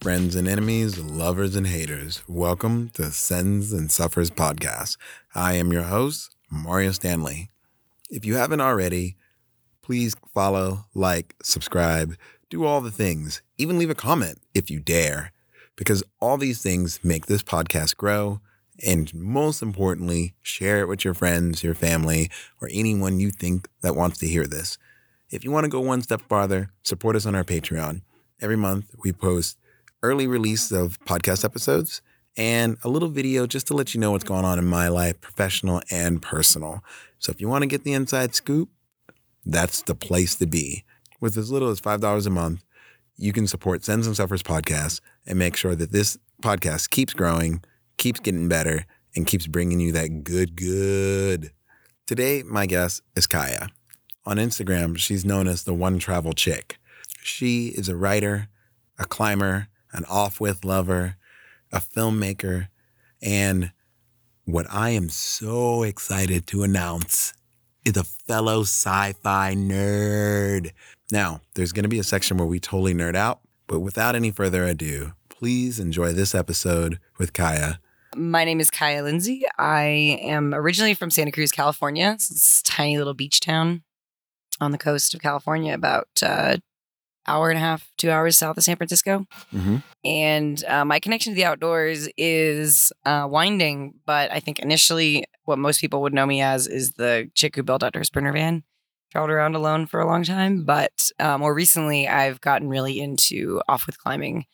Friends 0.00 0.36
and 0.36 0.46
enemies, 0.46 1.00
lovers 1.00 1.56
and 1.56 1.66
haters, 1.66 2.22
welcome 2.28 2.90
to 2.90 3.10
Sends 3.10 3.72
and 3.72 3.90
Suffers 3.90 4.30
podcast. 4.30 4.96
I 5.34 5.54
am 5.54 5.72
your 5.72 5.82
host, 5.82 6.36
Mario 6.48 6.92
Stanley. 6.92 7.50
If 8.08 8.24
you 8.24 8.36
haven't 8.36 8.60
already, 8.60 9.16
please 9.82 10.14
follow, 10.32 10.84
like, 10.94 11.34
subscribe, 11.42 12.14
do 12.50 12.64
all 12.64 12.80
the 12.80 12.90
things, 12.90 13.42
even 13.56 13.78
leave 13.78 13.90
a 13.90 13.94
comment 13.94 14.38
if 14.54 14.70
you 14.70 14.80
dare, 14.80 15.32
because 15.76 16.02
all 16.20 16.36
these 16.36 16.62
things 16.62 17.00
make 17.02 17.26
this 17.26 17.42
podcast 17.42 17.96
grow. 17.96 18.40
And 18.84 19.12
most 19.12 19.60
importantly, 19.60 20.34
share 20.40 20.80
it 20.80 20.88
with 20.88 21.04
your 21.04 21.14
friends, 21.14 21.64
your 21.64 21.74
family, 21.74 22.30
or 22.60 22.68
anyone 22.72 23.18
you 23.18 23.30
think 23.30 23.68
that 23.82 23.96
wants 23.96 24.18
to 24.18 24.28
hear 24.28 24.46
this. 24.46 24.78
If 25.30 25.44
you 25.44 25.50
want 25.50 25.64
to 25.64 25.70
go 25.70 25.80
one 25.80 26.00
step 26.00 26.22
farther, 26.22 26.70
support 26.82 27.16
us 27.16 27.26
on 27.26 27.34
our 27.34 27.44
Patreon. 27.44 28.02
Every 28.40 28.56
month, 28.56 28.94
we 29.02 29.12
post 29.12 29.58
early 30.02 30.26
release 30.26 30.70
of 30.70 30.98
podcast 31.00 31.44
episodes 31.44 32.02
and 32.36 32.78
a 32.84 32.88
little 32.88 33.08
video 33.08 33.48
just 33.48 33.66
to 33.66 33.74
let 33.74 33.94
you 33.94 34.00
know 34.00 34.12
what's 34.12 34.22
going 34.24 34.44
on 34.44 34.60
in 34.60 34.64
my 34.64 34.86
life, 34.86 35.20
professional 35.20 35.82
and 35.90 36.22
personal. 36.22 36.84
So 37.18 37.30
if 37.32 37.40
you 37.40 37.48
want 37.48 37.62
to 37.62 37.66
get 37.66 37.82
the 37.82 37.92
inside 37.92 38.34
scoop, 38.34 38.68
that's 39.44 39.82
the 39.82 39.96
place 39.96 40.36
to 40.36 40.46
be. 40.46 40.84
With 41.20 41.36
as 41.36 41.50
little 41.50 41.68
as 41.68 41.80
$5 41.80 42.26
a 42.26 42.30
month, 42.30 42.64
you 43.16 43.32
can 43.32 43.48
support 43.48 43.84
Sends 43.84 44.06
and 44.06 44.14
Suffers 44.14 44.42
podcast 44.42 45.00
and 45.26 45.38
make 45.38 45.56
sure 45.56 45.74
that 45.74 45.90
this 45.90 46.16
podcast 46.42 46.90
keeps 46.90 47.12
growing, 47.12 47.62
keeps 47.96 48.20
getting 48.20 48.48
better, 48.48 48.86
and 49.16 49.26
keeps 49.26 49.48
bringing 49.48 49.80
you 49.80 49.90
that 49.92 50.22
good, 50.22 50.54
good. 50.54 51.50
Today, 52.06 52.44
my 52.44 52.66
guest 52.66 53.02
is 53.16 53.26
Kaya. 53.26 53.68
On 54.24 54.36
Instagram, 54.36 54.96
she's 54.96 55.24
known 55.24 55.48
as 55.48 55.64
the 55.64 55.74
One 55.74 55.98
Travel 55.98 56.34
Chick. 56.34 56.78
She 57.20 57.68
is 57.68 57.88
a 57.88 57.96
writer, 57.96 58.46
a 58.96 59.04
climber, 59.04 59.66
an 59.92 60.04
off 60.04 60.40
width 60.40 60.64
lover, 60.64 61.16
a 61.72 61.80
filmmaker, 61.80 62.68
and 63.20 63.72
what 64.44 64.66
I 64.70 64.90
am 64.90 65.08
so 65.08 65.82
excited 65.82 66.46
to 66.46 66.62
announce 66.62 67.34
is 67.84 67.96
a 67.96 68.04
fellow 68.04 68.62
sci 68.62 69.14
fi 69.22 69.54
nerd. 69.54 70.70
Now, 71.10 71.40
there's 71.54 71.72
going 71.72 71.84
to 71.84 71.88
be 71.88 71.98
a 71.98 72.04
section 72.04 72.36
where 72.36 72.46
we 72.46 72.60
totally 72.60 72.92
nerd 72.92 73.16
out, 73.16 73.40
but 73.66 73.80
without 73.80 74.14
any 74.14 74.30
further 74.30 74.64
ado, 74.64 75.12
please 75.30 75.78
enjoy 75.78 76.12
this 76.12 76.34
episode 76.34 76.98
with 77.18 77.32
Kaya. 77.32 77.80
My 78.14 78.44
name 78.44 78.60
is 78.60 78.70
Kaya 78.70 79.02
Lindsay. 79.02 79.44
I 79.58 80.18
am 80.22 80.54
originally 80.54 80.92
from 80.92 81.10
Santa 81.10 81.32
Cruz, 81.32 81.50
California. 81.50 82.12
It's 82.14 82.28
this 82.28 82.62
tiny 82.62 82.98
little 82.98 83.14
beach 83.14 83.40
town 83.40 83.84
on 84.60 84.72
the 84.72 84.78
coast 84.78 85.14
of 85.14 85.22
California, 85.22 85.72
about 85.72 86.08
uh, 86.22 86.58
hour 87.26 87.48
and 87.48 87.56
a 87.56 87.60
half, 87.60 87.90
two 87.96 88.10
hours 88.10 88.36
south 88.36 88.58
of 88.58 88.64
San 88.64 88.76
Francisco. 88.76 89.26
Mm-hmm. 89.54 89.76
And 90.04 90.64
uh, 90.64 90.84
my 90.84 90.98
connection 90.98 91.32
to 91.32 91.36
the 91.36 91.44
outdoors 91.44 92.08
is 92.18 92.92
uh, 93.06 93.26
winding, 93.30 93.94
but 94.04 94.30
I 94.30 94.40
think 94.40 94.58
initially 94.58 95.24
what 95.44 95.58
most 95.58 95.80
people 95.80 96.02
would 96.02 96.12
know 96.12 96.26
me 96.26 96.42
as 96.42 96.66
is 96.66 96.92
the 96.92 97.30
chick 97.34 97.56
who 97.56 97.62
built 97.62 97.82
outdoor 97.82 98.04
sprinter 98.04 98.32
van. 98.32 98.62
Traveled 99.10 99.30
around 99.30 99.54
alone 99.54 99.86
for 99.86 100.00
a 100.00 100.06
long 100.06 100.22
time, 100.22 100.64
but 100.64 101.10
uh, 101.18 101.38
more 101.38 101.54
recently 101.54 102.06
I've 102.06 102.40
gotten 102.40 102.68
really 102.68 103.00
into 103.00 103.62
off 103.68 103.86
width 103.86 103.98
climbing 103.98 104.44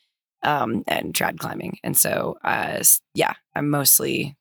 um, 0.42 0.84
and 0.86 1.12
trad 1.12 1.38
climbing. 1.38 1.78
And 1.82 1.96
so, 1.96 2.38
uh, 2.44 2.82
yeah, 3.14 3.32
I'm 3.56 3.68
mostly 3.68 4.36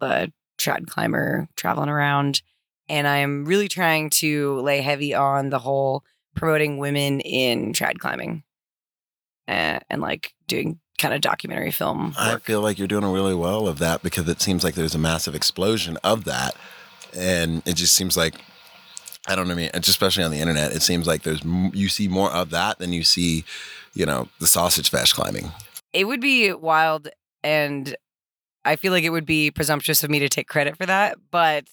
the 0.00 0.32
trad 0.58 0.86
climber 0.86 1.48
traveling 1.56 1.90
around. 1.90 2.40
And 2.88 3.06
I'm 3.06 3.44
really 3.44 3.68
trying 3.68 4.08
to 4.10 4.60
lay 4.60 4.80
heavy 4.80 5.12
on 5.12 5.50
the 5.50 5.58
whole 5.58 6.02
promoting 6.34 6.78
women 6.78 7.20
in 7.20 7.72
trad 7.74 7.98
climbing 7.98 8.44
uh, 9.48 9.80
and 9.90 10.00
like 10.00 10.32
doing 10.46 10.78
kind 10.98 11.14
of 11.14 11.20
documentary 11.20 11.70
film 11.70 12.12
I 12.18 12.38
feel 12.38 12.60
like 12.60 12.78
you're 12.78 12.88
doing 12.88 13.04
really 13.04 13.34
well 13.34 13.68
of 13.68 13.78
that 13.78 14.02
because 14.02 14.28
it 14.28 14.40
seems 14.40 14.64
like 14.64 14.74
there's 14.74 14.94
a 14.94 14.98
massive 14.98 15.34
explosion 15.34 15.96
of 16.02 16.24
that, 16.24 16.54
and 17.16 17.62
it 17.66 17.74
just 17.74 17.94
seems 17.94 18.16
like 18.16 18.34
I 19.28 19.36
don't 19.36 19.46
know. 19.46 19.54
I 19.54 19.56
mean, 19.56 19.70
especially 19.74 20.24
on 20.24 20.30
the 20.30 20.40
internet, 20.40 20.72
it 20.72 20.82
seems 20.82 21.06
like 21.06 21.22
there's 21.22 21.44
you 21.44 21.88
see 21.88 22.08
more 22.08 22.32
of 22.32 22.50
that 22.50 22.78
than 22.78 22.92
you 22.92 23.04
see, 23.04 23.44
you 23.94 24.06
know, 24.06 24.28
the 24.40 24.46
sausage 24.46 24.90
fest 24.90 25.14
climbing. 25.14 25.52
It 25.92 26.04
would 26.04 26.20
be 26.20 26.52
wild. 26.52 27.08
And 27.44 27.94
I 28.64 28.76
feel 28.76 28.92
like 28.92 29.04
it 29.04 29.10
would 29.10 29.26
be 29.26 29.50
presumptuous 29.50 30.02
of 30.02 30.10
me 30.10 30.18
to 30.20 30.28
take 30.28 30.48
credit 30.48 30.76
for 30.76 30.86
that. 30.86 31.18
But 31.30 31.64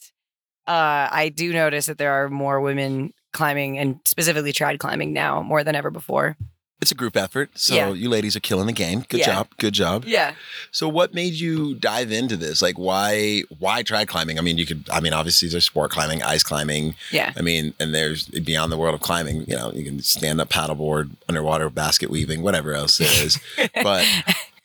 uh, 0.67 1.09
I 1.11 1.31
do 1.33 1.53
notice 1.53 1.85
that 1.87 1.97
there 1.97 2.11
are 2.11 2.29
more 2.29 2.59
women 2.61 3.13
climbing 3.33 3.77
and 3.77 3.99
specifically 4.05 4.53
trad 4.53 4.79
climbing 4.79 5.13
now 5.13 5.41
more 5.41 5.63
than 5.63 5.75
ever 5.75 5.91
before. 5.91 6.37
It's 6.81 6.91
a 6.91 6.95
group 6.95 7.15
effort, 7.15 7.51
so 7.55 7.73
Yeah. 7.73 7.93
you 7.93 8.09
ladies 8.09 8.35
are 8.35 8.41
killing 8.41 8.67
the 8.67 8.73
game. 8.73 9.05
Good 9.07 9.21
Yeah. 9.21 9.25
job, 9.27 9.47
good 9.57 9.73
job. 9.73 10.03
Yeah. 10.05 10.33
So, 10.71 10.89
what 10.89 11.13
made 11.13 11.33
you 11.33 11.73
dive 11.73 12.11
into 12.11 12.35
this? 12.35 12.61
Like, 12.61 12.77
why 12.77 13.43
why 13.59 13.81
trad 13.81 14.07
climbing? 14.07 14.37
I 14.37 14.41
mean, 14.41 14.57
you 14.57 14.65
could. 14.65 14.83
I 14.91 14.99
mean, 14.99 15.13
obviously 15.13 15.47
there's 15.47 15.63
sport 15.63 15.89
climbing, 15.91 16.21
ice 16.21 16.43
climbing. 16.43 16.95
Yeah. 17.11 17.31
I 17.37 17.41
mean, 17.41 17.73
and 17.79 17.95
there's 17.95 18.25
beyond 18.27 18.71
the 18.73 18.77
world 18.77 18.93
of 18.93 18.99
climbing. 19.01 19.45
You 19.47 19.55
know, 19.55 19.71
you 19.73 19.85
can 19.85 20.01
stand 20.03 20.41
up 20.41 20.49
paddleboard, 20.49 21.11
underwater 21.29 21.69
basket 21.69 22.09
weaving, 22.09 22.41
whatever 22.43 22.73
else 22.73 22.99
it 22.99 23.09
is. 23.23 23.39
but 23.81 24.05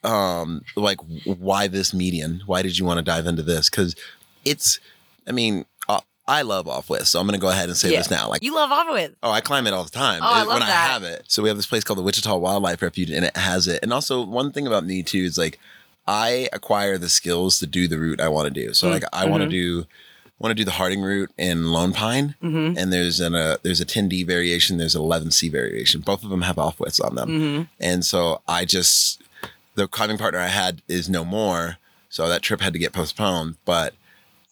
um, 0.02 0.62
like, 0.76 0.98
why 1.24 1.68
this 1.68 1.94
median? 1.94 2.42
Why 2.44 2.62
did 2.62 2.76
you 2.76 2.84
want 2.84 2.98
to 2.98 3.02
dive 3.02 3.26
into 3.26 3.42
this? 3.42 3.70
Because 3.70 3.94
it's. 4.44 4.80
I 5.28 5.32
mean, 5.32 5.64
I 6.30 6.42
love 6.42 6.68
off 6.68 6.88
width, 6.88 7.08
so 7.08 7.18
I'm 7.20 7.26
going 7.26 7.38
to 7.38 7.40
go 7.40 7.48
ahead 7.50 7.68
and 7.68 7.76
say 7.76 7.90
Yeah. 7.90 7.98
this 7.98 8.10
now. 8.10 8.28
Like, 8.28 8.42
You 8.42 8.54
love 8.54 8.70
off 8.70 8.86
width. 8.88 9.16
Oh, 9.22 9.30
I 9.30 9.40
climb 9.40 9.66
it 9.66 9.72
all 9.74 9.84
the 9.84 9.90
time. 9.90 10.20
Oh, 10.22 10.26
I 10.26 10.42
It- 10.42 10.44
love 10.46 10.60
when 10.60 10.60
that. 10.60 10.68
I 10.68 10.92
have 10.92 11.02
it. 11.02 11.24
So 11.28 11.42
we 11.42 11.48
have 11.48 11.56
this 11.58 11.66
place 11.66 11.82
called 11.84 11.98
the 11.98 12.02
Wichita 12.02 12.36
Wildlife 12.36 12.80
Refuge, 12.82 13.10
and 13.10 13.24
it 13.24 13.36
has 13.36 13.66
it. 13.66 13.80
And 13.82 13.92
also, 13.92 14.22
one 14.24 14.52
thing 14.52 14.66
about 14.66 14.84
me 14.84 15.02
too 15.02 15.18
is 15.24 15.36
like 15.36 15.58
I 16.06 16.48
acquire 16.52 16.98
the 16.98 17.08
skills 17.08 17.58
to 17.60 17.66
do 17.66 17.86
the 17.88 17.98
route 17.98 18.20
I 18.20 18.28
want 18.28 18.46
to 18.46 18.50
do. 18.66 18.72
So 18.74 18.86
Mm, 18.88 18.92
like 18.92 19.04
I 19.12 19.24
want 19.26 19.42
to 19.42 19.48
do 19.48 19.86
want 20.38 20.50
to 20.52 20.54
do 20.54 20.64
the 20.64 20.70
Harding 20.70 21.02
route 21.02 21.30
in 21.36 21.70
Lone 21.70 21.92
Pine, 21.92 22.34
Mm-hmm. 22.42 22.78
and 22.78 22.90
there's 22.92 23.20
an 23.20 23.34
a 23.34 23.58
there's 23.62 23.80
a 23.80 23.84
10D 23.84 24.26
variation, 24.26 24.78
there's 24.78 24.94
an 24.94 25.02
11C 25.02 25.50
variation. 25.50 26.00
Both 26.00 26.24
of 26.24 26.30
them 26.30 26.42
have 26.42 26.58
off 26.58 26.80
widths 26.80 26.98
on 27.00 27.14
them, 27.14 27.28
Mm-hmm. 27.28 27.62
and 27.78 28.04
so 28.04 28.40
I 28.48 28.64
just 28.64 29.20
the 29.74 29.86
climbing 29.86 30.16
partner 30.18 30.40
I 30.40 30.46
had 30.48 30.80
is 30.88 31.08
no 31.10 31.24
more, 31.24 31.76
so 32.08 32.26
that 32.28 32.40
trip 32.42 32.60
had 32.62 32.72
to 32.72 32.78
get 32.78 32.92
postponed. 32.92 33.56
But 33.64 33.94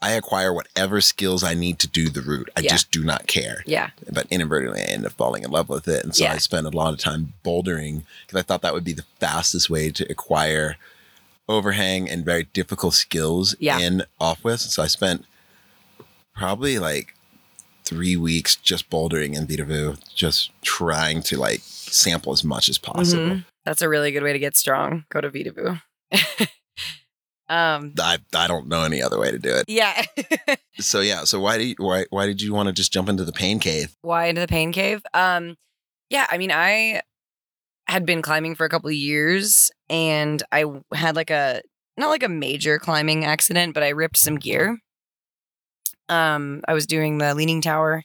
I 0.01 0.13
acquire 0.13 0.53
whatever 0.53 1.01
skills 1.01 1.43
I 1.43 1.55
need 1.55 1.79
to 1.81 1.89
do 1.89 2.09
the 2.09 2.23
route. 2.23 2.49
I 2.57 2.61
Yeah. 2.61 2.71
just 2.71 2.91
do 2.93 3.03
not 3.03 3.27
care 3.27 3.63
Yeah. 3.67 3.91
but 4.11 4.27
inadvertently 4.31 4.81
I 4.81 4.85
ended 4.85 5.07
up 5.07 5.13
falling 5.13 5.43
in 5.43 5.51
love 5.51 5.69
with 5.69 5.89
it. 5.89 6.05
And 6.05 6.15
so 6.15 6.25
Yeah. 6.25 6.33
I 6.35 6.39
spent 6.39 6.67
a 6.67 6.71
lot 6.71 6.93
of 6.95 7.01
time 7.01 7.35
bouldering 7.45 8.05
because 8.27 8.39
I 8.39 8.43
thought 8.43 8.63
that 8.63 8.75
would 8.75 8.85
be 8.85 8.93
the 8.93 9.05
fastest 9.19 9.69
way 9.69 9.91
to 9.91 10.05
acquire 10.11 10.77
overhang 11.49 12.09
and 12.09 12.25
very 12.25 12.45
difficult 12.45 12.95
skills 12.95 13.55
Yeah. 13.59 13.79
in 13.79 14.05
off 14.21 14.45
width. 14.45 14.61
So 14.61 14.83
I 14.83 14.87
spent 14.87 15.25
probably 16.35 16.79
like 16.79 17.15
three 17.85 18.17
weeks 18.17 18.55
just 18.55 18.89
bouldering 18.91 19.35
in 19.35 19.47
Vedauwoo, 19.47 19.99
just 20.15 20.51
trying 20.63 21.23
to 21.23 21.37
like 21.39 21.63
sample 21.65 22.33
as 22.33 22.45
much 22.45 22.69
as 22.69 22.79
possible. 22.79 23.23
Mhm. 23.23 23.45
That's 23.65 23.83
a 23.83 23.89
really 23.89 24.13
good 24.13 24.23
way 24.23 24.33
to 24.33 24.39
get 24.39 24.57
strong. 24.57 25.05
Go 25.11 25.21
to 25.21 25.31
Vedauwoo. 25.31 25.83
um, 27.49 27.95
I, 27.99 28.19
I 28.35 28.47
don't 28.47 28.69
know 28.69 28.83
any 28.83 29.01
other 29.03 29.19
way 29.19 29.31
to 29.31 29.39
do 29.39 29.55
it. 29.55 29.65
yeah. 29.69 30.03
So 30.81 31.01
yeah, 31.01 31.25
so 31.25 31.41
why 31.41 31.59
do 31.59 31.65
you, 31.65 31.75
why 31.79 32.05
why 32.11 32.27
did 32.27 32.41
you 32.41 32.55
want 32.55 32.69
to 32.69 32.73
just 32.73 32.93
jump 32.93 33.09
into 33.09 33.25
the 33.25 33.33
pain 33.33 33.59
cave? 33.59 33.97
Why 34.03 34.27
into 34.27 34.41
the 34.41 34.47
pain 34.47 34.71
cave? 34.71 35.03
Um, 35.13 35.57
yeah, 36.09 36.27
I 36.31 36.39
mean, 36.39 36.53
I 36.53 37.03
had 37.89 38.07
been 38.07 38.23
climbing 38.23 38.55
for 38.55 38.65
a 38.65 38.69
couple 38.69 38.89
of 38.89 38.95
years 38.95 39.73
and 39.91 40.41
I 40.53 40.67
had 40.95 41.17
like 41.17 41.31
a 41.31 41.63
not 41.97 42.11
like 42.11 42.23
a 42.23 42.29
major 42.29 42.79
climbing 42.79 43.25
accident, 43.25 43.75
but 43.75 43.83
I 43.83 43.89
ripped 43.89 44.19
some 44.19 44.37
gear. 44.37 44.79
Um, 46.09 46.63
I 46.69 46.75
was 46.75 46.87
doing 46.87 47.19
the 47.19 47.35
leaning 47.35 47.61
tower 47.61 48.05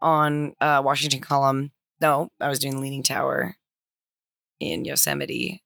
on 0.00 0.54
uh, 0.60 0.82
Washington 0.84 1.20
Column. 1.20 1.70
No, 2.00 2.30
I 2.40 2.48
was 2.48 2.58
doing 2.58 2.74
the 2.74 2.80
leaning 2.80 3.04
tower 3.04 3.54
in 4.58 4.84
Yosemite. 4.84 5.62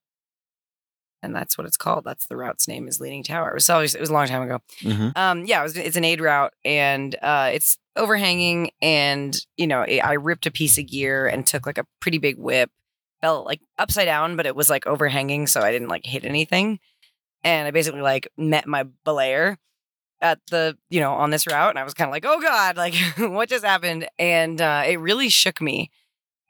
And 1.22 1.34
that's 1.36 1.56
what 1.56 1.66
it's 1.66 1.76
called. 1.76 2.04
That's 2.04 2.26
the 2.26 2.36
route's 2.36 2.66
name 2.66 2.88
is 2.88 3.00
Leaning 3.00 3.22
Tower. 3.22 3.50
It 3.50 3.54
was 3.54 3.70
always 3.70 3.94
it 3.94 4.00
was 4.00 4.10
a 4.10 4.12
long 4.12 4.26
time 4.26 4.42
ago. 4.42 4.58
Mm-hmm. 4.80 5.10
Um, 5.14 5.44
yeah, 5.44 5.60
it 5.60 5.62
was, 5.62 5.76
it's 5.76 5.96
an 5.96 6.04
aid 6.04 6.20
route 6.20 6.52
and 6.64 7.14
uh, 7.22 7.50
it's 7.52 7.78
overhanging. 7.96 8.70
And, 8.80 9.36
you 9.56 9.68
know, 9.68 9.82
it, 9.82 10.00
I 10.00 10.14
ripped 10.14 10.46
a 10.46 10.50
piece 10.50 10.78
of 10.78 10.86
gear 10.88 11.28
and 11.28 11.46
took 11.46 11.64
like 11.64 11.78
a 11.78 11.86
pretty 12.00 12.18
big 12.18 12.38
whip, 12.38 12.70
fell 13.20 13.44
like 13.44 13.60
upside 13.78 14.06
down, 14.06 14.34
but 14.34 14.46
it 14.46 14.56
was 14.56 14.68
like 14.68 14.84
overhanging. 14.86 15.46
So 15.46 15.60
I 15.60 15.70
didn't 15.70 15.88
like 15.88 16.04
hit 16.04 16.24
anything. 16.24 16.80
And 17.44 17.68
I 17.68 17.70
basically 17.70 18.00
like 18.02 18.28
met 18.36 18.66
my 18.66 18.86
belayer 19.06 19.58
at 20.20 20.40
the, 20.50 20.76
you 20.90 20.98
know, 21.00 21.12
on 21.12 21.30
this 21.30 21.46
route. 21.46 21.70
And 21.70 21.78
I 21.78 21.84
was 21.84 21.94
kind 21.94 22.08
of 22.08 22.12
like, 22.12 22.24
oh 22.26 22.40
God, 22.40 22.76
like 22.84 22.94
what 23.18 23.48
just 23.48 23.64
happened? 23.64 24.08
And 24.18 24.60
uh, 24.60 24.82
it 24.86 24.98
really 24.98 25.28
shook 25.28 25.60
me. 25.60 25.90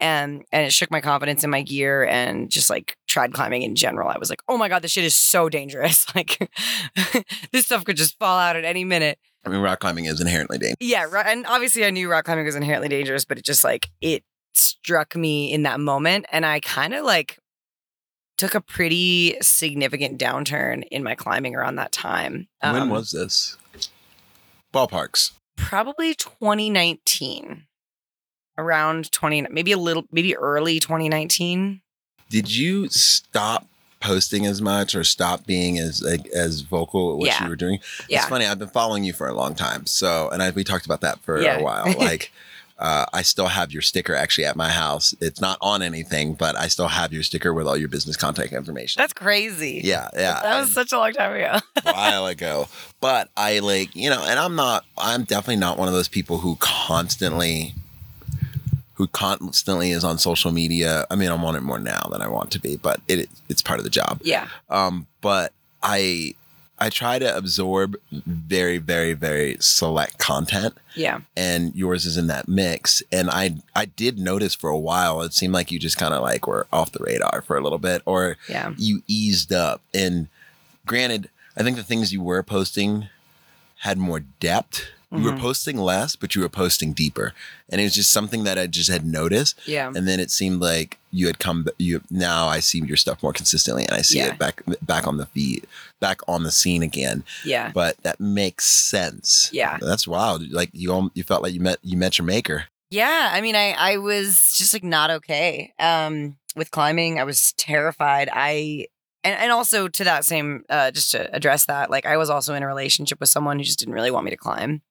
and 0.00 0.44
and 0.50 0.66
it 0.66 0.72
shook 0.72 0.90
my 0.90 1.00
confidence 1.00 1.44
in 1.44 1.50
my 1.50 1.62
gear 1.62 2.04
and 2.04 2.50
just 2.50 2.68
like 2.70 2.96
trad 3.12 3.32
climbing 3.32 3.62
in 3.62 3.74
general. 3.74 4.08
I 4.08 4.16
was 4.18 4.30
like, 4.30 4.40
oh 4.48 4.56
my 4.56 4.68
god, 4.68 4.82
this 4.82 4.92
shit 4.92 5.04
is 5.04 5.14
so 5.16 5.48
dangerous. 5.48 6.06
Like 6.14 6.50
this 7.52 7.66
stuff 7.66 7.84
could 7.84 7.96
just 7.96 8.18
fall 8.18 8.38
out 8.38 8.56
at 8.56 8.64
any 8.64 8.84
minute. 8.84 9.18
I 9.44 9.48
mean, 9.48 9.60
rock 9.60 9.80
climbing 9.80 10.04
is 10.04 10.20
inherently 10.20 10.58
dangerous. 10.58 10.76
Yeah, 10.80 11.04
right. 11.04 11.26
And 11.26 11.44
obviously, 11.46 11.84
I 11.84 11.90
knew 11.90 12.08
rock 12.10 12.24
climbing 12.26 12.44
was 12.44 12.54
inherently 12.54 12.88
dangerous, 12.88 13.24
but 13.24 13.38
it 13.38 13.44
just 13.44 13.64
like 13.64 13.88
it 14.00 14.22
struck 14.54 15.16
me 15.16 15.52
in 15.52 15.62
that 15.64 15.80
moment, 15.80 16.26
and 16.30 16.44
I 16.46 16.60
kind 16.60 16.94
of 16.94 17.04
like 17.04 17.38
took 18.38 18.54
a 18.54 18.60
pretty 18.60 19.36
significant 19.40 20.18
downturn 20.20 20.84
in 20.90 21.02
my 21.02 21.14
climbing 21.14 21.54
around 21.54 21.76
that 21.76 21.92
time. 21.92 22.48
when 22.60 22.74
Um, 22.76 22.90
was 22.90 23.10
this? 23.10 23.56
Ballparks. 24.72 25.32
probably 25.56 26.14
2019, 26.14 27.66
around 28.58 29.12
20, 29.12 29.46
maybe 29.50 29.72
a 29.72 29.76
little, 29.78 30.04
maybe 30.10 30.36
early 30.36 30.80
2019. 30.80 31.82
Did 32.32 32.54
you 32.56 32.88
stop 32.88 33.66
posting 34.00 34.46
as 34.46 34.60
much 34.60 34.94
or 34.96 35.04
stop 35.04 35.46
being 35.46 35.78
as 35.78 36.02
like, 36.02 36.26
as 36.28 36.62
vocal 36.62 37.12
at 37.12 37.18
what 37.18 37.26
Yeah. 37.28 37.44
you 37.44 37.50
were 37.50 37.56
doing? 37.56 37.78
Yeah, 38.08 38.18
It's 38.20 38.28
funny. 38.28 38.46
I've 38.46 38.58
been 38.58 38.68
following 38.68 39.04
you 39.04 39.12
for 39.12 39.28
a 39.28 39.34
long 39.34 39.54
time. 39.54 39.86
So, 39.86 40.28
and 40.30 40.42
I, 40.42 40.50
we 40.50 40.64
talked 40.64 40.86
about 40.86 41.02
that 41.02 41.20
for 41.20 41.40
Yeah. 41.40 41.58
a 41.58 41.62
while. 41.62 41.86
Like, 41.98 42.32
uh, 42.78 43.06
I 43.12 43.22
still 43.22 43.46
have 43.46 43.70
your 43.70 43.82
sticker 43.82 44.12
actually 44.16 44.44
at 44.46 44.56
my 44.56 44.70
house. 44.70 45.14
It's 45.20 45.40
not 45.40 45.56
on 45.60 45.82
anything, 45.82 46.34
but 46.34 46.58
I 46.58 46.66
still 46.66 46.88
have 46.88 47.12
your 47.12 47.22
sticker 47.22 47.54
with 47.54 47.68
all 47.68 47.76
your 47.76 47.86
business 47.88 48.16
contact 48.16 48.52
information. 48.52 48.98
that's 49.00 49.12
crazy. 49.12 49.82
yeah, 49.84 50.08
yeah. 50.14 50.40
that 50.42 50.58
was 50.58 50.66
and 50.66 50.74
such 50.74 50.92
a 50.92 50.98
long 50.98 51.12
time 51.12 51.36
ago. 51.36 51.58
a 51.86 51.92
while 51.92 52.26
ago. 52.26 52.66
But 53.00 53.28
I 53.36 53.60
like, 53.60 53.94
you 53.94 54.10
know, 54.10 54.24
and 54.26 54.36
I'm 54.40 54.56
not, 54.56 54.84
I'm 54.98 55.22
definitely 55.22 55.60
not 55.60 55.78
one 55.78 55.86
of 55.86 55.94
those 55.94 56.08
people 56.08 56.38
who 56.38 56.56
constantly, 56.58 57.74
who 59.02 59.08
constantly 59.08 59.90
is 59.90 60.04
on 60.04 60.16
social 60.16 60.52
media. 60.52 61.04
I 61.10 61.16
mean, 61.16 61.28
I'm 61.28 61.44
on 61.44 61.56
it 61.56 61.62
more 61.64 61.80
now 61.80 62.08
than 62.12 62.22
I 62.22 62.28
want 62.28 62.52
to 62.52 62.60
be, 62.60 62.76
but 62.76 63.00
it 63.08 63.28
it's 63.48 63.60
part 63.60 63.80
of 63.80 63.84
the 63.84 63.90
job. 63.90 64.20
yeah, 64.22 64.46
Um, 64.70 65.08
but 65.20 65.52
I 65.82 66.36
I 66.78 66.88
try 66.88 67.18
to 67.18 67.36
absorb 67.36 67.96
very, 68.12 68.78
very, 68.78 69.12
very 69.14 69.56
select 69.58 70.18
content, 70.18 70.74
yeah, 70.94 71.18
and 71.36 71.74
yours 71.74 72.06
is 72.06 72.16
in 72.16 72.28
that 72.28 72.46
mix. 72.46 73.02
And 73.10 73.28
I 73.28 73.56
I 73.74 73.86
did 73.86 74.20
notice 74.20 74.54
for 74.54 74.70
a 74.70 74.78
while, 74.78 75.20
it 75.22 75.32
seemed 75.34 75.52
like 75.52 75.72
you 75.72 75.80
just 75.80 75.98
kind 75.98 76.14
of 76.14 76.22
like 76.22 76.46
were 76.46 76.68
off 76.72 76.92
the 76.92 77.02
radar 77.02 77.42
for 77.42 77.56
a 77.56 77.60
little 77.60 77.78
bit, 77.80 78.02
or 78.06 78.36
yeah, 78.48 78.72
you 78.78 79.02
eased 79.08 79.52
up. 79.52 79.80
And 79.92 80.28
granted, 80.86 81.28
I 81.56 81.64
think 81.64 81.76
the 81.76 81.82
things 81.82 82.12
you 82.12 82.22
were 82.22 82.44
posting 82.44 83.08
had 83.78 83.98
more 83.98 84.20
depth. 84.20 84.84
You 85.14 85.24
were 85.24 85.32
Mhm. 85.32 85.40
posting 85.40 85.76
less, 85.76 86.16
but 86.16 86.34
you 86.34 86.40
were 86.40 86.48
posting 86.48 86.92
deeper, 86.94 87.34
and 87.68 87.80
it 87.80 87.84
was 87.84 87.94
just 87.94 88.10
something 88.10 88.44
that 88.44 88.58
I 88.58 88.66
just 88.66 88.90
had 88.90 89.04
noticed. 89.04 89.58
yeah. 89.66 89.92
And 89.94 90.08
then 90.08 90.18
it 90.20 90.30
seemed 90.30 90.60
like 90.60 90.98
you 91.10 91.26
had 91.26 91.38
come. 91.38 91.66
You 91.78 92.00
now 92.10 92.48
I 92.48 92.60
see 92.60 92.78
your 92.80 92.96
stuff 92.96 93.22
more 93.22 93.32
consistently, 93.34 93.84
and 93.84 93.94
I 93.94 94.00
see 94.02 94.18
Yeah. 94.18 94.28
it 94.32 94.38
back 94.38 94.62
back 94.80 95.06
on 95.06 95.18
the 95.18 95.26
feed, 95.26 95.66
back 96.00 96.20
on 96.26 96.44
the 96.44 96.50
scene 96.50 96.82
again. 96.82 97.24
Yeah. 97.44 97.70
But 97.74 97.96
that 98.04 98.20
makes 98.20 98.64
sense. 98.66 99.50
Yeah. 99.52 99.76
that's 99.80 100.06
wild. 100.06 100.50
Like 100.50 100.70
you, 100.72 101.10
you 101.14 101.22
felt 101.24 101.42
like 101.42 101.52
you 101.52 101.60
met 101.60 101.78
you 101.82 101.96
met 101.98 102.16
your 102.18 102.24
maker. 102.26 102.64
Yeah. 102.90 103.30
I 103.32 103.40
mean, 103.40 103.54
I, 103.56 103.72
I 103.72 103.96
was 103.98 104.52
just 104.56 104.72
like 104.74 104.84
not 104.84 105.10
okay 105.10 105.72
um, 105.78 106.36
with 106.56 106.70
climbing. 106.70 107.18
I 107.20 107.24
was 107.24 107.52
terrified. 107.56 108.28
I, 108.32 108.86
and, 109.24 109.34
and 109.38 109.50
also 109.52 109.88
to 109.88 110.04
that 110.04 110.24
same, 110.24 110.64
uh, 110.68 110.90
just 110.90 111.10
to 111.12 111.34
address 111.34 111.64
that, 111.66 111.90
like 111.90 112.04
I 112.06 112.16
was 112.16 112.28
also 112.28 112.54
in 112.54 112.62
a 112.62 112.66
relationship 112.66 113.18
with 113.20 113.28
someone 113.30 113.58
who 113.58 113.64
just 113.64 113.78
didn't 113.78 113.94
really 113.94 114.10
want 114.10 114.24
me 114.24 114.30
to 114.30 114.36
climb. 114.36 114.82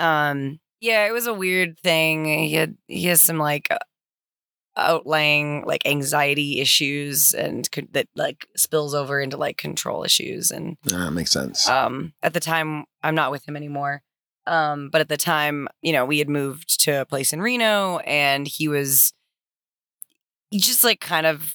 Um, 0.00 0.60
yeah, 0.80 1.06
it 1.06 1.12
was 1.12 1.26
a 1.26 1.34
weird 1.34 1.78
thing. 1.78 2.24
He 2.24 2.54
had, 2.54 2.76
he 2.86 3.04
has 3.06 3.20
some 3.20 3.38
like 3.38 3.68
uh, 3.70 3.78
outlaying 4.78 5.66
like 5.66 5.86
anxiety 5.86 6.60
issues 6.60 7.34
and 7.34 7.70
could, 7.70 7.92
that 7.92 8.08
like 8.14 8.46
spills 8.56 8.94
over 8.94 9.20
into 9.20 9.36
like 9.36 9.58
control 9.58 10.04
issues 10.04 10.50
and 10.50 10.76
Yeah, 10.84 10.98
that 10.98 11.10
makes 11.10 11.32
sense. 11.32 11.68
um, 11.68 12.14
at 12.22 12.32
the 12.34 12.40
time, 12.40 12.84
I'm 13.02 13.14
not 13.14 13.30
with 13.30 13.46
him 13.46 13.56
anymore. 13.56 14.02
Um, 14.46 14.88
but 14.90 15.00
at 15.02 15.08
the 15.08 15.18
time, 15.18 15.68
you 15.82 15.92
know, 15.92 16.04
we 16.06 16.18
had 16.18 16.28
moved 16.28 16.80
to 16.84 17.02
a 17.02 17.04
place 17.04 17.32
in 17.32 17.42
Reno 17.42 17.98
and 17.98 18.48
he 18.48 18.68
was 18.68 19.12
he 20.50 20.58
just 20.58 20.82
like 20.82 21.00
kind 21.00 21.26
of 21.26 21.54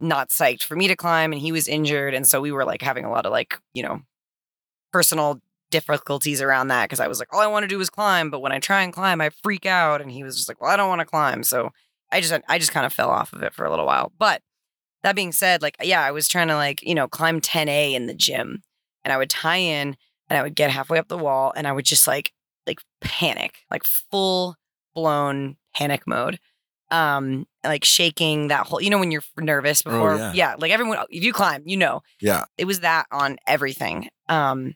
not 0.00 0.28
psyched 0.28 0.64
for 0.64 0.76
me 0.76 0.88
to 0.88 0.96
climb 0.96 1.32
and 1.32 1.40
he 1.40 1.52
was 1.52 1.68
injured. 1.68 2.12
And 2.12 2.26
so 2.26 2.40
we 2.40 2.52
were 2.52 2.64
like 2.64 2.82
having 2.82 3.04
a 3.04 3.10
lot 3.10 3.24
of 3.24 3.32
like, 3.32 3.58
you 3.72 3.82
know, 3.82 4.02
personal 4.92 5.40
difficulties 5.70 6.40
around 6.42 6.68
that 6.68 6.84
because 6.84 7.00
I 7.00 7.08
was 7.08 7.18
like, 7.18 7.32
all 7.32 7.40
I 7.40 7.46
want 7.46 7.64
to 7.64 7.68
do 7.68 7.80
is 7.80 7.90
climb. 7.90 8.30
But 8.30 8.40
when 8.40 8.52
I 8.52 8.58
try 8.58 8.82
and 8.82 8.92
climb, 8.92 9.20
I 9.20 9.30
freak 9.42 9.66
out. 9.66 10.00
And 10.00 10.10
he 10.10 10.22
was 10.22 10.36
just 10.36 10.48
like, 10.48 10.60
well, 10.60 10.70
I 10.70 10.76
don't 10.76 10.88
want 10.88 11.00
to 11.00 11.04
climb. 11.06 11.42
So 11.42 11.70
I 12.12 12.20
just 12.20 12.32
I 12.48 12.58
just 12.58 12.72
kind 12.72 12.86
of 12.86 12.92
fell 12.92 13.10
off 13.10 13.32
of 13.32 13.42
it 13.42 13.52
for 13.54 13.64
a 13.64 13.70
little 13.70 13.86
while. 13.86 14.12
But 14.18 14.42
that 15.02 15.16
being 15.16 15.32
said, 15.32 15.62
like, 15.62 15.76
yeah, 15.82 16.02
I 16.02 16.10
was 16.12 16.28
trying 16.28 16.48
to 16.48 16.54
like, 16.56 16.82
you 16.82 16.94
know, 16.94 17.08
climb 17.08 17.40
10A 17.40 17.92
in 17.94 18.06
the 18.06 18.14
gym 18.14 18.62
and 19.04 19.12
I 19.12 19.16
would 19.18 19.30
tie 19.30 19.56
in 19.56 19.96
and 20.28 20.38
I 20.38 20.42
would 20.42 20.54
get 20.56 20.70
halfway 20.70 20.98
up 20.98 21.08
the 21.08 21.18
wall 21.18 21.52
and 21.56 21.66
I 21.66 21.72
would 21.72 21.84
just 21.84 22.06
like, 22.06 22.32
like 22.66 22.80
panic, 23.00 23.58
like 23.70 23.84
full 23.84 24.56
blown 24.94 25.56
panic 25.74 26.02
mode. 26.06 26.38
Um, 26.90 27.46
like 27.64 27.84
shaking 27.84 28.48
that 28.48 28.66
whole, 28.66 28.80
you 28.80 28.90
know, 28.90 28.98
when 28.98 29.10
you're 29.10 29.22
nervous 29.36 29.82
before, 29.82 30.12
Oh, 30.14 30.32
yeah. 30.32 30.54
like 30.56 30.70
everyone, 30.70 30.98
if 31.10 31.24
you 31.24 31.32
climb, 31.32 31.64
you 31.66 31.76
know, 31.76 32.02
yeah, 32.20 32.44
it 32.56 32.64
was 32.64 32.80
that 32.80 33.06
on 33.10 33.38
everything. 33.44 34.08
Um, 34.28 34.74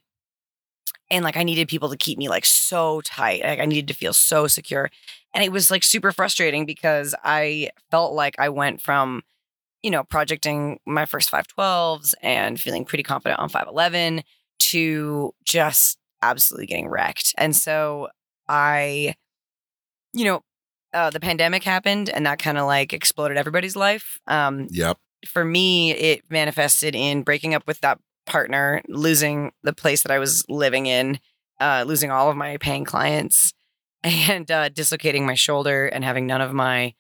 and 1.11 1.25
like 1.25 1.37
I 1.37 1.43
needed 1.43 1.69
people 1.69 1.89
to 1.91 1.97
keep 1.97 2.19
me 2.19 2.29
like 2.29 2.45
so 2.45 3.01
tight. 3.01 3.43
Like 3.43 3.61
I 3.61 3.67
needed 3.67 3.89
to 3.89 3.95
feel 3.95 4.13
so 4.13 4.47
secure. 4.47 4.91
And 5.35 5.45
it 5.45 5.53
was 5.53 5.71
like 5.71 5.83
super 5.83 6.13
frustrating 6.13 6.67
because 6.67 7.15
I 7.25 7.71
felt 7.91 8.15
like 8.15 8.37
I 8.39 8.49
went 8.49 8.81
from, 8.81 9.23
you 9.83 9.91
know, 9.91 10.05
projecting 10.05 10.79
my 10.87 11.07
first 11.07 11.31
512s 11.31 12.15
and 12.23 12.61
feeling 12.61 12.85
pretty 12.85 13.03
confident 13.03 13.41
on 13.41 13.49
511 13.49 14.23
to 14.59 15.35
just 15.45 15.99
absolutely 16.23 16.67
getting 16.67 16.89
wrecked. 16.89 17.35
And 17.39 17.55
so 17.57 18.09
I, 18.49 19.15
you 20.13 20.25
know, 20.25 20.43
uh, 20.93 21.11
the 21.11 21.21
pandemic 21.21 21.63
happened 21.63 22.11
and 22.11 22.27
that 22.27 22.41
kind 22.41 22.59
of 22.59 22.67
like 22.67 22.93
exploded 22.93 23.37
everybody's 23.37 23.77
life. 23.77 24.19
Um, 24.27 24.67
yep. 24.71 24.99
for 25.27 25.45
me, 25.45 25.93
it 25.93 26.23
manifested 26.31 26.95
in 26.95 27.23
breaking 27.23 27.55
up 27.55 27.67
with 27.67 27.81
that 27.81 27.99
partner, 28.31 28.81
losing 28.89 29.53
the 29.65 29.73
place 29.73 30.03
that 30.05 30.13
I 30.13 30.21
was 30.21 30.45
living 30.49 30.87
in, 30.87 31.19
uh, 31.59 31.85
losing 31.87 32.11
all 32.13 32.31
of 32.31 32.37
my 32.37 32.57
paying 32.59 32.85
clients, 32.85 33.53
and 34.05 34.51
uh, 34.51 34.69
dislocating 34.69 35.27
my 35.27 35.35
shoulder 35.35 35.87
and 35.87 36.05
having 36.05 36.27
none 36.27 36.41
of 36.41 36.53
my 36.53 36.95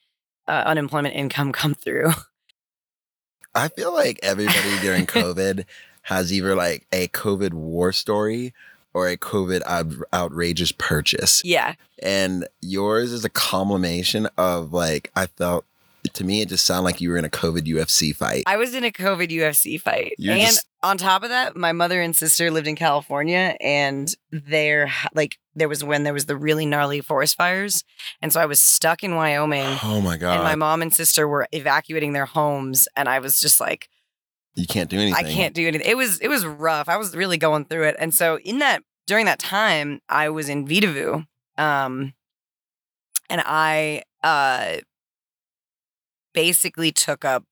uh, 0.49 0.65
unemployment 0.67 1.15
income 1.15 1.53
come 1.61 1.75
through. 1.75 2.11
I 3.55 3.69
feel 3.69 3.93
like 3.95 4.19
everybody 4.23 4.79
during 4.81 5.07
COVID 5.19 5.65
has 6.03 6.33
either 6.33 6.55
like 6.55 6.87
a 6.93 7.09
COVID 7.09 7.53
war 7.53 7.93
story 7.93 8.53
or 8.93 9.09
a 9.09 9.17
COVID 9.17 9.63
out- 9.67 9.95
outrageous 10.13 10.73
purchase. 10.73 11.45
yeah, 11.45 11.75
And 12.03 12.49
yours 12.61 13.13
is 13.13 13.25
a 13.25 13.29
combination 13.31 14.27
of 14.37 14.73
like, 14.73 15.13
I 15.15 15.27
felt 15.27 15.65
to 16.15 16.25
me, 16.25 16.41
it 16.43 16.49
just 16.49 16.67
sounded 16.67 16.85
like 16.85 17.01
you 17.01 17.11
were 17.11 17.17
in 17.17 17.25
a 17.25 17.31
COVID 17.31 17.67
UFC 17.67 18.15
fight. 18.15 18.45
I 18.47 18.57
was 18.57 18.75
in 18.75 18.85
a 18.85 18.91
COVID 18.91 19.29
UFC 19.31 19.81
fight, 19.81 20.15
You're 20.19 20.35
and 20.35 20.43
just- 20.43 20.67
on 20.83 20.97
top 20.97 21.23
of 21.23 21.29
that, 21.29 21.57
my 21.57 21.73
mother 21.73 22.01
and 22.01 22.17
sister 22.17 22.51
lived 22.51 22.67
in 22.67 22.75
California, 22.75 23.55
and 23.61 24.13
there, 24.33 24.91
like, 25.15 25.37
there 25.55 25.69
was 25.69 25.85
when 25.85 26.05
there 26.05 26.15
was 26.15 26.25
the 26.25 26.37
really 26.37 26.65
gnarly 26.65 27.01
forest 27.03 27.37
fires, 27.37 27.85
and 28.23 28.33
so 28.33 28.41
I 28.41 28.47
was 28.47 28.63
stuck 28.63 29.03
in 29.05 29.15
Wyoming. 29.15 29.79
oh 29.83 30.01
my 30.01 30.17
God. 30.17 30.35
and 30.37 30.43
my 30.45 30.55
mom 30.55 30.81
and 30.81 30.95
sister 30.95 31.29
were 31.29 31.47
evacuating 31.53 32.13
their 32.15 32.27
homes 32.27 32.89
and 32.97 33.09
i 33.09 33.19
was 33.19 33.41
just 33.41 33.61
like 33.61 33.89
you 34.55 34.67
can't 34.67 34.89
do 34.91 34.99
anything. 34.99 35.15
i 35.27 35.31
can't 35.31 35.55
do 35.55 35.67
anything 35.67 35.87
it 35.89 35.97
was 35.97 36.19
it 36.21 36.29
was 36.29 36.45
rough 36.45 36.89
i 36.89 36.97
was 36.97 37.15
really 37.17 37.37
going 37.39 37.65
through 37.65 37.85
it 37.85 37.95
and 37.99 38.15
so 38.15 38.39
in 38.45 38.59
that 38.59 38.83
during 39.07 39.27
that 39.27 39.39
time 39.39 40.01
i 40.09 40.29
was 40.29 40.49
in 40.49 40.67
Vedauwoo 40.67 41.25
um 41.59 42.13
and 43.29 43.43
i 43.45 44.03
uh 44.23 44.77
basically 46.33 46.93
took 46.93 47.25
up 47.25 47.45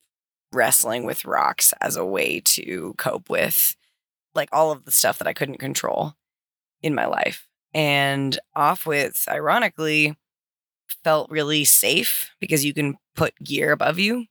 wrestling 0.51 1.05
with 1.05 1.25
rocks 1.25 1.73
as 1.81 1.95
a 1.95 2.05
way 2.05 2.39
to 2.39 2.95
cope 2.97 3.29
with 3.29 3.75
like 4.33 4.49
all 4.51 4.71
of 4.71 4.85
the 4.85 4.91
stuff 4.91 5.19
that 5.19 5.27
i 5.27 5.33
couldn't 5.33 5.57
control 5.57 6.15
in 6.81 6.95
my 6.95 7.05
life. 7.05 7.47
And 7.73 8.37
off 8.55 8.85
width 8.85 9.27
ironically 9.29 10.15
felt 11.03 11.29
really 11.29 11.65
safe 11.65 12.31
because 12.39 12.65
you 12.65 12.73
can 12.73 12.95
put 13.15 13.33
gear 13.43 13.71
above 13.71 13.99
you 13.99 14.25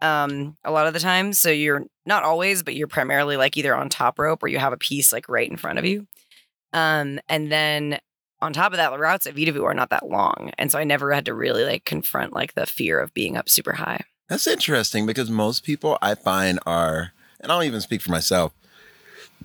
um 0.00 0.56
a 0.64 0.70
lot 0.72 0.88
of 0.88 0.94
the 0.94 1.00
time. 1.00 1.32
So 1.32 1.48
you're 1.48 1.84
not 2.04 2.24
always 2.24 2.62
but 2.64 2.74
you're 2.74 2.88
primarily 2.88 3.36
like 3.36 3.56
either 3.56 3.74
on 3.74 3.88
top 3.88 4.18
rope 4.18 4.42
or 4.42 4.48
you 4.48 4.58
have 4.58 4.72
a 4.72 4.78
piece 4.78 5.12
like 5.12 5.28
right 5.28 5.48
in 5.48 5.56
front 5.56 5.78
of 5.78 5.84
you. 5.84 6.06
Um 6.72 7.20
and 7.28 7.52
then 7.52 8.00
on 8.42 8.52
top 8.52 8.72
of 8.72 8.76
that 8.76 8.90
the 8.90 8.98
routes 8.98 9.26
at 9.26 9.34
Vedauwoo 9.34 9.64
are 9.64 9.74
not 9.74 9.90
that 9.90 10.08
long 10.08 10.50
and 10.58 10.70
so 10.70 10.78
I 10.78 10.84
never 10.84 11.12
had 11.12 11.24
to 11.26 11.34
really 11.34 11.64
like 11.64 11.84
confront 11.84 12.32
like 12.34 12.54
the 12.54 12.66
fear 12.66 13.00
of 13.00 13.14
being 13.14 13.36
up 13.36 13.48
super 13.48 13.72
high 13.74 14.04
That's 14.28 14.46
interesting 14.46 15.06
because 15.06 15.30
most 15.30 15.64
people 15.64 15.96
I 16.02 16.14
find 16.14 16.58
are, 16.66 17.12
and 17.40 17.50
I'll 17.52 17.62
even 17.62 17.80
speak 17.80 18.00
for 18.02 18.10
myself, 18.10 18.52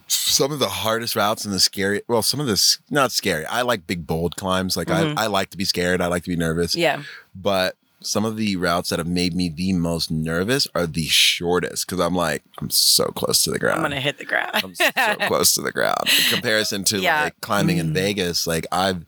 some 0.08 0.52
of 0.52 0.60
the 0.60 0.70
hardest 0.70 1.16
routes 1.16 1.44
and 1.46 1.54
the 1.54 1.60
scary, 1.60 2.02
well, 2.08 2.22
some 2.22 2.40
of 2.40 2.48
this, 2.48 2.80
not 2.90 3.12
scary. 3.12 3.46
I 3.46 3.64
like 3.64 3.88
big, 3.88 4.08
bold 4.08 4.36
climbs. 4.38 4.78
Like 4.78 4.88
Mhm. 4.88 5.18
I, 5.18 5.24
I 5.24 5.28
like 5.28 5.50
to 5.50 5.58
be 5.58 5.66
scared. 5.66 6.00
I 6.02 6.08
like 6.08 6.24
to 6.24 6.30
be 6.30 6.36
nervous. 6.38 6.76
yeah 6.76 7.02
But 7.36 7.76
some 8.02 8.26
of 8.26 8.38
the 8.38 8.56
routes 8.56 8.90
that 8.90 9.00
have 9.00 9.08
made 9.08 9.34
me 9.36 9.50
the 9.50 9.74
most 9.74 10.12
nervous 10.12 10.68
are 10.76 10.86
the 10.86 11.06
shortest 11.08 11.88
because 11.88 12.00
I'm 12.00 12.14
like, 12.16 12.44
I'm 12.60 12.70
so 12.70 13.06
close 13.06 13.42
to 13.44 13.52
the 13.52 13.60
ground. 13.60 13.78
I'm 13.78 13.84
gonna 13.84 14.00
hit 14.02 14.18
the 14.20 14.26
ground. 14.26 14.52
I'm 14.54 14.76
so 14.76 14.92
close 15.28 15.54
to 15.56 15.62
the 15.62 15.72
ground. 15.72 16.04
In 16.08 16.24
comparison 16.34 16.84
to 16.86 17.00
Yeah. 17.00 17.24
like 17.24 17.42
climbing 17.42 17.78
in 17.80 17.90
Mm. 17.90 17.94
Vegas, 17.94 18.46
like 18.48 18.66
I've 18.72 19.04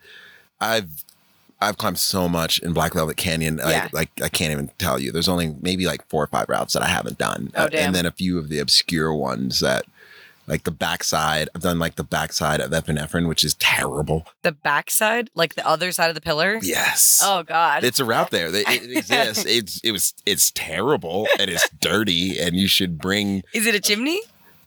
I've 0.59 0.89
I've 1.61 1.77
climbed 1.77 1.99
so 1.99 2.29
much 2.29 2.59
in 2.59 2.71
Black 2.73 2.93
Velvet 2.93 3.17
Canyon. 3.17 3.57
Like, 3.57 3.69
Yeah. 3.75 3.87
like 3.91 4.09
I 4.23 4.29
can't 4.29 4.51
even 4.51 4.71
tell 4.77 4.97
you. 4.99 5.11
There's 5.11 5.27
only 5.29 5.55
maybe 5.61 5.85
like 5.85 6.07
four 6.07 6.23
or 6.23 6.27
five 6.27 6.47
routes 6.49 6.73
that 6.73 6.81
I 6.81 6.87
haven't 6.87 7.17
done. 7.17 7.51
Oh, 7.55 7.65
Uh, 7.65 7.69
damn. 7.69 7.87
and 7.87 7.95
then 7.95 8.05
a 8.05 8.11
few 8.11 8.37
of 8.39 8.49
the 8.49 8.59
obscure 8.59 9.13
ones 9.13 9.59
that 9.59 9.83
like 10.49 10.63
the 10.65 10.71
backside. 10.71 11.47
I've 11.55 11.61
done 11.61 11.79
like 11.79 11.95
the 11.95 12.03
backside 12.03 12.59
of 12.59 12.71
epinephrine, 12.71 13.27
which 13.29 13.43
is 13.45 13.53
terrible. 13.55 14.25
the 14.41 14.51
backside, 14.51 15.29
like 15.35 15.55
the 15.55 15.65
other 15.65 15.91
side 15.93 16.09
of 16.09 16.15
the 16.15 16.21
pillar. 16.21 16.59
Yes. 16.61 17.21
Oh 17.23 17.43
God. 17.43 17.83
It's 17.85 17.99
a 17.99 18.05
route 18.05 18.31
there. 18.31 18.47
It, 18.47 18.67
it 18.67 18.97
exists. 18.97 19.45
It's 19.59 19.79
it 19.83 19.91
was 19.91 20.13
it's 20.25 20.51
terrible 20.51 21.27
and 21.39 21.49
it's 21.49 21.69
dirty 21.79 22.37
and 22.39 22.55
you 22.55 22.67
should 22.67 22.97
bring 22.97 23.43
Is 23.53 23.65
it 23.65 23.75
a 23.75 23.79
chimney? 23.79 24.19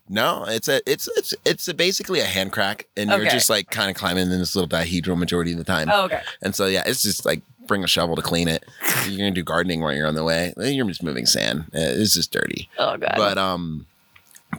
No, 0.08 0.44
it's 0.46 0.68
a 0.68 0.80
it's 0.90 1.08
it's 1.16 1.34
it's 1.44 1.68
a 1.68 1.74
basically 1.74 2.20
a 2.20 2.24
hand 2.24 2.52
crack, 2.52 2.86
and 2.96 3.08
you're 3.10 3.24
just 3.24 3.48
like 3.48 3.70
kind 3.70 3.88
of 3.88 3.96
climbing 3.96 4.30
in 4.30 4.38
this 4.38 4.54
little 4.54 4.68
dihedral 4.68 5.16
majority 5.16 5.52
of 5.52 5.58
the 5.58 5.64
time. 5.64 5.88
Oh, 5.90 6.04
okay. 6.04 6.20
And 6.42 6.54
so 6.54 6.66
yeah, 6.66 6.82
it's 6.84 7.02
just 7.02 7.24
like 7.24 7.40
bring 7.66 7.82
a 7.84 7.86
shovel 7.86 8.16
to 8.16 8.22
clean 8.22 8.48
it. 8.48 8.64
You're 9.06 9.16
gonna 9.18 9.30
do 9.30 9.42
gardening 9.44 9.80
while 9.80 9.94
you're 9.94 10.08
on 10.08 10.14
the 10.16 10.24
way. 10.24 10.52
You're 10.58 10.86
just 10.88 11.02
moving 11.02 11.24
sand. 11.24 11.60
Uh, 11.74 11.78
It's 11.96 12.14
just 12.14 12.30
dirty. 12.32 12.68
Oh 12.78 12.96
God. 12.98 13.14
But 13.16 13.38
um, 13.38 13.86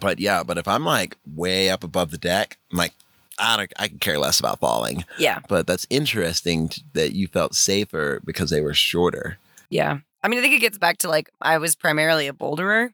but 0.00 0.18
yeah, 0.18 0.42
but 0.42 0.58
if 0.58 0.66
I'm 0.68 0.84
like 0.84 1.16
way 1.26 1.70
up 1.70 1.84
above 1.84 2.10
the 2.10 2.18
deck, 2.18 2.58
I'm 2.72 2.78
like 2.78 2.92
I 3.38 3.56
don't, 3.56 3.72
I 3.78 3.88
can 3.88 3.98
care 3.98 4.18
less 4.18 4.38
about 4.38 4.60
falling. 4.60 5.04
yeah. 5.18 5.40
But 5.48 5.66
that's 5.66 5.86
interesting 5.90 6.68
t- 6.68 6.82
that 6.92 7.14
you 7.14 7.26
felt 7.26 7.54
safer 7.56 8.20
because 8.24 8.50
they 8.50 8.60
were 8.60 8.74
shorter. 8.74 9.38
Yeah. 9.70 9.98
I 10.22 10.28
mean, 10.28 10.38
I 10.38 10.42
think 10.42 10.54
it 10.54 10.60
gets 10.60 10.78
back 10.78 10.98
to 10.98 11.08
like 11.08 11.30
I 11.40 11.58
was 11.58 11.74
primarily 11.74 12.28
a 12.28 12.32
boulderer 12.32 12.90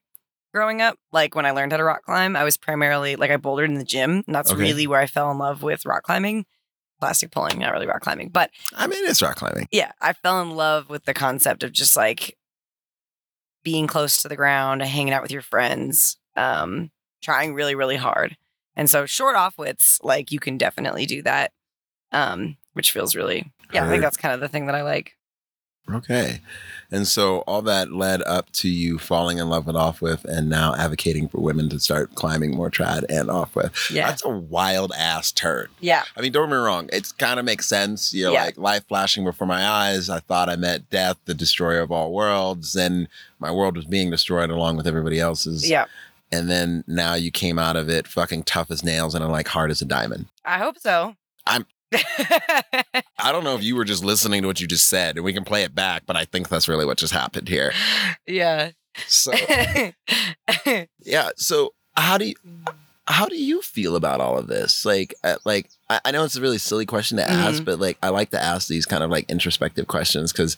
growing 0.55 0.81
up. 0.81 0.97
Like 1.13 1.35
when 1.35 1.45
I 1.47 1.51
learned 1.51 1.73
how 1.73 1.79
to 1.79 1.85
rock 1.85 2.03
climb, 2.05 2.37
I 2.37 2.45
was 2.45 2.57
primarily 2.57 3.17
like 3.17 3.31
I 3.31 3.37
bouldered 3.37 3.69
in 3.71 3.77
the 3.79 3.85
gym. 3.85 4.23
And 4.27 4.35
that's 4.35 4.51
Okay. 4.51 4.61
really 4.61 4.87
where 4.87 4.99
I 5.01 5.07
fell 5.07 5.31
in 5.31 5.37
love 5.39 5.63
with 5.63 5.85
rock 5.85 6.03
climbing. 6.05 6.47
Plastic 7.01 7.31
pulling, 7.31 7.59
not 7.59 7.73
really 7.73 7.87
rock 7.87 8.01
climbing. 8.01 8.29
But 8.31 8.51
I 8.75 8.87
mean, 8.87 8.99
it's 9.07 9.23
rock 9.23 9.37
climbing. 9.37 9.69
yeah, 9.71 9.93
I 10.01 10.13
fell 10.15 10.41
in 10.43 10.51
love 10.57 10.89
with 10.91 11.05
the 11.05 11.15
concept 11.15 11.63
of 11.63 11.73
just 11.73 11.97
like 11.97 12.37
being 13.63 13.87
close 13.87 14.23
to 14.23 14.29
the 14.29 14.37
ground, 14.37 14.83
hanging 14.83 15.13
out 15.13 15.23
with 15.23 15.31
your 15.31 15.43
friends, 15.43 16.17
um, 16.37 16.91
trying 17.23 17.55
really, 17.55 17.75
really 17.75 17.97
hard. 17.97 18.37
And 18.77 18.89
so 18.89 19.05
short 19.07 19.37
off 19.37 19.59
widths, 19.59 19.99
like 20.03 20.33
you 20.33 20.39
can 20.41 20.57
definitely 20.57 21.07
do 21.07 21.23
that. 21.23 21.53
Um, 22.13 22.57
which 22.73 22.91
feels 22.93 23.15
really 23.15 23.53
yeah, 23.73 23.85
I 23.85 23.89
think 23.89 24.03
that's 24.03 24.17
kind 24.17 24.35
of 24.35 24.41
the 24.41 24.49
thing 24.49 24.67
that 24.67 24.75
I 24.75 24.83
like. 24.83 25.17
Okay. 25.89 26.41
And 26.93 27.07
so 27.07 27.39
all 27.41 27.63
that 27.63 27.91
led 27.93 28.23
up 28.23 28.51
to 28.53 28.69
you 28.69 28.99
falling 28.99 29.39
in 29.39 29.49
love 29.49 29.67
with 29.67 29.75
off 29.77 30.01
width 30.01 30.25
and 30.25 30.49
now 30.49 30.75
advocating 30.75 31.29
for 31.29 31.39
women 31.39 31.69
to 31.71 31.81
start 31.81 32.15
climbing 32.15 32.55
more 32.55 32.71
trad 32.71 33.05
and 33.09 33.31
off 33.31 33.57
width. 33.57 33.91
Yeah. 33.91 34.09
That's 34.09 34.25
a 34.25 34.29
wild 34.29 34.93
ass 34.97 35.33
turn. 35.33 35.69
Yeah. 35.81 36.05
I 36.17 36.21
mean, 36.21 36.33
don't 36.33 36.49
get 36.49 36.55
me 36.57 36.61
wrong. 36.63 36.89
It's 36.93 37.13
kind 37.13 37.39
of 37.41 37.45
makes 37.45 37.67
sense. 37.69 38.13
You 38.13 38.25
know, 38.27 38.33
Yeah. 38.33 38.45
like 38.45 38.59
life 38.59 38.87
flashing 38.89 39.25
before 39.25 39.47
my 39.47 39.65
eyes. 39.67 40.09
I 40.11 40.21
thought 40.21 40.49
I 40.49 40.57
met 40.57 40.91
death, 40.91 41.17
the 41.25 41.35
destroyer 41.35 41.81
of 41.81 41.91
all 41.91 42.13
worlds. 42.13 42.73
Then 42.73 43.09
my 43.39 43.51
world 43.51 43.77
was 43.77 43.85
being 43.87 44.11
destroyed 44.11 44.51
along 44.51 44.77
with 44.77 44.87
everybody 44.87 45.19
else's. 45.19 45.69
Yeah. 45.69 45.87
And 46.33 46.49
then 46.49 46.85
now 46.87 47.15
you 47.15 47.31
came 47.31 47.59
out 47.59 47.77
of 47.77 47.89
it 47.89 48.07
fucking 48.07 48.45
tough 48.45 48.71
as 48.71 48.85
nails 48.85 49.15
and 49.15 49.27
like 49.29 49.49
hard 49.49 49.71
as 49.71 49.83
a 49.83 49.85
diamond. 49.85 50.27
I 50.45 50.59
hope 50.59 50.79
so. 50.79 51.17
I'm- 51.47 51.67
I 53.19 53.33
don't 53.33 53.43
know 53.43 53.57
if 53.57 53.65
you 53.65 53.75
were 53.75 53.85
just 53.85 54.05
listening 54.05 54.43
to 54.43 54.47
what 54.49 54.61
you 54.61 54.69
just 54.69 54.87
said 54.87 55.17
and 55.17 55.25
we 55.25 55.33
can 55.33 55.45
play 55.45 55.65
it 55.65 55.75
back, 55.75 56.05
but 56.07 56.15
I 56.17 56.25
think 56.25 56.49
that's 56.49 56.69
really 56.69 56.87
what 56.87 56.99
just 56.99 57.13
happened 57.13 57.49
here. 57.49 57.73
yeah. 58.27 58.71
So 59.07 59.33
yeah. 61.03 61.31
So 61.37 61.75
how 61.97 62.19
do 62.19 62.27
you 62.29 62.35
how 63.07 63.27
do 63.27 63.37
you 63.37 63.61
feel 63.63 63.97
about 63.97 64.21
all 64.21 64.39
of 64.39 64.47
this? 64.47 64.85
Like, 64.85 65.15
uh, 65.25 65.37
like 65.45 65.69
I, 65.89 66.01
I 66.07 66.11
know 66.13 66.25
it's 66.25 66.37
a 66.37 66.41
really 66.41 66.59
silly 66.59 66.87
question 66.87 67.17
to 67.19 67.29
ask, 67.29 67.65
but 67.65 67.81
like 67.81 67.99
I 68.03 68.09
like 68.11 68.31
to 68.31 68.41
ask 68.43 68.69
these 68.69 68.87
kind 68.87 69.03
of 69.03 69.11
like 69.11 69.29
introspective 69.31 69.87
questions 69.89 70.33
because, 70.33 70.57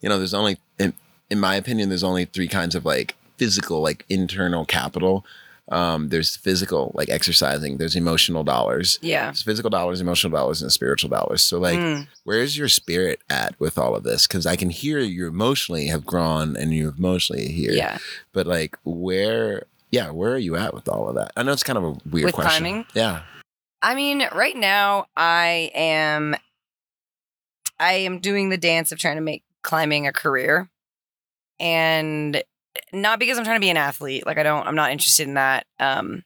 you 0.00 0.08
know, 0.08 0.16
there's 0.16 0.34
only 0.34 0.58
in, 0.78 0.94
in 1.28 1.38
my 1.40 1.56
opinion, 1.56 1.88
there's 1.90 2.04
only 2.04 2.24
three 2.24 2.48
kinds 2.48 2.74
of 2.74 2.84
like 2.86 3.14
physical, 3.40 3.80
like 3.80 4.04
internal 4.08 4.64
capital. 4.64 5.24
Um, 5.72 6.08
there's 6.08 6.36
physical, 6.36 6.90
like 6.94 7.08
exercising. 7.08 7.78
There's 7.78 7.94
emotional 7.94 8.42
dollars. 8.44 8.98
yeah. 9.02 9.26
There's 9.26 9.42
physical 9.42 9.70
dollars, 9.70 10.00
emotional 10.00 10.32
dollars, 10.32 10.62
and 10.62 10.72
spiritual 10.72 11.10
dollars. 11.10 11.42
So 11.42 11.58
like, 11.60 11.78
Mm. 11.78 12.08
where's 12.24 12.58
your 12.58 12.68
spirit 12.68 13.20
at 13.30 13.58
with 13.60 13.78
all 13.78 13.94
of 13.94 14.02
this? 14.02 14.26
Because 14.26 14.46
I 14.46 14.56
can 14.56 14.70
hear 14.70 14.98
you 14.98 15.28
emotionally 15.28 15.86
have 15.86 16.04
grown 16.04 16.56
and 16.56 16.72
you 16.74 16.92
emotionally 16.98 17.46
here 17.52 17.70
Yeah. 17.72 17.98
but 18.32 18.46
like 18.48 18.76
where 18.84 19.62
yeah 19.92 20.10
where 20.10 20.32
are 20.32 20.38
you 20.48 20.56
at 20.56 20.72
with 20.74 20.88
all 20.88 21.08
of 21.08 21.14
that 21.16 21.32
i 21.36 21.42
know 21.42 21.50
it's 21.52 21.64
kind 21.64 21.76
of 21.76 21.84
a 21.84 21.94
weird 22.08 22.26
With 22.26 22.34
question 22.34 22.64
climbing? 22.64 22.86
yeah 22.94 23.22
I 23.82 23.94
mean, 23.94 24.18
right 24.34 24.56
now 24.56 25.06
I 25.16 25.70
am 25.74 26.36
I 27.78 27.92
am 28.08 28.18
doing 28.18 28.50
the 28.50 28.58
dance 28.58 28.92
of 28.92 28.98
trying 28.98 29.16
to 29.16 29.22
make 29.22 29.42
climbing 29.62 30.06
a 30.06 30.12
career. 30.12 30.68
And 31.58 32.42
not 32.92 33.18
because 33.18 33.38
I'm 33.38 33.44
trying 33.44 33.56
to 33.56 33.64
be 33.64 33.70
an 33.70 33.76
athlete. 33.76 34.26
Like 34.26 34.38
I 34.38 34.42
don't 34.42 34.66
I'm 34.66 34.74
not 34.74 34.90
interested 34.92 35.26
in 35.28 35.34
that. 35.34 35.66
Um 35.78 36.24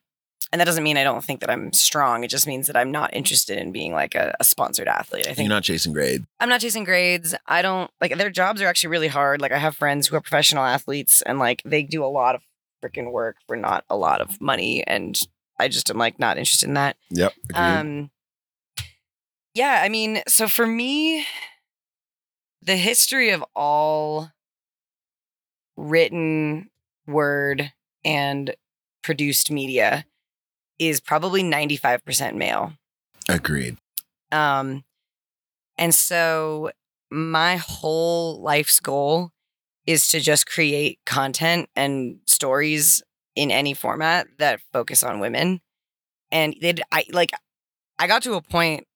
and 0.52 0.60
that 0.60 0.66
doesn't 0.66 0.84
mean 0.84 0.96
I 0.96 1.02
don't 1.04 1.24
think 1.24 1.40
that 1.40 1.50
I'm 1.50 1.72
strong. 1.72 2.22
It 2.22 2.28
just 2.28 2.46
means 2.46 2.68
that 2.68 2.76
I'm 2.76 2.92
not 2.92 3.12
interested 3.12 3.58
in 3.58 3.72
being 3.72 3.92
like 3.92 4.14
a, 4.14 4.36
a 4.38 4.44
sponsored 4.44 4.86
athlete. 4.86 5.26
I 5.26 5.34
think 5.34 5.46
you're 5.48 5.56
not 5.56 5.64
chasing 5.64 5.92
grades. 5.92 6.24
I'm 6.38 6.48
not 6.48 6.60
chasing 6.60 6.84
grades. 6.84 7.34
I 7.46 7.60
don't 7.62 7.90
like 8.00 8.16
their 8.16 8.30
jobs 8.30 8.62
are 8.62 8.66
actually 8.66 8.90
really 8.90 9.08
hard. 9.08 9.40
Like 9.40 9.52
I 9.52 9.58
have 9.58 9.74
friends 9.76 10.06
who 10.06 10.16
are 10.16 10.20
professional 10.20 10.64
athletes 10.64 11.22
and 11.22 11.38
like 11.38 11.62
they 11.64 11.82
do 11.82 12.04
a 12.04 12.06
lot 12.06 12.34
of 12.34 12.42
freaking 12.82 13.10
work 13.10 13.36
for 13.46 13.56
not 13.56 13.84
a 13.90 13.96
lot 13.96 14.20
of 14.20 14.40
money 14.40 14.86
and 14.86 15.18
I 15.58 15.68
just 15.68 15.90
am 15.90 15.98
like 15.98 16.18
not 16.18 16.38
interested 16.38 16.68
in 16.68 16.74
that. 16.74 16.96
yep 17.10 17.32
Um 17.54 18.10
yeah, 19.54 19.80
I 19.84 19.88
mean, 19.88 20.22
so 20.28 20.46
for 20.48 20.66
me 20.66 21.26
the 22.62 22.76
history 22.76 23.30
of 23.30 23.44
all 23.54 24.30
written 25.76 26.70
word 27.06 27.72
and 28.04 28.54
produced 29.02 29.50
media 29.50 30.04
is 30.78 31.00
probably 31.00 31.42
95% 31.42 32.34
male. 32.34 32.72
agreed 33.28 33.76
Um, 34.32 34.84
and 35.78 35.94
so 35.94 36.70
my 37.10 37.56
whole 37.56 38.40
life's 38.40 38.80
goal 38.80 39.30
is 39.86 40.08
to 40.08 40.20
just 40.20 40.46
create 40.46 40.98
content 41.04 41.68
and 41.76 42.18
stories 42.26 43.02
in 43.36 43.50
any 43.50 43.74
format 43.74 44.26
that 44.38 44.60
focus 44.72 45.02
on 45.02 45.20
women. 45.20 45.60
And 46.30 46.56
they, 46.60 46.74
I 46.90 47.04
like, 47.10 47.30
I 47.98 48.06
got 48.06 48.22
to 48.22 48.34
a 48.34 48.42
point 48.42 48.86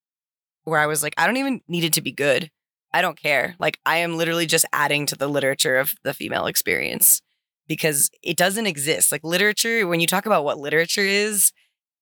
where 0.65 0.81
I 0.81 0.87
was 0.87 1.03
like, 1.03 1.15
I 1.17 1.27
don't 1.27 1.37
even 1.37 1.61
need 1.69 1.85
it 1.85 1.93
to 1.95 2.01
be 2.01 2.13
good. 2.13 2.51
I 2.93 3.03
don't 3.03 3.21
care. 3.21 3.55
Like, 3.59 3.79
I 3.85 3.99
am 3.99 4.17
literally 4.17 4.47
just 4.47 4.65
adding 4.73 5.07
to 5.07 5.17
the 5.17 5.29
literature 5.29 5.77
of 5.77 5.95
the 6.05 6.15
female 6.15 6.47
experience 6.47 7.21
because 7.67 8.11
it 8.23 8.37
doesn't 8.37 8.67
exist. 8.67 9.13
Like, 9.13 9.23
literature, 9.25 9.87
when 9.87 10.01
you 10.01 10.07
talk 10.07 10.27
about 10.27 10.45
what 10.45 10.59
literature 10.59 11.03
is, 11.03 11.53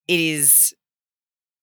it 0.07 0.19
is 0.19 0.73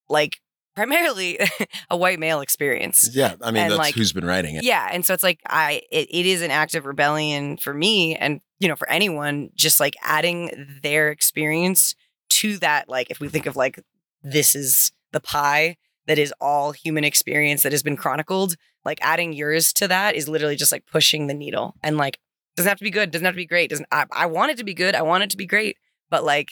like 0.08 0.38
primarily 0.74 1.38
a 1.90 1.96
white 1.96 2.18
male 2.18 2.40
experience. 2.40 3.08
yeah 3.14 3.34
i 3.42 3.50
mean 3.50 3.62
And, 3.62 3.72
that's 3.72 3.78
like, 3.78 3.94
who's 3.94 4.12
been 4.12 4.24
writing 4.24 4.56
it 4.56 4.64
Yeah, 4.64 4.88
and 4.92 5.04
so 5.04 5.14
it's 5.14 5.22
like 5.22 5.40
I 5.46 5.82
it, 5.90 6.08
it 6.10 6.26
is 6.26 6.42
an 6.42 6.50
act 6.50 6.74
of 6.74 6.84
rebellion 6.84 7.56
for 7.56 7.72
me 7.72 8.16
and 8.16 8.40
you 8.58 8.68
know 8.68 8.76
for 8.76 8.88
anyone 8.90 9.50
just 9.54 9.80
like 9.80 9.94
adding 10.02 10.78
their 10.82 11.10
experience 11.10 11.94
to 12.30 12.58
that 12.58 12.88
like 12.88 13.10
if 13.10 13.20
we 13.20 13.28
think 13.28 13.46
of 13.46 13.56
like 13.56 13.80
this 14.22 14.54
is 14.54 14.90
the 15.12 15.20
pie 15.20 15.76
that 16.06 16.18
is 16.18 16.34
all 16.40 16.72
human 16.72 17.04
experience 17.04 17.62
that 17.62 17.72
has 17.72 17.82
been 17.82 17.96
chronicled 17.96 18.56
like 18.84 18.98
adding 19.02 19.32
yours 19.32 19.72
to 19.74 19.88
that 19.88 20.14
is 20.14 20.28
literally 20.28 20.56
just 20.56 20.72
like 20.72 20.86
pushing 20.86 21.26
the 21.26 21.34
needle 21.34 21.74
and 21.82 21.96
like 21.96 22.18
doesn't 22.56 22.68
have 22.68 22.78
to 22.78 22.84
be 22.84 22.90
good 22.90 23.10
doesn't 23.10 23.24
have 23.24 23.34
to 23.34 23.38
be 23.38 23.46
great 23.46 23.70
doesn't 23.70 23.86
I, 23.90 24.06
I 24.12 24.26
want 24.26 24.52
it 24.52 24.58
to 24.58 24.64
be 24.64 24.74
good 24.74 24.94
I 24.94 25.02
want 25.02 25.24
it 25.24 25.30
to 25.30 25.36
be 25.36 25.46
great 25.46 25.76
but 26.10 26.24
like 26.24 26.50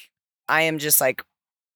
I 0.48 0.62
am 0.62 0.78
just 0.78 1.00
like 1.00 1.22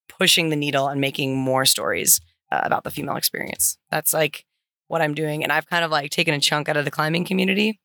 pushing 0.08 0.50
the 0.50 0.56
needle 0.56 0.88
and 0.88 1.00
making 1.00 1.36
more 1.36 1.64
stories 1.64 2.20
uh, 2.50 2.60
about 2.62 2.84
the 2.84 2.90
female 2.90 3.16
experience 3.16 3.78
that's 3.90 4.12
like 4.12 4.44
what 4.88 5.02
I'm 5.02 5.14
doing. 5.14 5.42
And 5.42 5.52
I've 5.52 5.66
kind 5.66 5.84
of 5.84 5.90
like 5.90 6.10
taken 6.10 6.32
a 6.32 6.38
chunk 6.38 6.68
out 6.68 6.76
of 6.76 6.84
the 6.84 6.92
climbing 6.92 7.24
community. 7.24 7.80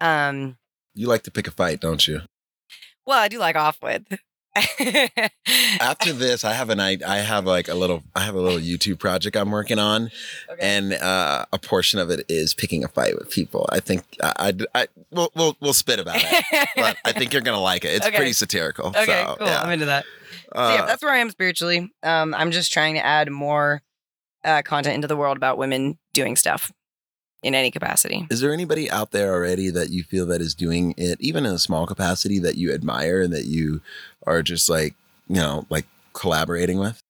Um, 0.00 0.56
you 0.92 1.06
like 1.06 1.22
to 1.22 1.30
pick 1.30 1.46
a 1.46 1.52
fight 1.52 1.80
don't 1.80 2.08
you 2.08 2.22
well, 3.06 3.18
I 3.18 3.28
do 3.28 3.38
like 3.38 3.56
off 3.56 3.78
with. 3.82 4.02
after 5.80 6.12
this 6.12 6.44
i 6.44 6.52
have 6.52 6.70
an 6.70 6.80
i 6.80 6.96
i 7.06 7.18
have 7.18 7.44
like 7.44 7.68
a 7.68 7.74
little 7.74 8.02
i 8.14 8.20
have 8.24 8.34
a 8.34 8.40
little 8.40 8.58
youtube 8.58 8.98
project 8.98 9.36
i'm 9.36 9.50
working 9.50 9.78
on 9.78 10.10
and 10.60 10.92
uh 10.94 11.44
a 11.52 11.58
portion 11.58 11.98
of 11.98 12.10
it 12.10 12.24
is 12.28 12.54
picking 12.54 12.84
a 12.84 12.88
fight 12.88 13.14
with 13.18 13.30
people 13.30 13.68
i 13.72 13.80
think 13.80 14.04
i 14.22 14.32
i, 14.74 14.80
I 14.82 14.88
we'll, 15.10 15.30
we'll 15.34 15.56
we'll 15.60 15.72
spit 15.74 15.98
about 15.98 16.16
it 16.18 16.68
but 16.76 16.96
i 17.04 17.12
think 17.12 17.32
you're 17.32 17.42
gonna 17.42 17.60
like 17.60 17.84
it 17.84 17.94
it's 17.94 18.06
Okay. 18.14 18.16
pretty 18.16 18.32
satirical 18.32 18.88
okay, 18.88 19.04
so, 19.06 19.36
cool. 19.38 19.46
yeah. 19.46 19.62
I'm 19.62 19.72
into 19.72 19.86
that. 19.86 20.04
So, 20.04 20.60
Uh, 20.60 20.74
yeah, 20.78 20.86
that's 20.86 21.02
where 21.02 21.12
I 21.12 21.18
am 21.18 21.30
spiritually. 21.30 21.90
Um, 22.02 22.34
I'm 22.34 22.50
just 22.50 22.72
trying 22.72 22.94
to 22.94 23.04
add 23.04 23.30
more 23.30 23.82
uh, 24.44 24.62
content 24.62 24.94
into 24.96 25.08
the 25.08 25.16
world 25.16 25.36
about 25.36 25.58
women 25.58 25.98
doing 26.12 26.36
stuff. 26.36 26.70
in 27.42 27.54
any 27.54 27.70
capacity. 27.70 28.26
Is 28.30 28.40
there 28.40 28.52
anybody 28.52 28.90
out 28.90 29.10
there 29.10 29.32
already 29.32 29.68
that 29.70 29.90
you 29.90 30.02
feel 30.02 30.26
that 30.26 30.40
is 30.40 30.54
doing 30.54 30.94
it, 30.96 31.20
even 31.20 31.44
in 31.44 31.52
a 31.52 31.58
small 31.58 31.86
capacity, 31.86 32.38
that 32.40 32.56
you 32.56 32.72
admire 32.72 33.20
and 33.20 33.32
that 33.32 33.44
you 33.46 33.80
are 34.26 34.42
just 34.42 34.68
like, 34.68 34.94
you 35.28 35.36
know, 35.36 35.66
like 35.70 35.86
collaborating 36.12 36.78
with? 36.78 37.00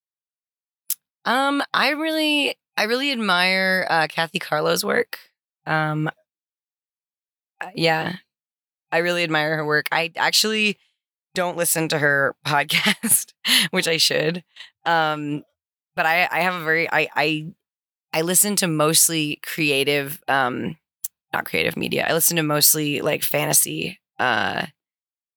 Um, 1.24 1.62
I 1.72 1.90
really, 1.90 2.56
I 2.76 2.84
really 2.84 3.12
admire 3.12 3.86
uh, 3.88 4.06
Kathy 4.08 4.38
Karlo's 4.38 4.84
work. 4.84 5.18
Um, 5.66 6.08
uh, 7.60 7.70
yeah, 7.74 8.16
I 8.92 8.98
really 8.98 9.24
admire 9.24 9.56
her 9.56 9.66
work. 9.66 9.86
I 9.90 10.12
actually 10.16 10.78
don't 11.34 11.56
listen 11.56 11.88
to 11.88 11.98
her 11.98 12.34
podcast, 12.46 13.32
which 13.70 13.88
I 13.88 13.96
should. 13.96 14.44
Um, 14.84 15.44
but 15.96 16.06
I, 16.06 16.28
I 16.30 16.40
have 16.40 16.54
a 16.54 16.64
very, 16.64 16.90
I, 16.90 17.08
I, 17.14 17.46
I 18.12 18.20
listen 18.22 18.56
to 18.56 18.66
mostly 18.66 19.40
creative, 19.42 20.22
um, 20.28 20.76
not 21.32 21.44
creative 21.44 21.76
media. 21.76 22.06
I 22.08 22.12
listen 22.12 22.36
to 22.36 22.42
mostly 22.42 23.00
like 23.00 23.22
fantasy, 23.22 24.00
uh, 24.18 24.66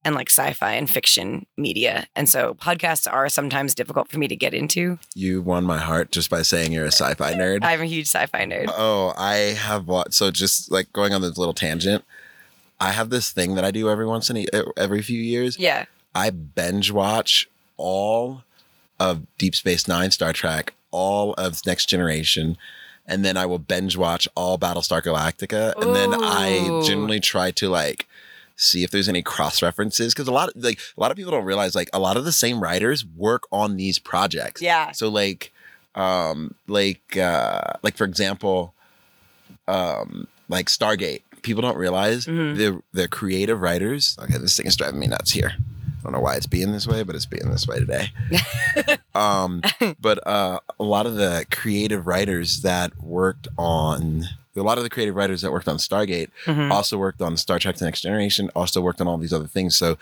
and 0.04 0.16
like 0.16 0.30
sci-fi 0.30 0.74
and 0.74 0.90
fiction 0.90 1.46
media. 1.58 2.08
And 2.16 2.30
so 2.30 2.54
podcasts 2.54 3.12
are 3.12 3.28
sometimes 3.30 3.76
difficult 3.76 4.10
for 4.10 4.20
me 4.20 4.28
to 4.28 4.36
get 4.36 4.54
into. 4.54 5.00
You 5.16 5.42
won 5.42 5.66
my 5.66 5.80
heart 5.80 6.12
just 6.12 6.30
by 6.30 6.44
saying 6.44 6.72
you're 6.72 6.86
a 6.86 6.92
sci-fi 6.92 7.34
nerd. 7.34 7.60
I'm 7.64 7.82
a 7.82 7.86
huge 7.86 8.08
sci-fi 8.08 8.46
nerd. 8.46 8.68
Oh, 8.70 9.14
I 9.18 9.36
have 9.36 9.88
watched. 9.88 10.14
So 10.14 10.32
just 10.32 10.72
like 10.72 10.94
going 10.94 11.14
on 11.14 11.22
this 11.22 11.38
little 11.38 11.54
tangent, 11.54 12.06
I 12.80 12.92
have 12.92 13.10
this 13.10 13.32
thing 13.32 13.56
that 13.56 13.66
I 13.66 13.72
do 13.72 13.90
every 13.90 14.06
once 14.06 14.30
in 14.30 14.38
a, 14.38 14.46
every 14.78 15.02
few 15.02 15.20
years. 15.20 15.58
Yeah. 15.60 15.86
I 16.16 16.30
binge 16.30 16.92
watch 16.92 17.50
all 17.76 18.44
of 19.00 19.24
Deep 19.38 19.56
Space 19.56 19.88
Nine, 19.88 20.12
Star 20.12 20.34
Trek, 20.34 20.74
all 20.92 21.34
of 21.34 21.66
Next 21.66 21.88
Generation, 21.88 22.58
and 23.06 23.24
then 23.24 23.38
I 23.38 23.46
will 23.46 23.60
binge 23.60 23.98
watch 23.98 24.28
all 24.36 24.58
Battlestar 24.58 25.02
Galactica, 25.02 25.76
and 25.82 25.96
then 25.96 26.14
I 26.14 26.68
Ooh. 26.70 26.84
generally 26.84 27.20
try 27.20 27.52
to 27.52 27.70
like 27.70 28.08
see 28.58 28.84
if 28.84 28.92
there's 28.92 29.08
any 29.08 29.22
cross 29.22 29.62
references 29.62 30.14
because 30.14 30.28
a 30.28 30.32
lot 30.32 30.50
of 30.50 30.56
like 30.62 30.80
a 30.98 31.00
lot 31.00 31.12
of 31.12 31.16
people 31.18 31.32
don't 31.32 31.46
realize 31.46 31.76
like 31.76 31.90
a 31.94 32.00
lot 32.00 32.18
of 32.18 32.26
the 32.26 32.32
same 32.34 32.60
writers 32.60 33.06
work 33.06 33.44
on 33.52 33.78
these 33.78 34.00
projects. 34.00 34.62
Yeah. 34.62 34.92
So 34.92 35.08
like, 35.10 35.54
um, 35.96 36.54
like, 36.68 37.16
uh, 37.16 37.74
like 37.84 37.96
for 37.96 38.04
example, 38.04 38.74
um, 39.68 40.28
like 40.50 40.68
Stargate. 40.68 41.22
People 41.44 41.62
don't 41.62 41.78
realize 41.78 42.26
Mhm. 42.26 42.58
the 42.58 42.82
the 42.94 43.08
creative 43.08 43.62
writers. 43.62 44.18
Okay, 44.22 44.38
this 44.38 44.58
thing 44.58 44.66
is 44.66 44.76
driving 44.76 45.00
me 45.00 45.08
nuts 45.08 45.32
here. 45.32 45.54
I 45.58 46.02
don't 46.04 46.14
know 46.14 46.20
why 46.20 46.36
it's 46.36 46.48
being 46.48 46.72
this 46.72 46.88
way, 46.88 47.04
but 47.04 47.16
it's 47.16 47.26
being 47.26 47.50
this 47.52 47.68
way 47.68 47.80
today. 47.80 48.12
um, 49.16 49.62
but 50.00 50.26
uh, 50.28 50.60
a 50.80 50.84
lot 50.84 51.06
of 51.06 51.16
the 51.16 51.46
creative 51.52 52.08
writers 52.08 52.62
that 52.62 53.02
worked 53.02 53.48
on 53.58 54.24
a 54.58 54.64
lot 54.64 54.78
of 54.78 54.84
the 54.84 54.90
creative 54.90 55.16
writers 55.16 55.42
that 55.42 55.52
worked 55.52 55.68
on 55.68 55.78
Stargate 55.78 56.30
Mhm. 56.46 56.72
also 56.72 56.98
worked 56.98 57.22
on 57.22 57.38
Star 57.38 57.60
Trek: 57.60 57.78
The 57.78 57.86
Next 57.86 58.02
Generation. 58.02 58.50
Also 58.56 58.82
worked 58.82 59.00
on 59.02 59.08
all 59.08 59.18
these 59.18 59.34
other 59.34 59.48
things. 59.48 59.76
So 59.78 59.98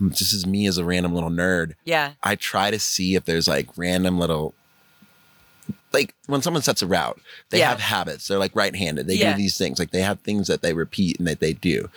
this 0.00 0.32
is 0.32 0.46
me 0.46 0.66
as 0.66 0.78
a 0.78 0.84
random 0.84 1.12
little 1.14 1.30
nerd. 1.30 1.74
Yeah. 1.84 2.12
I 2.22 2.36
try 2.36 2.70
to 2.70 2.78
see 2.78 3.14
if 3.16 3.24
there's 3.24 3.48
like 3.48 3.68
random 3.76 4.18
little 4.18 4.54
like 5.92 6.14
when 6.26 6.42
someone 6.42 6.62
sets 6.62 6.82
a 6.82 6.86
route, 6.86 7.18
they 7.50 7.58
Yeah. 7.58 7.70
have 7.70 7.80
habits. 7.80 8.28
They're 8.28 8.38
like 8.38 8.54
right-handed. 8.54 9.06
They 9.06 9.14
Yeah. 9.16 9.32
do 9.32 9.38
these 9.38 9.56
things. 9.56 9.78
Like 9.78 9.90
they 9.90 10.02
have 10.02 10.20
things 10.20 10.46
that 10.46 10.60
they 10.62 10.72
repeat 10.74 11.18
and 11.18 11.26
that 11.26 11.40
they 11.40 11.52
do. 11.54 11.88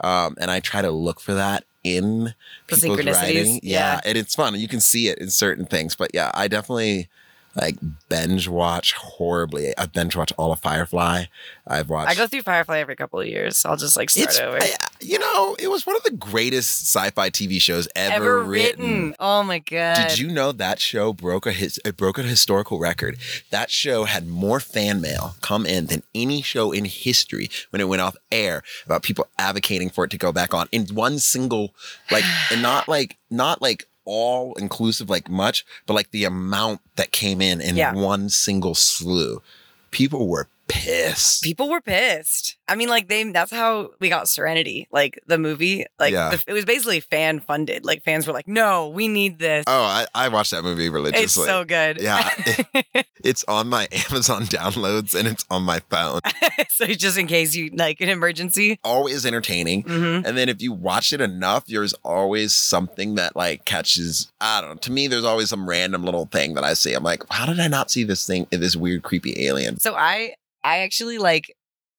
Um, 0.00 0.36
and 0.40 0.50
I 0.50 0.60
try 0.60 0.80
to 0.82 0.90
look 0.90 1.20
for 1.20 1.34
that 1.34 1.64
in 1.84 2.34
The 2.68 2.76
people's 2.76 2.98
synchronicities, 3.00 3.14
writing. 3.14 3.60
yeah. 3.62 4.00
And 4.04 4.16
it's 4.18 4.34
fun. 4.34 4.58
You 4.58 4.68
can 4.68 4.80
see 4.80 5.08
it 5.08 5.18
in 5.18 5.30
certain 5.30 5.66
things. 5.66 5.94
But 5.94 6.10
yeah, 6.14 6.30
I 6.34 6.48
definitely 6.48 7.08
like 7.56 7.76
binge 8.08 8.48
watch 8.48 8.92
horribly. 8.94 9.76
I 9.78 9.86
binge 9.86 10.14
watch 10.14 10.32
all 10.36 10.52
of 10.52 10.60
Firefly. 10.60 11.24
I've 11.66 11.88
watched 11.88 12.10
I 12.10 12.14
go 12.14 12.26
through 12.26 12.42
Firefly 12.42 12.78
every 12.78 12.94
couple 12.96 13.18
of 13.20 13.26
years. 13.26 13.64
I'll 13.64 13.76
just 13.76 13.96
like 13.96 14.10
start 14.10 14.40
over. 14.40 14.58
I- 14.62 14.74
you 15.00 15.18
know, 15.18 15.56
it 15.58 15.68
was 15.68 15.86
one 15.86 15.94
of 15.96 16.02
the 16.04 16.10
greatest 16.10 16.82
sci-fi 16.94 17.30
TV 17.30 17.60
shows 17.60 17.86
ever, 17.94 18.14
Ever 18.14 18.42
written. 18.44 18.82
written. 18.84 19.14
Oh 19.20 19.42
my 19.42 19.58
god. 19.58 20.08
Did 20.08 20.18
you 20.18 20.28
know 20.28 20.52
that 20.52 20.80
show 20.80 21.12
broke 21.12 21.46
a 21.46 21.52
his, 21.52 21.78
it 21.84 21.96
broke 21.96 22.18
a 22.18 22.22
historical 22.22 22.78
record? 22.78 23.16
That 23.50 23.70
show 23.70 24.04
had 24.04 24.26
more 24.26 24.58
fan 24.60 25.00
mail 25.00 25.36
come 25.42 25.66
in 25.66 25.86
than 25.86 26.02
any 26.14 26.42
show 26.42 26.72
in 26.72 26.84
history 26.86 27.50
when 27.70 27.80
it 27.80 27.88
went 27.88 28.02
off 28.02 28.16
air 28.32 28.62
about 28.86 29.02
people 29.02 29.28
advocating 29.38 29.90
for 29.90 30.04
it 30.04 30.10
to 30.10 30.18
go 30.18 30.32
back 30.32 30.52
on 30.54 30.68
in 30.72 30.86
one 30.86 31.18
single 31.18 31.74
like 32.10 32.24
and 32.50 32.62
not 32.62 32.88
like 32.88 33.16
not 33.30 33.60
like 33.62 33.86
all 34.06 34.54
inclusive 34.54 35.10
like 35.10 35.28
much, 35.28 35.64
but 35.84 35.92
like 35.94 36.10
the 36.12 36.24
amount 36.24 36.80
that 36.96 37.12
came 37.12 37.40
in 37.42 37.60
in 37.60 37.76
Yeah. 37.76 37.92
one 37.92 38.30
single 38.30 38.74
slew. 38.74 39.42
People 39.90 40.28
were 40.28 40.48
pissed. 40.68 41.42
People 41.42 41.68
were 41.68 41.80
pissed. 41.80 42.56
I 42.68 42.74
mean, 42.74 42.88
like 42.88 43.08
they 43.08 43.22
that's 43.30 43.52
how 43.52 43.90
we 44.00 44.08
got 44.08 44.28
Serenity, 44.28 44.88
like 44.90 45.20
the 45.26 45.38
movie. 45.38 45.84
Like 45.98 46.12
Yeah. 46.12 46.30
the, 46.30 46.44
it 46.48 46.52
was 46.52 46.64
basically 46.64 47.00
fan 47.00 47.40
funded. 47.40 47.84
Like 47.84 48.02
fans 48.02 48.26
were 48.26 48.32
like, 48.32 48.48
"No, 48.48 48.88
we 48.88 49.06
need 49.08 49.38
this." 49.38 49.64
Oh, 49.66 49.82
I, 49.82 50.06
I 50.14 50.28
watched 50.28 50.50
that 50.50 50.64
movie 50.64 50.88
religiously. 50.88 51.42
it's 51.42 51.50
so 51.50 51.64
good. 51.64 52.00
Yeah. 52.00 52.28
It's 53.24 53.42
on 53.48 53.68
my 53.68 53.88
Amazon 54.10 54.42
downloads 54.44 55.12
and 55.18 55.26
it's 55.26 55.44
on 55.50 55.64
my 55.64 55.80
phone. 55.90 56.20
so 56.68 56.86
just 56.86 57.18
in 57.18 57.26
case 57.26 57.56
you 57.56 57.70
like 57.74 58.00
an 58.00 58.08
emergency. 58.08 58.78
Always 58.84 59.26
entertaining. 59.26 59.82
hmm 59.82 60.20
And 60.24 60.36
then 60.38 60.48
if 60.48 60.62
you 60.62 60.72
watch 60.72 61.12
it 61.12 61.20
enough, 61.20 61.66
there's 61.66 61.92
always 62.04 62.54
something 62.54 63.16
that 63.16 63.34
like 63.34 63.64
catches. 63.64 64.30
I 64.40 64.60
don't 64.60 64.70
know. 64.70 64.76
To 64.76 64.92
me, 64.92 65.08
there's 65.08 65.24
always 65.24 65.48
some 65.48 65.68
random 65.68 66.04
little 66.04 66.26
thing 66.26 66.54
that 66.54 66.62
I 66.62 66.74
see. 66.74 66.92
I'm 66.94 67.02
like, 67.02 67.22
how 67.30 67.46
did 67.46 67.58
I 67.58 67.66
not 67.66 67.90
see 67.90 68.04
this 68.04 68.24
thing? 68.24 68.46
This 68.50 68.76
weird, 68.76 69.02
creepy 69.02 69.46
alien. 69.46 69.80
So 69.80 69.94
I 69.96 70.34
I 70.62 70.78
actually 70.80 71.18
like 71.18 71.55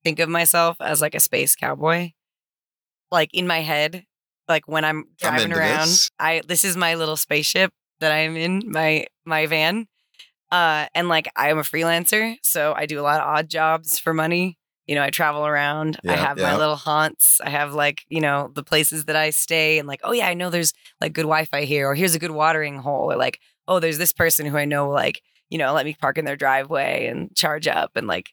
think 0.08 0.20
of 0.20 0.30
myself 0.30 0.78
as 0.80 1.02
like 1.02 1.16
a 1.16 1.20
space 1.20 1.54
cowboy. 1.54 2.12
Like 3.12 3.30
in 3.34 3.46
my 3.46 3.60
head, 3.60 4.06
like 4.48 4.66
when 4.66 4.86
I'm 4.86 5.00
I'm 5.00 5.06
driving 5.18 5.54
around, 5.54 5.90
this. 5.90 6.10
I 6.18 6.42
this 6.48 6.64
is 6.64 6.78
my 6.78 6.96
little 6.96 7.18
spaceship 7.18 7.74
that 8.00 8.14
I'm 8.14 8.38
in, 8.38 8.64
my 8.68 9.08
my 9.26 9.48
van. 9.48 9.88
Uh 10.50 10.86
and 10.96 11.10
like 11.10 11.30
I 11.36 11.50
am 11.50 11.58
a 11.58 11.64
freelancer, 11.64 12.38
so 12.42 12.74
I 12.74 12.86
do 12.86 13.02
a 13.02 13.04
lot 13.04 13.20
of 13.20 13.28
odd 13.28 13.50
jobs 13.50 14.00
for 14.00 14.14
money. 14.14 14.58
You 14.88 14.96
know, 14.96 15.04
I 15.04 15.10
travel 15.10 15.46
around. 15.46 16.00
I 16.08 16.16
have 16.16 16.38
yeah. 16.38 16.52
my 16.52 16.58
little 16.58 16.78
haunts. 16.78 17.42
I 17.44 17.50
have 17.50 17.74
like, 17.74 18.06
you 18.08 18.22
know, 18.22 18.50
the 18.54 18.64
places 18.64 19.04
that 19.06 19.18
I 19.18 19.32
stay 19.32 19.80
and 19.80 19.88
like, 19.90 20.00
oh 20.06 20.14
yeah, 20.14 20.30
I 20.30 20.34
know 20.34 20.50
there's 20.50 20.74
like 21.02 21.12
good 21.12 21.24
Wi-Fi 21.24 21.66
here 21.66 21.90
or 21.90 21.96
here's 21.96 22.16
a 22.16 22.20
good 22.20 22.32
watering 22.32 22.78
hole 22.78 23.12
or 23.12 23.18
like, 23.18 23.42
oh, 23.68 23.82
there's 23.82 23.98
this 23.98 24.14
person 24.14 24.46
who 24.46 24.56
I 24.56 24.64
know 24.64 24.90
like, 24.90 25.22
you 25.50 25.58
know, 25.58 25.74
let 25.74 25.86
me 25.86 25.98
park 26.00 26.18
in 26.18 26.24
their 26.24 26.38
driveway 26.38 27.08
and 27.08 27.36
charge 27.36 27.68
up 27.68 27.98
and 27.98 28.08
like, 28.08 28.30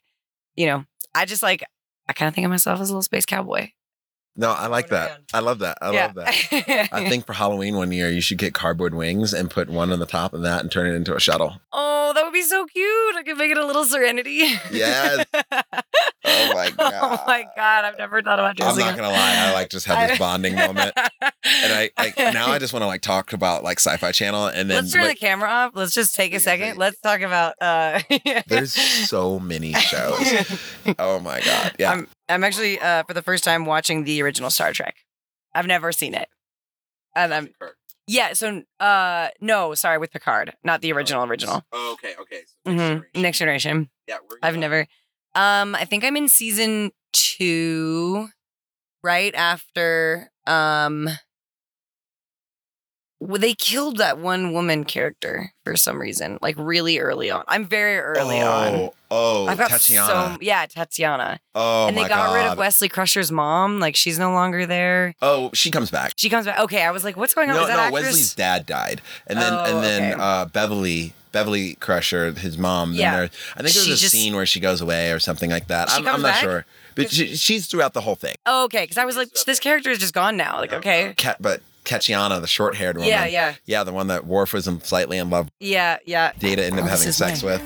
you 0.55 0.67
know, 0.67 0.85
I 1.15 1.25
just 1.25 1.41
like 1.41 1.63
I 2.07 2.13
kind 2.13 2.27
of 2.27 2.35
think 2.35 2.45
of 2.45 2.51
myself 2.51 2.79
as 2.79 2.89
a 2.89 2.93
little 2.93 3.01
space 3.01 3.25
cowboy. 3.25 3.69
No, 4.37 4.51
I 4.51 4.67
like 4.67 4.89
that. 4.89 5.21
I 5.33 5.39
love 5.39 5.59
that. 5.59 5.77
I 5.81 5.91
love 5.91 6.15
that. 6.15 6.89
I 6.91 7.07
think 7.09 7.25
for 7.25 7.31
Halloween 7.31 7.77
one 7.77 7.93
year, 7.93 8.09
you 8.09 8.19
should 8.19 8.37
get 8.37 8.53
cardboard 8.53 8.93
wings 8.93 9.33
and 9.33 9.49
put 9.49 9.69
one 9.69 9.93
on 9.93 9.99
the 9.99 10.05
top 10.05 10.33
of 10.33 10.41
that 10.41 10.59
and 10.61 10.69
turn 10.69 10.87
it 10.87 10.93
into 10.93 11.15
a 11.15 11.21
shuttle. 11.21 11.61
oh, 11.71 12.11
that 12.13 12.21
would 12.23 12.33
be 12.33 12.41
so 12.41 12.65
cute. 12.65 13.15
I 13.15 13.23
could 13.25 13.37
make 13.37 13.49
it 13.49 13.57
a 13.57 13.65
little 13.65 13.85
Serenity. 13.85 14.43
Yes. 14.71 15.25
Oh 16.25 16.53
my 16.53 16.71
god. 16.71 16.93
Oh 17.05 17.23
my 17.27 17.45
god, 17.55 17.85
I've 17.85 17.97
never 17.97 18.21
thought 18.21 18.39
about 18.39 18.61
I'm 18.61 18.77
not 18.77 18.95
gonna 18.95 19.09
lie. 19.09 19.35
I 19.37 19.53
like 19.53 19.69
just 19.69 19.85
had 19.85 20.09
this 20.09 20.17
bonding 20.19 20.55
moment, 20.55 20.93
and 20.95 21.73
I 21.73 21.91
like 21.97 22.17
now 22.33 22.47
I 22.47 22.59
just 22.59 22.73
want 22.73 22.83
to 22.83 22.87
like 22.87 23.01
talk 23.01 23.33
about 23.33 23.63
like 23.63 23.79
Sci-Fi 23.79 24.11
Channel, 24.11 24.47
and 24.47 24.69
then 24.69 24.83
Let's 24.83 24.93
turn 24.93 25.03
like, 25.03 25.19
the 25.19 25.25
camera 25.25 25.49
off. 25.49 25.71
Let's 25.75 25.93
just 25.93 26.15
take 26.15 26.33
a 26.33 26.39
second. 26.39 26.77
Let's 26.77 26.99
talk 26.99 27.21
about 27.21 27.55
uh 27.61 28.01
there's 28.47 28.73
so 28.73 29.39
many 29.39 29.73
shows. 29.73 30.47
Oh 30.97 31.19
my 31.19 31.41
god, 31.41 31.73
yeah. 31.79 31.91
I'm 31.91 32.07
I'm 32.29 32.43
actually 32.43 32.79
uh 32.79 33.03
for 33.03 33.13
the 33.13 33.21
first 33.21 33.43
time 33.43 33.65
watching 33.65 34.03
the 34.03 34.21
original 34.21 34.49
Star 34.49 34.73
Trek. 34.73 34.95
I've 35.53 35.67
never 35.67 35.91
seen 35.91 36.13
it. 36.13 36.27
And 37.15 37.33
I'm 37.33 37.49
yeah, 38.07 38.33
so 38.33 38.61
uh 38.79 39.29
no, 39.41 39.73
sorry, 39.73 39.97
with 39.97 40.11
Picard, 40.11 40.53
not 40.63 40.81
the 40.81 40.91
original 40.91 41.23
original. 41.25 41.63
Oh, 41.71 41.93
okay, 41.93 42.15
okay. 42.21 42.41
hmm 42.65 43.19
Next 43.19 43.39
generation. 43.39 43.89
Yeah, 44.07 44.17
where 44.27 44.39
I've 44.43 44.57
never 44.57 44.85
um 45.35 45.75
I 45.75 45.85
think 45.85 46.03
I'm 46.03 46.17
in 46.17 46.27
season 46.29 46.91
2 47.13 48.27
right 49.03 49.33
after 49.35 50.31
um 50.47 51.09
well, 53.21 53.39
they 53.39 53.53
killed 53.53 53.97
that 53.97 54.19
one 54.19 54.51
woman 54.53 54.83
character 54.83 55.51
for 55.63 55.75
some 55.77 55.99
reason, 55.99 56.37
like 56.41 56.55
really 56.57 56.99
early 56.99 57.31
on. 57.31 57.43
I'm 57.47 57.65
very 57.65 57.97
early 57.97 58.41
on. 58.41 58.89
Oh, 59.09 59.47
I've 59.47 59.57
got 59.57 59.71
Tatiana. 59.71 60.07
so 60.07 60.37
yeah, 60.41 60.65
Tatiana. 60.65 61.39
oh 61.55 61.87
and 61.87 61.95
they 61.95 62.01
got 62.01 62.09
god. 62.09 62.35
rid 62.35 62.45
of 62.47 62.57
Wesley 62.57 62.89
Crusher's 62.89 63.31
mom. 63.31 63.79
Like 63.79 63.95
she's 63.95 64.19
no 64.19 64.31
longer 64.33 64.65
there. 64.65 65.15
Oh, 65.21 65.49
she 65.53 65.71
comes 65.71 65.89
back. 65.89 66.11
She 66.17 66.29
comes 66.29 66.45
back. 66.45 66.59
Okay, 66.59 66.83
I 66.83 66.91
was 66.91 67.03
like, 67.03 67.15
what's 67.15 67.33
going 67.33 67.49
on? 67.49 67.55
No, 67.55 67.65
no. 67.67 67.73
actress? 67.79 68.03
Wesley's 68.03 68.35
dad 68.35 68.65
died, 68.65 69.01
and 69.27 69.39
then 69.39 69.53
Oh, 69.53 69.63
and 69.63 69.83
then 69.83 70.13
okay. 70.13 70.21
uh, 70.21 70.45
Beverly. 70.45 71.13
Beverly 71.35 71.75
Crusher, 71.75 72.31
his 72.31 72.57
mom. 72.57 72.91
then 72.91 72.99
Yeah. 73.01 73.15
there- 73.15 73.23
I 73.55 73.61
think 73.61 73.73
there's 73.73 73.83
She 73.85 73.91
a 73.91 73.95
just- 73.97 74.11
scene 74.13 74.35
where 74.35 74.45
she 74.45 74.59
goes 74.61 74.79
away 74.79 75.11
or 75.11 75.19
something 75.19 75.51
like 75.51 75.67
that. 75.67 75.89
She 75.89 75.97
I'm, 75.97 76.07
I'm 76.07 76.21
not 76.21 76.31
back? 76.33 76.41
sure, 76.41 76.65
but 76.95 77.11
she, 77.11 77.35
she's 77.35 77.67
throughout 77.67 77.93
the 77.93 77.99
whole 78.01 78.15
thing. 78.15 78.35
Oh, 78.45 78.63
okay, 78.65 78.83
because 78.83 78.97
I 78.97 79.03
was 79.03 79.17
like, 79.17 79.31
this 79.45 79.59
character 79.59 79.89
is 79.91 79.99
just 79.99 80.13
gone 80.13 80.37
now. 80.37 80.57
Like, 80.59 80.71
okay, 80.71 81.13
Cat, 81.17 81.37
but 81.41 81.61
Katiana, 81.83 82.39
the 82.39 82.47
short-haired 82.47 82.95
woman. 82.95 83.09
yeah, 83.09 83.25
yeah, 83.25 83.53
Yeah, 83.65 83.83
the 83.83 83.91
one 83.93 84.07
that 84.07 84.25
Worf 84.25 84.53
was 84.53 84.65
in, 84.67 84.81
slightly 84.81 85.17
in 85.17 85.29
love. 85.29 85.49
yeah, 85.59 85.97
yeah. 86.05 86.31
Data 86.39 86.63
ended 86.65 86.83
up 86.85 86.89
having 86.89 87.11
sex 87.11 87.43
my- 87.43 87.51
with. 87.57 87.61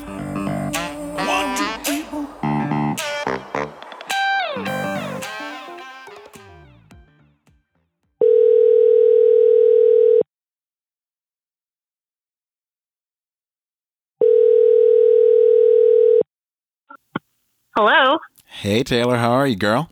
Hey, 18.45 18.83
Taylor, 18.83 19.17
how 19.17 19.31
are 19.31 19.47
you, 19.47 19.55
girl? 19.55 19.89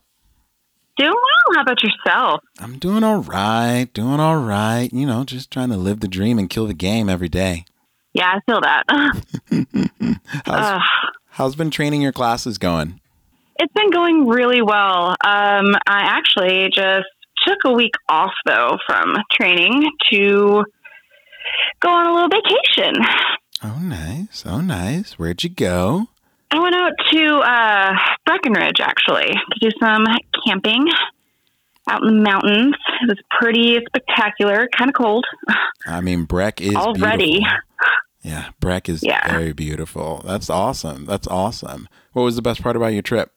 Doing 0.97 1.11
well. 1.11 1.55
How 1.55 1.61
about 1.61 1.81
yourself? 1.83 2.41
I'm 2.59 2.77
doing 2.79 3.03
all 3.03 3.19
right, 3.19 3.87
doing 3.93 4.19
all 4.19 4.37
right. 4.37 4.89
You 4.91 5.05
know, 5.05 5.23
just 5.23 5.51
trying 5.51 5.69
to 5.69 5.77
live 5.77 5.99
the 5.99 6.07
dream 6.07 6.39
and 6.39 6.49
kill 6.49 6.65
the 6.67 6.73
game 6.73 7.07
every 7.07 7.29
day. 7.29 7.65
Yeah, 8.13 8.33
I 8.33 8.39
feel 8.51 8.61
that. 8.61 8.83
How's, 10.45 10.81
how's 11.27 11.55
been 11.55 11.69
training 11.69 12.01
your 12.01 12.11
classes 12.11 12.57
going? 12.57 12.99
it's 13.59 13.73
been 13.73 13.91
going 13.91 14.27
really 14.27 14.61
well. 14.61 15.09
Um, 15.23 15.75
I 15.87 16.01
actually 16.03 16.69
just 16.73 17.07
took 17.45 17.57
a 17.65 17.71
week 17.71 17.93
off 18.09 18.33
though 18.45 18.77
from 18.85 19.15
training 19.31 19.83
to 20.11 20.63
go 21.79 21.89
on 21.89 22.05
a 22.07 22.13
little 22.13 22.29
vacation. 22.29 23.03
Oh, 23.63 23.79
nice. 23.81 24.43
Oh, 24.45 24.61
nice. 24.61 25.13
Where'd 25.13 25.43
you 25.43 25.49
go? 25.49 26.07
I 26.51 26.59
went 26.59 26.75
out 26.75 26.91
to 27.11 27.35
uh, 27.39 27.93
Breckenridge 28.25 28.79
actually 28.79 29.27
to 29.33 29.59
do 29.59 29.69
some 29.81 30.05
camping 30.45 30.85
out 31.89 32.01
in 32.03 32.07
the 32.17 32.21
mountains. 32.29 32.75
It 33.01 33.07
was 33.09 33.17
pretty 33.39 33.77
spectacular, 33.87 34.67
kind 34.77 34.89
of 34.89 34.95
cold. 34.95 35.25
I 35.85 36.01
mean, 36.01 36.23
Breck 36.25 36.61
is 36.61 36.75
Already. 36.75 37.39
beautiful. 37.39 37.47
Yeah, 38.23 38.49
Breck 38.59 38.89
is 38.89 39.03
Yeah. 39.03 39.25
very 39.29 39.53
beautiful. 39.53 40.21
That's 40.25 40.49
awesome. 40.49 41.05
That's 41.05 41.27
awesome. 41.27 41.87
What 42.13 42.23
was 42.23 42.35
the 42.35 42.41
best 42.41 42.61
part 42.61 42.75
about 42.75 42.87
your 42.87 43.01
trip? 43.03 43.31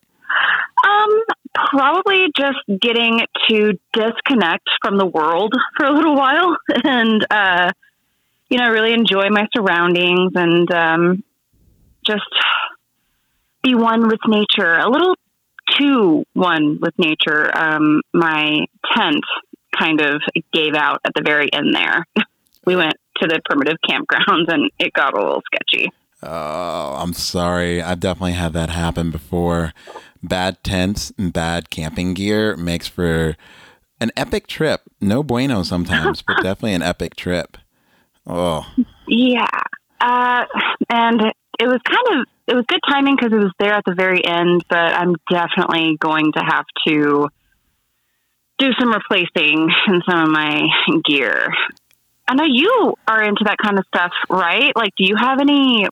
Um, 0.84 1.22
probably 1.70 2.26
just 2.36 2.58
getting 2.80 3.20
to 3.48 3.78
disconnect 3.92 4.68
from 4.82 4.98
the 4.98 5.06
world 5.06 5.52
for 5.76 5.86
a 5.86 5.92
little 5.92 6.14
while 6.16 6.56
and, 6.84 7.24
uh, 7.30 7.70
you 8.48 8.58
know, 8.58 8.68
really 8.70 8.92
enjoy 8.92 9.28
my 9.30 9.46
surroundings 9.54 10.32
and 10.34 10.72
um, 10.72 11.24
just 12.04 12.22
be 13.62 13.74
one 13.74 14.08
with 14.08 14.20
nature, 14.26 14.74
a 14.74 14.88
little 14.90 15.14
too 15.78 16.24
one 16.34 16.78
with 16.80 16.94
nature. 16.98 17.50
Um, 17.56 18.02
my 18.12 18.66
tent 18.96 19.22
kind 19.78 20.00
of 20.00 20.20
gave 20.52 20.74
out 20.74 21.00
at 21.04 21.12
the 21.14 21.22
very 21.24 21.52
end 21.52 21.74
there. 21.74 22.04
We 22.66 22.76
went 22.76 22.92
to 23.16 23.26
the 23.26 23.40
primitive 23.46 23.78
campgrounds 23.88 24.52
and 24.52 24.70
it 24.78 24.92
got 24.92 25.14
a 25.14 25.18
little 25.18 25.42
sketchy. 25.46 25.90
Oh, 26.22 26.96
I'm 26.98 27.14
sorry. 27.14 27.80
I've 27.80 28.00
definitely 28.00 28.32
had 28.34 28.52
that 28.52 28.68
happen 28.68 29.10
before. 29.10 29.72
Bad 30.22 30.62
tents 30.62 31.10
and 31.16 31.32
bad 31.32 31.70
camping 31.70 32.12
gear 32.12 32.56
makes 32.58 32.86
for 32.86 33.34
an 33.98 34.10
epic 34.14 34.46
trip. 34.46 34.82
No 35.00 35.22
bueno 35.22 35.62
sometimes, 35.62 36.20
but 36.20 36.34
definitely 36.42 36.74
an 36.74 36.82
epic 36.82 37.16
trip. 37.16 37.56
Oh, 38.26 38.66
Yeah. 39.08 39.46
Uh, 39.98 40.44
and 40.90 41.22
it 41.58 41.66
was 41.66 41.80
kind 41.86 42.20
of 42.20 42.26
it 42.50 42.56
was 42.56 42.64
good 42.66 42.80
timing 42.88 43.14
because 43.14 43.32
it 43.32 43.36
was 43.36 43.52
there 43.60 43.72
at 43.72 43.84
the 43.86 43.94
very 43.94 44.24
end, 44.24 44.64
but 44.68 44.76
I'm 44.76 45.14
definitely 45.30 45.96
going 45.98 46.32
to 46.32 46.40
have 46.40 46.64
to 46.86 47.28
do 48.58 48.68
some 48.78 48.92
replacing 48.92 49.68
in 49.88 50.02
some 50.08 50.22
of 50.24 50.28
my 50.28 50.62
gear. 51.04 51.48
I 52.26 52.34
know 52.34 52.44
you 52.44 52.94
are 53.06 53.22
into 53.22 53.44
that 53.44 53.58
kind 53.58 53.78
of 53.78 53.84
stuff, 53.86 54.12
right? 54.28 54.72
Like, 54.74 54.94
do 54.96 55.04
you 55.04 55.14
have 55.16 55.40
any 55.40 55.86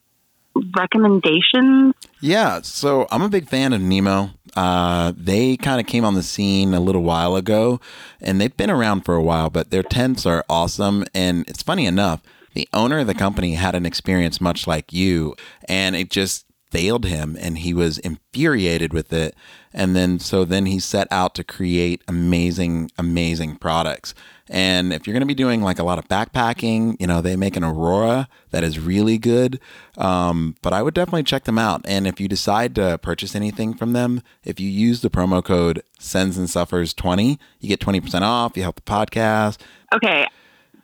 recommendations? 0.76 1.94
Yeah, 2.20 2.60
so 2.62 3.06
I'm 3.12 3.22
a 3.22 3.28
big 3.28 3.48
fan 3.48 3.72
of 3.72 3.80
Nemo. 3.80 4.30
Uh, 4.56 5.12
they 5.16 5.56
kind 5.56 5.80
of 5.80 5.86
came 5.86 6.04
on 6.04 6.14
the 6.14 6.22
scene 6.24 6.74
a 6.74 6.80
little 6.80 7.02
while 7.02 7.36
ago, 7.36 7.80
and 8.20 8.40
they've 8.40 8.56
been 8.56 8.70
around 8.70 9.04
for 9.04 9.14
a 9.14 9.22
while, 9.22 9.48
but 9.48 9.70
their 9.70 9.84
tents 9.84 10.26
are 10.26 10.44
awesome. 10.48 11.04
And 11.14 11.48
it's 11.48 11.62
funny 11.62 11.86
enough, 11.86 12.20
the 12.54 12.68
owner 12.72 12.98
of 12.98 13.06
the 13.06 13.14
company 13.14 13.54
had 13.54 13.76
an 13.76 13.86
experience 13.86 14.40
much 14.40 14.66
like 14.66 14.92
you, 14.92 15.36
and 15.68 15.94
it 15.94 16.10
just 16.10 16.47
failed 16.70 17.06
him, 17.06 17.36
and 17.40 17.58
he 17.58 17.72
was 17.72 17.98
infuriated 17.98 18.92
with 18.92 19.12
it. 19.12 19.34
And 19.72 19.94
then, 19.94 20.18
so 20.18 20.44
then 20.44 20.66
he 20.66 20.78
set 20.78 21.08
out 21.10 21.34
to 21.36 21.44
create 21.44 22.02
amazing, 22.08 22.90
amazing 22.98 23.56
products. 23.56 24.14
And 24.50 24.92
if 24.92 25.06
you're 25.06 25.12
going 25.12 25.20
to 25.20 25.26
be 25.26 25.34
doing 25.34 25.62
like 25.62 25.78
a 25.78 25.84
lot 25.84 25.98
of 25.98 26.08
backpacking, 26.08 26.96
you 26.98 27.06
know, 27.06 27.20
they 27.20 27.36
make 27.36 27.56
an 27.56 27.64
Aurora 27.64 28.28
that 28.50 28.64
is 28.64 28.78
really 28.78 29.18
good. 29.18 29.60
Um, 29.98 30.56
but 30.62 30.72
I 30.72 30.82
would 30.82 30.94
definitely 30.94 31.24
check 31.24 31.44
them 31.44 31.58
out. 31.58 31.82
And 31.84 32.06
if 32.06 32.18
you 32.18 32.28
decide 32.28 32.74
to 32.76 32.98
purchase 32.98 33.34
anything 33.36 33.74
from 33.74 33.92
them, 33.92 34.22
if 34.44 34.58
you 34.58 34.70
use 34.70 35.02
the 35.02 35.10
promo 35.10 35.44
code 35.44 35.82
Sends 35.98 36.38
and 36.38 36.48
Suffers 36.48 36.94
20, 36.94 37.38
you 37.60 37.68
get 37.68 37.80
20% 37.80 38.22
off. 38.22 38.56
You 38.56 38.62
help 38.62 38.76
the 38.76 38.82
podcast. 38.82 39.58
Okay, 39.94 40.26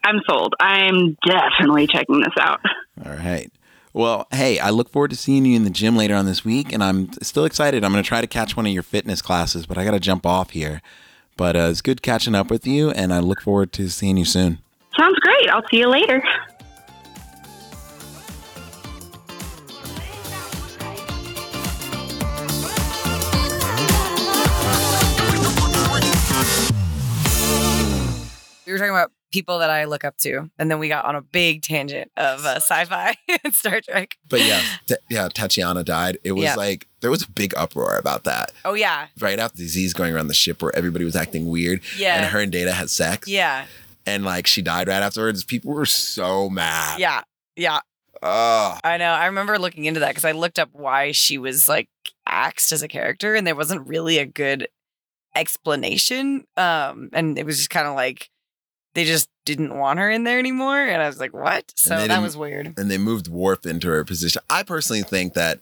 I'm 0.04 0.20
sold. 0.28 0.54
I'm 0.60 1.16
definitely 1.26 1.86
checking 1.86 2.20
this 2.20 2.34
out. 2.38 2.60
All 3.04 3.12
right. 3.12 3.50
Well, 3.94 4.26
hey, 4.32 4.58
I 4.58 4.70
look 4.70 4.88
forward 4.88 5.12
to 5.12 5.16
seeing 5.16 5.46
you 5.46 5.54
in 5.54 5.62
the 5.62 5.70
gym 5.70 5.96
later 5.96 6.16
on 6.16 6.26
this 6.26 6.44
week, 6.44 6.72
and 6.72 6.82
I'm 6.82 7.12
still 7.22 7.44
excited. 7.44 7.84
I'm 7.84 7.92
going 7.92 8.02
to 8.02 8.06
try 8.08 8.20
to 8.20 8.26
catch 8.26 8.56
one 8.56 8.66
of 8.66 8.72
your 8.72 8.82
fitness 8.82 9.22
classes, 9.22 9.66
but 9.66 9.78
I 9.78 9.84
got 9.84 9.92
to 9.92 10.00
jump 10.00 10.26
off 10.26 10.50
here. 10.50 10.82
But 11.36 11.54
uh, 11.54 11.68
it's 11.70 11.80
good 11.80 12.02
catching 12.02 12.34
up 12.34 12.50
with 12.50 12.66
you, 12.66 12.90
and 12.90 13.14
I 13.14 13.20
look 13.20 13.40
forward 13.40 13.72
to 13.74 13.88
seeing 13.88 14.16
you 14.16 14.24
soon. 14.24 14.58
Sounds 14.98 15.16
great. 15.20 15.48
I'll 15.48 15.62
see 15.70 15.78
you 15.78 15.88
later. 15.88 16.20
We 28.66 28.72
were 28.72 28.78
talking 28.78 28.90
about 28.90 29.12
people 29.34 29.58
that 29.58 29.68
I 29.70 29.84
look 29.86 30.04
up 30.04 30.16
to, 30.18 30.48
and 30.60 30.70
then 30.70 30.78
we 30.78 30.86
got 30.88 31.04
on 31.04 31.16
a 31.16 31.20
big 31.20 31.62
tangent 31.62 32.12
of 32.16 32.44
uh, 32.46 32.54
sci-fi 32.60 33.16
and 33.44 33.52
Star 33.52 33.80
Trek. 33.80 34.16
But 34.28 34.42
yeah, 34.42 34.60
t- 34.86 34.94
yeah, 35.10 35.28
Tatiana 35.28 35.82
died. 35.82 36.18
It 36.22 36.32
was 36.32 36.44
Yeah. 36.44 36.54
like 36.54 36.86
there 37.00 37.10
was 37.10 37.24
a 37.24 37.30
big 37.30 37.52
uproar 37.56 37.96
about 37.98 38.22
that 38.24 38.52
Oh 38.64 38.74
yeah, 38.74 39.08
right 39.20 39.38
after 39.40 39.58
the 39.58 39.64
disease 39.64 39.92
going 39.92 40.14
around 40.14 40.28
the 40.28 40.34
ship 40.34 40.62
where 40.62 40.74
everybody 40.76 41.04
was 41.04 41.16
acting 41.16 41.48
weird. 41.48 41.80
Yeah. 41.98 42.16
And 42.16 42.26
her 42.26 42.38
and 42.40 42.52
Data 42.52 42.72
had 42.72 42.88
sex. 42.90 43.26
yeah, 43.28 43.66
And 44.06 44.24
like 44.24 44.46
she 44.46 44.62
died 44.62 44.86
right 44.88 45.02
afterwards. 45.02 45.42
People 45.44 45.74
were 45.74 45.84
so 45.86 46.48
mad. 46.48 47.00
yeah, 47.00 47.22
yeah. 47.56 47.80
Oh. 48.22 48.78
I 48.84 48.96
know. 48.96 49.10
I 49.10 49.26
remember 49.26 49.58
looking 49.58 49.84
into 49.84 50.00
that 50.00 50.08
because 50.10 50.24
I 50.24 50.32
looked 50.32 50.58
up 50.60 50.70
why 50.72 51.12
she 51.12 51.36
was 51.38 51.68
like 51.68 51.88
axed 52.26 52.72
as 52.72 52.82
a 52.82 52.88
character, 52.88 53.34
and 53.34 53.46
there 53.46 53.56
wasn't 53.56 53.86
really 53.86 54.16
a 54.18 54.24
good 54.24 54.68
explanation. 55.36 56.44
Um, 56.56 57.10
and 57.12 57.38
it 57.38 57.44
was 57.44 57.56
just 57.58 57.70
kind 57.70 57.86
of 57.86 57.94
like 57.94 58.30
they 58.94 59.04
just 59.04 59.28
didn't 59.44 59.76
want 59.76 59.98
her 59.98 60.10
in 60.10 60.24
there 60.24 60.38
anymore, 60.38 60.78
and 60.80 61.02
I 61.02 61.06
was 61.06 61.20
like, 61.20 61.34
what? 61.34 61.72
So 61.76 62.06
that 62.06 62.22
was 62.22 62.36
weird. 62.36 62.74
and 62.78 62.90
they 62.90 62.98
moved 62.98 63.28
Worf 63.28 63.66
into 63.66 63.88
her 63.88 64.04
position. 64.04 64.40
I 64.48 64.62
personally 64.62 65.02
think 65.02 65.34
that 65.34 65.58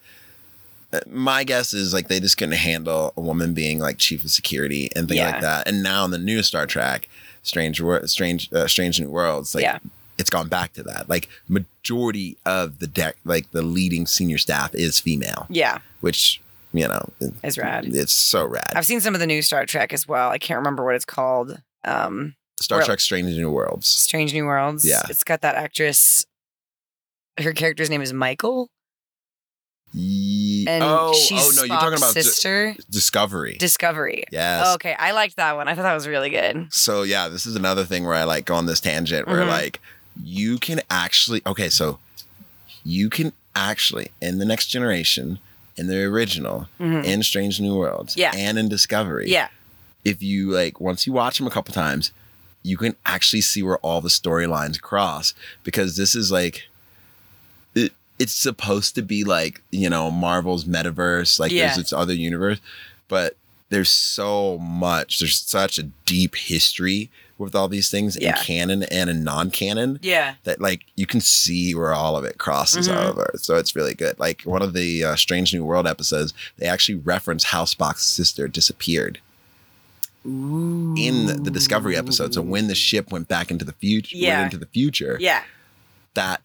uh, 0.92 1.00
my 1.08 1.42
guess 1.44 1.72
is 1.72 1.92
like 1.94 2.08
they 2.08 2.20
just 2.20 2.36
couldn't 2.38 2.54
handle 2.54 3.12
a 3.16 3.20
woman 3.20 3.54
being 3.54 3.78
like 3.78 3.98
chief 3.98 4.24
of 4.24 4.30
security 4.30 4.90
and 4.94 5.08
things 5.08 5.18
Yeah. 5.18 5.32
like 5.32 5.40
that. 5.40 5.66
And 5.66 5.82
now 5.82 6.04
in 6.04 6.10
the 6.10 6.18
new 6.18 6.42
Star 6.42 6.66
Trek, 6.66 7.08
Strange, 7.42 7.80
Strange, 8.04 8.52
uh, 8.52 8.68
Strange 8.68 9.00
New 9.00 9.08
Worlds, 9.10 9.54
like 9.54 9.62
Yeah. 9.62 9.78
it's 10.18 10.28
gone 10.30 10.48
back 10.48 10.74
to 10.74 10.82
that. 10.84 11.08
Like 11.08 11.28
majority 11.48 12.36
of 12.44 12.78
the 12.78 12.86
deck, 12.86 13.16
like 13.24 13.50
the 13.52 13.62
leading 13.62 14.06
senior 14.06 14.38
staff 14.38 14.74
is 14.74 15.00
female, 15.00 15.46
Yeah, 15.48 15.78
which 16.02 16.40
you 16.74 16.86
know 16.86 17.08
is 17.42 17.56
rad. 17.58 17.86
it's 17.86 18.12
so 18.12 18.44
rad. 18.44 18.72
I've 18.76 18.86
seen 18.86 19.00
some 19.00 19.14
of 19.14 19.20
the 19.20 19.26
new 19.26 19.40
Star 19.42 19.64
Trek 19.66 19.92
as 19.94 20.06
well. 20.06 20.28
I 20.30 20.38
can't 20.38 20.58
remember 20.58 20.84
what 20.84 20.94
it's 20.94 21.04
called. 21.06 21.60
Um, 21.84 22.34
Star 22.62 22.78
Well- 22.78 22.86
Trek: 22.86 23.00
Strange 23.00 23.30
New 23.36 23.50
Worlds. 23.50 23.86
Strange 23.86 24.32
New 24.32 24.44
Worlds. 24.46 24.84
Yeah. 24.86 25.02
it's 25.10 25.24
got 25.24 25.40
that 25.42 25.54
actress. 25.56 26.24
Her 27.38 27.52
character's 27.52 27.88
name 27.90 28.02
is 28.02 28.12
Michael, 28.12 28.68
Ye- 29.94 30.66
and 30.66 30.82
oh, 30.82 31.12
she's 31.12 31.40
oh 31.42 31.50
no, 31.56 31.64
you're 31.64 31.76
talking 31.76 31.98
about 31.98 32.12
sister. 32.14 32.74
Discovery. 32.90 33.56
Discovery. 33.58 34.24
yes. 34.32 34.64
Oh, 34.66 34.74
okay, 34.74 34.94
I 34.98 35.12
liked 35.12 35.36
that 35.36 35.54
one. 35.56 35.68
I 35.68 35.74
thought 35.74 35.82
that 35.82 35.94
was 35.94 36.08
really 36.08 36.30
good. 36.30 36.72
So 36.72 37.02
yeah, 37.02 37.28
this 37.28 37.44
is 37.44 37.56
another 37.56 37.84
thing 37.84 38.04
where 38.04 38.14
I 38.14 38.24
like 38.24 38.46
go 38.46 38.54
on 38.54 38.66
this 38.66 38.80
tangent 38.80 39.26
where 39.28 39.42
Mhm. 39.44 39.48
like 39.48 39.80
you 40.22 40.58
can 40.58 40.80
actually 40.90 41.42
okay, 41.46 41.68
so 41.68 41.98
you 42.84 43.10
can 43.10 43.32
actually 43.54 44.08
in 44.22 44.38
the 44.38 44.44
next 44.46 44.66
generation, 44.68 45.38
in 45.76 45.88
the 45.88 46.02
original, 46.04 46.68
Mhm. 46.80 47.04
in 47.04 47.22
Strange 47.22 47.60
New 47.60 47.76
Worlds, 47.76 48.16
Yeah. 48.16 48.32
and 48.34 48.58
in 48.58 48.68
Discovery, 48.70 49.30
Yeah, 49.30 49.48
if 50.04 50.22
you 50.22 50.50
like 50.52 50.80
once 50.80 51.06
you 51.06 51.12
watch 51.12 51.36
them 51.36 51.46
a 51.46 51.50
couple 51.50 51.74
times, 51.74 52.12
you 52.62 52.76
can 52.76 52.94
actually 53.06 53.40
see 53.42 53.62
where 53.62 53.78
all 53.78 54.00
the 54.00 54.08
storylines 54.08 54.80
cross 54.80 55.34
because 55.64 55.96
this 55.96 56.14
is 56.14 56.30
like 56.30 56.68
it, 57.74 57.92
it's 58.18 58.32
supposed 58.32 58.94
to 58.94 59.02
be 59.02 59.24
like 59.24 59.62
you 59.70 59.88
know 59.90 60.10
Marvel's 60.10 60.64
metaverse, 60.64 61.38
like 61.40 61.50
Yeah. 61.52 61.66
there's 61.66 61.78
its 61.78 61.92
other 61.92 62.14
universe, 62.14 62.60
but 63.08 63.36
there's 63.70 63.90
so 63.90 64.58
much, 64.58 65.18
there's 65.18 65.40
such 65.40 65.78
a 65.78 65.84
deep 66.04 66.34
history 66.36 67.10
with 67.38 67.54
all 67.54 67.68
these 67.68 67.90
things 67.90 68.16
Yeah. 68.20 68.38
in 68.38 68.44
canon 68.44 68.82
and 68.84 69.08
in 69.10 69.24
non-canon 69.24 69.98
yeah, 70.02 70.34
that 70.44 70.60
like 70.60 70.82
you 70.94 71.06
can 71.06 71.20
see 71.22 71.74
where 71.74 71.92
all 71.94 72.16
of 72.16 72.24
it 72.24 72.36
crosses 72.38 72.86
Mhm. 72.88 72.94
over. 73.04 73.30
So 73.40 73.56
it's 73.56 73.74
really 73.74 73.94
good. 73.94 74.18
Like 74.20 74.42
one 74.42 74.62
of 74.62 74.74
the 74.74 75.02
uh, 75.02 75.16
Strange 75.16 75.52
New 75.54 75.64
World 75.64 75.86
episodes, 75.86 76.34
they 76.58 76.66
actually 76.66 76.96
reference 76.96 77.44
how 77.44 77.64
Spock's 77.64 78.04
sister 78.04 78.46
disappeared 78.46 79.18
in 80.24 81.42
the 81.42 81.50
Discovery 81.50 81.96
episode. 81.96 82.34
So 82.34 82.42
when 82.42 82.68
the 82.68 82.74
ship 82.74 83.10
went 83.12 83.28
back 83.28 83.50
into 83.50 83.64
the 83.64 83.72
future, 83.72 84.16
Yeah. 84.16 84.40
went 84.40 84.52
into 84.52 84.64
the 84.64 84.70
future, 84.72 85.16
yeah. 85.20 85.42
that 86.14 86.42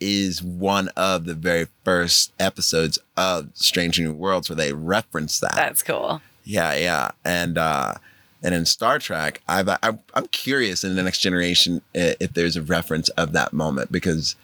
is 0.00 0.42
one 0.42 0.88
of 0.96 1.24
the 1.24 1.34
very 1.34 1.66
first 1.84 2.32
episodes 2.38 2.98
of 3.16 3.48
Strange 3.54 3.98
New 4.00 4.12
Worlds 4.12 4.50
where 4.50 4.56
they 4.56 4.72
reference 4.72 5.40
that. 5.40 5.54
That's 5.54 5.82
cool. 5.82 6.20
Yeah, 6.44 6.74
yeah, 6.74 7.10
and 7.24 7.56
uh, 7.56 7.94
and 8.42 8.54
in 8.54 8.66
Star 8.66 8.98
Trek, 8.98 9.40
I've, 9.48 9.68
I, 9.68 9.78
I'm 10.12 10.26
curious 10.26 10.84
in 10.84 10.94
the 10.96 11.02
next 11.02 11.20
generation 11.20 11.80
if 11.94 12.34
there's 12.34 12.56
a 12.56 12.62
reference 12.62 13.08
of 13.10 13.32
that 13.32 13.54
moment 13.54 13.90
because 13.90 14.36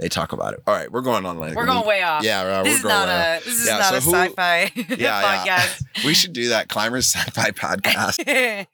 they 0.00 0.08
talk 0.08 0.32
about 0.32 0.54
it. 0.54 0.60
All 0.66 0.74
right, 0.74 0.90
we're 0.90 1.02
going 1.02 1.26
on 1.26 1.38
like 1.38 1.54
We're 1.54 1.66
going 1.66 1.86
way 1.86 2.02
off. 2.02 2.24
Yeah, 2.24 2.42
right, 2.46 2.64
This 2.64 2.72
we're 2.72 2.76
is 2.78 2.82
going 2.82 2.94
not 2.94 3.08
way 3.08 3.36
a 3.36 3.44
this 3.44 3.60
is 3.60 3.66
Yeah, 3.66 3.78
not 3.78 3.84
so 3.84 3.96
a 3.96 4.00
who- 4.00 4.10
sci-fi 4.10 4.72
Yeah, 4.98 5.44
yeah. 5.44 5.66
We 6.04 6.14
should 6.14 6.32
do 6.32 6.48
that 6.48 6.68
climbers 6.68 7.06
sci-fi 7.14 7.50
podcast. 7.52 8.66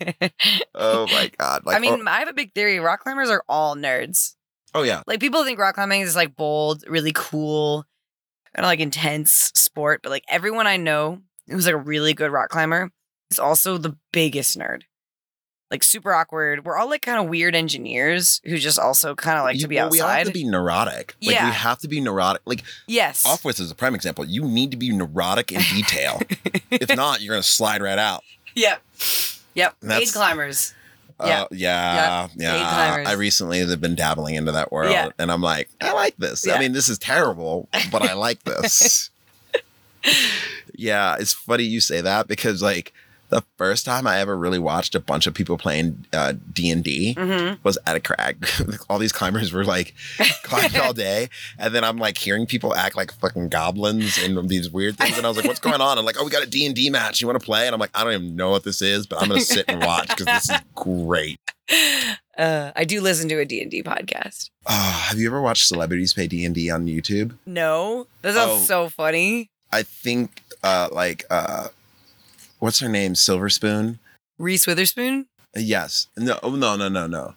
oh 0.74 1.06
my 1.08 1.30
god! 1.38 1.62
Like, 1.66 1.76
I 1.76 1.78
mean, 1.80 2.02
oh. 2.06 2.10
I 2.10 2.20
have 2.20 2.28
a 2.28 2.32
big 2.32 2.54
theory. 2.54 2.78
Rock 2.78 3.00
climbers 3.02 3.28
are 3.30 3.42
all 3.48 3.74
nerds. 3.76 4.34
oh, 4.74 4.80
oh 4.80 4.82
yeah, 4.84 5.02
Like 5.06 5.20
people 5.20 5.44
think 5.44 5.58
rock 5.58 5.74
climbing 5.74 6.02
is 6.02 6.14
like 6.16 6.36
bold, 6.36 6.84
really 6.88 7.12
cool, 7.14 7.84
kind 8.54 8.64
of 8.64 8.68
like 8.68 8.80
intense 8.80 9.50
sport, 9.54 10.00
but 10.02 10.10
like 10.10 10.24
everyone 10.28 10.66
I 10.66 10.76
know 10.76 11.20
who's 11.48 11.66
like 11.66 11.74
a 11.74 11.78
really 11.78 12.14
good 12.14 12.30
rock 12.30 12.48
climber 12.50 12.90
is 13.30 13.38
also 13.38 13.78
the 13.78 13.96
biggest 14.12 14.56
nerd. 14.58 14.82
Like 15.70 15.82
super 15.82 16.14
awkward. 16.14 16.64
We're 16.64 16.76
all 16.76 16.88
like 16.88 17.02
kind 17.02 17.18
of 17.18 17.28
weird 17.28 17.56
engineers 17.56 18.40
who 18.44 18.56
just 18.56 18.78
also 18.78 19.14
kind 19.16 19.36
of 19.38 19.44
like 19.44 19.56
You- 19.56 19.62
to 19.62 19.68
be 19.68 19.74
well, 19.76 19.90
We 19.90 20.00
all 20.00 20.08
have 20.08 20.26
to 20.28 20.32
be 20.32 20.44
neurotic. 20.44 21.16
Like 21.20 21.34
Yeah. 21.34 21.46
we 21.46 21.52
have 21.52 21.78
to 21.80 21.88
be 21.88 22.00
neurotic. 22.00 22.42
Like 22.44 22.62
yes. 22.86 23.24
Offwidth 23.26 23.58
is 23.60 23.70
a 23.70 23.74
prime 23.74 23.94
example. 23.94 24.24
You 24.24 24.44
need 24.44 24.70
to 24.70 24.76
be 24.76 24.90
neurotic 24.90 25.50
in 25.50 25.60
detail. 25.74 26.22
if 26.70 26.94
not, 26.94 27.20
you're 27.20 27.34
gonna 27.34 27.42
slide 27.42 27.82
right 27.82 27.98
out. 27.98 28.22
Yep. 28.54 28.80
Yep. 29.54 29.76
Aid 29.90 30.12
climbers. 30.12 30.72
Uh, 31.18 31.26
Yeah. 31.26 31.44
yeah, 31.50 32.22
Yep. 32.22 32.30
yeah. 32.36 33.04
I 33.08 33.12
recently 33.14 33.58
have 33.58 33.80
been 33.80 33.94
dabbling 33.96 34.34
into 34.36 34.52
that 34.52 34.70
world, 34.70 34.92
Yeah. 34.92 35.08
and 35.18 35.32
I'm 35.32 35.40
like, 35.40 35.68
I 35.80 35.92
like 35.94 36.14
this. 36.18 36.46
I 36.46 36.58
mean, 36.60 36.72
this 36.74 36.88
is 36.90 36.98
terrible, 36.98 37.68
but 37.90 38.02
I 38.02 38.12
like 38.12 38.44
this. 38.44 39.10
yeah, 40.74 41.16
it's 41.18 41.32
funny 41.32 41.64
you 41.64 41.80
say 41.80 42.00
that 42.02 42.28
because 42.28 42.62
like 42.62 42.92
the 43.36 43.44
first 43.58 43.84
time 43.84 44.06
I 44.06 44.18
ever 44.20 44.36
really 44.36 44.58
watched 44.58 44.94
a 44.94 45.00
bunch 45.00 45.26
of 45.26 45.34
people 45.34 45.58
playing 45.58 46.06
uh, 46.12 46.32
D 46.52 46.70
and 46.70 46.82
D 46.82 47.14
hmm 47.14 47.54
was 47.62 47.76
at 47.86 47.94
a 47.96 48.00
crag. 48.00 48.46
all 48.88 48.98
these 48.98 49.12
climbers 49.12 49.52
were 49.52 49.64
like 49.64 49.94
climbing 50.42 50.80
all 50.80 50.92
day, 50.94 51.28
and 51.58 51.74
then 51.74 51.84
I'm 51.84 51.98
like 51.98 52.16
hearing 52.18 52.46
people 52.46 52.74
act 52.74 52.96
like 52.96 53.12
fucking 53.12 53.48
goblins 53.50 54.16
and 54.18 54.48
these 54.48 54.70
weird 54.70 54.96
things, 54.96 55.16
and 55.18 55.26
I 55.26 55.28
was 55.28 55.36
like, 55.36 55.46
"What's 55.46 55.60
going 55.60 55.80
on?" 55.80 55.98
And 55.98 56.06
like, 56.06 56.16
"Oh, 56.18 56.24
we 56.24 56.30
got 56.30 56.42
a 56.42 56.46
D 56.46 56.64
and 56.66 56.74
D 56.74 56.88
match. 56.90 57.20
You 57.20 57.26
want 57.26 57.38
to 57.38 57.44
play?" 57.44 57.66
And 57.66 57.74
I'm 57.74 57.80
like, 57.80 57.90
"I 57.94 58.02
don't 58.04 58.14
even 58.14 58.36
know 58.36 58.50
what 58.50 58.64
this 58.64 58.80
is, 58.80 59.06
but 59.06 59.20
I'm 59.20 59.28
gonna 59.28 59.40
sit 59.40 59.66
and 59.68 59.82
watch 59.84 60.08
because 60.08 60.26
this 60.26 60.50
is 60.50 60.60
great." 60.74 61.38
Uh, 62.38 62.70
I 62.76 62.84
do 62.84 63.00
listen 63.00 63.30
to 63.30 63.38
a 63.38 63.46
D&D 63.46 63.82
podcast. 63.82 64.50
Oh, 64.66 65.04
have 65.08 65.18
you 65.18 65.26
ever 65.26 65.40
watched 65.40 65.66
celebrities 65.66 66.12
play 66.12 66.26
D 66.26 66.44
and 66.44 66.54
D 66.54 66.70
on 66.70 66.84
YouTube? 66.86 67.32
No. 67.46 68.06
That 68.20 68.34
sounds 68.34 68.50
Oh. 68.50 68.64
so 68.64 68.88
funny. 68.90 69.48
I 69.72 69.82
think 69.82 70.42
uh, 70.62 70.90
like 70.92 71.24
uh, 71.30 71.68
what's 72.58 72.80
her 72.80 72.88
name, 72.88 73.14
Silver 73.14 73.48
Spoon. 73.48 73.98
Reese 74.38 74.66
Witherspoon? 74.66 75.26
Yes. 75.54 76.08
No. 76.16 76.38
Oh, 76.42 76.54
no. 76.54 76.76
No. 76.76 76.88
No. 76.88 77.06
No. 77.06 77.34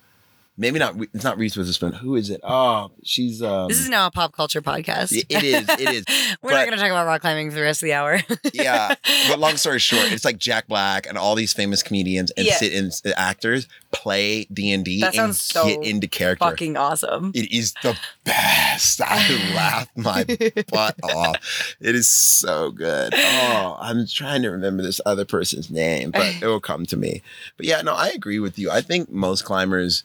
Maybe 0.59 0.77
not. 0.77 0.95
It's 1.13 1.23
not 1.23 1.37
Reese 1.37 1.55
Witherspoon. 1.55 1.93
Who 1.93 2.15
is 2.15 2.29
it? 2.29 2.41
Oh, 2.43 2.91
she's. 3.03 3.41
Um, 3.41 3.69
This 3.69 3.79
is 3.79 3.87
now 3.89 4.07
a 4.07 4.11
pop 4.11 4.33
culture 4.33 4.61
podcast. 4.61 5.13
it- 5.13 5.25
is, 5.43 5.67
it 5.69 5.79
is. 5.89 6.05
We're 6.41 6.51
not 6.51 6.65
going 6.65 6.71
to 6.77 6.83
talk 6.83 6.91
about 6.91 7.07
rock 7.07 7.21
climbing 7.21 7.49
for 7.49 7.55
the 7.55 7.61
rest 7.61 7.81
of 7.81 7.87
the 7.87 7.93
hour. 7.93 8.19
yeah. 8.53 8.93
But 9.29 9.39
long 9.39 9.55
story 9.57 9.79
short, 9.79 10.11
it's 10.11 10.25
like 10.25 10.37
Jack 10.37 10.67
Black 10.67 11.07
and 11.07 11.17
all 11.17 11.35
these 11.35 11.53
famous 11.53 11.81
comedians 11.81 12.31
and 12.31 12.45
Yeah. 12.45 12.57
sit 12.57 12.73
in 12.73 12.91
actors 13.15 13.67
play 13.91 14.45
D 14.53 14.71
and 14.71 14.85
D 14.85 15.01
That 15.01 15.15
and 15.17 15.35
so 15.35 15.65
get 15.65 15.83
into 15.83 16.07
character. 16.07 16.45
Fucking 16.45 16.77
awesome. 16.77 17.31
It 17.33 17.51
is 17.51 17.73
the 17.81 17.97
best. 18.23 19.01
I 19.01 19.51
laughed 19.55 19.97
my 19.97 20.25
butt 20.71 20.95
off. 21.03 21.75
It 21.79 21.95
is 21.95 22.07
so 22.07 22.71
good. 22.71 23.13
Oh, 23.15 23.77
I'm 23.79 24.05
trying 24.07 24.41
to 24.43 24.49
remember 24.51 24.83
this 24.83 24.99
other 25.05 25.25
person's 25.25 25.69
name, 25.71 26.11
but 26.11 26.35
it 26.41 26.45
will 26.45 26.59
come 26.59 26.85
to 26.87 26.97
me. 26.97 27.21
But 27.57 27.65
yeah, 27.65 27.81
no, 27.81 27.93
I 27.93 28.09
agree 28.09 28.39
with 28.39 28.59
you. 28.59 28.69
I 28.69 28.81
think 28.81 29.09
most 29.09 29.43
climbers, 29.45 30.03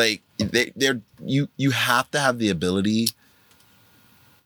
like 0.00 0.22
they, 0.38 0.72
they're 0.74 1.00
you 1.24 1.48
you 1.56 1.70
have 1.72 2.10
to 2.12 2.18
have 2.20 2.38
the 2.38 2.48
ability. 2.50 3.08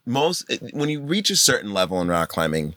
Most 0.06 0.44
when 0.72 0.88
you 0.90 1.00
reach 1.00 1.30
a 1.30 1.36
certain 1.36 1.72
level 1.72 2.00
in 2.02 2.08
rock 2.08 2.28
climbing, 2.28 2.74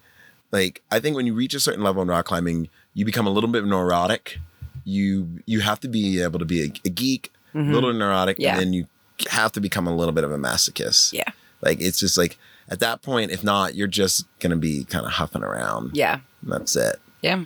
like 0.51 0.81
I 0.91 0.99
think 0.99 1.15
when 1.15 1.25
you 1.25 1.33
reach 1.33 1.53
a 1.53 1.59
certain 1.59 1.83
level 1.83 2.01
in 2.01 2.07
rock 2.07 2.25
climbing, 2.25 2.69
you 2.93 3.03
become 3.03 3.27
a 3.27 3.29
little 3.29 3.49
bit 3.49 3.65
neurotic. 3.65 4.37
You 4.85 5.39
you 5.45 5.59
have 5.59 5.79
to 5.81 5.89
be 5.89 6.21
able 6.21 6.39
to 6.39 6.45
be 6.45 6.61
a, 6.61 6.71
a 6.85 6.89
geek, 6.89 7.31
a 7.53 7.57
Mhm. 7.57 7.73
little 7.73 7.91
neurotic, 7.91 8.37
Yeah. 8.39 8.51
and 8.53 8.59
then 8.61 8.73
you 8.73 8.87
have 9.29 9.51
to 9.53 9.59
become 9.59 9.87
a 9.87 9.95
little 9.95 10.13
bit 10.13 10.23
of 10.23 10.31
a 10.31 10.37
masochist. 10.37 11.11
Yeah. 11.11 11.29
Like 11.61 11.81
it's 11.81 11.99
just 11.99 12.17
like 12.17 12.37
at 12.69 12.79
that 12.79 13.01
point, 13.01 13.31
if 13.31 13.43
not, 13.43 13.75
you're 13.75 13.87
just 13.87 14.25
gonna 14.39 14.55
be 14.55 14.85
kind 14.85 15.05
of 15.05 15.13
huffing 15.13 15.43
around. 15.43 15.91
Yeah. 15.97 16.19
And 16.43 16.51
that's 16.53 16.75
it. 16.77 16.95
Yeah. 17.21 17.43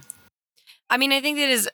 I 0.91 0.97
mean, 0.97 1.11
I 1.11 1.21
think 1.21 1.37
that 1.39 1.49
is 1.49 1.67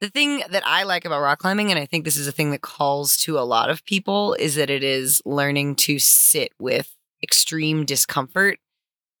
the 0.00 0.10
thing 0.10 0.42
that 0.50 0.62
I 0.66 0.82
like 0.82 1.04
about 1.04 1.20
rock 1.20 1.38
climbing, 1.38 1.70
and 1.70 1.78
I 1.78 1.86
think 1.86 2.04
this 2.04 2.16
is 2.16 2.26
a 2.28 2.32
thing 2.32 2.50
that 2.50 2.60
calls 2.60 3.16
to 3.18 3.38
a 3.38 3.40
lot 3.40 3.70
of 3.70 3.84
people, 3.84 4.34
is 4.34 4.54
that 4.56 4.70
it 4.70 4.84
is 4.84 5.22
learning 5.24 5.76
to 5.76 5.98
sit 5.98 6.52
with 6.58 6.94
extreme 7.22 7.84
discomfort 7.84 8.58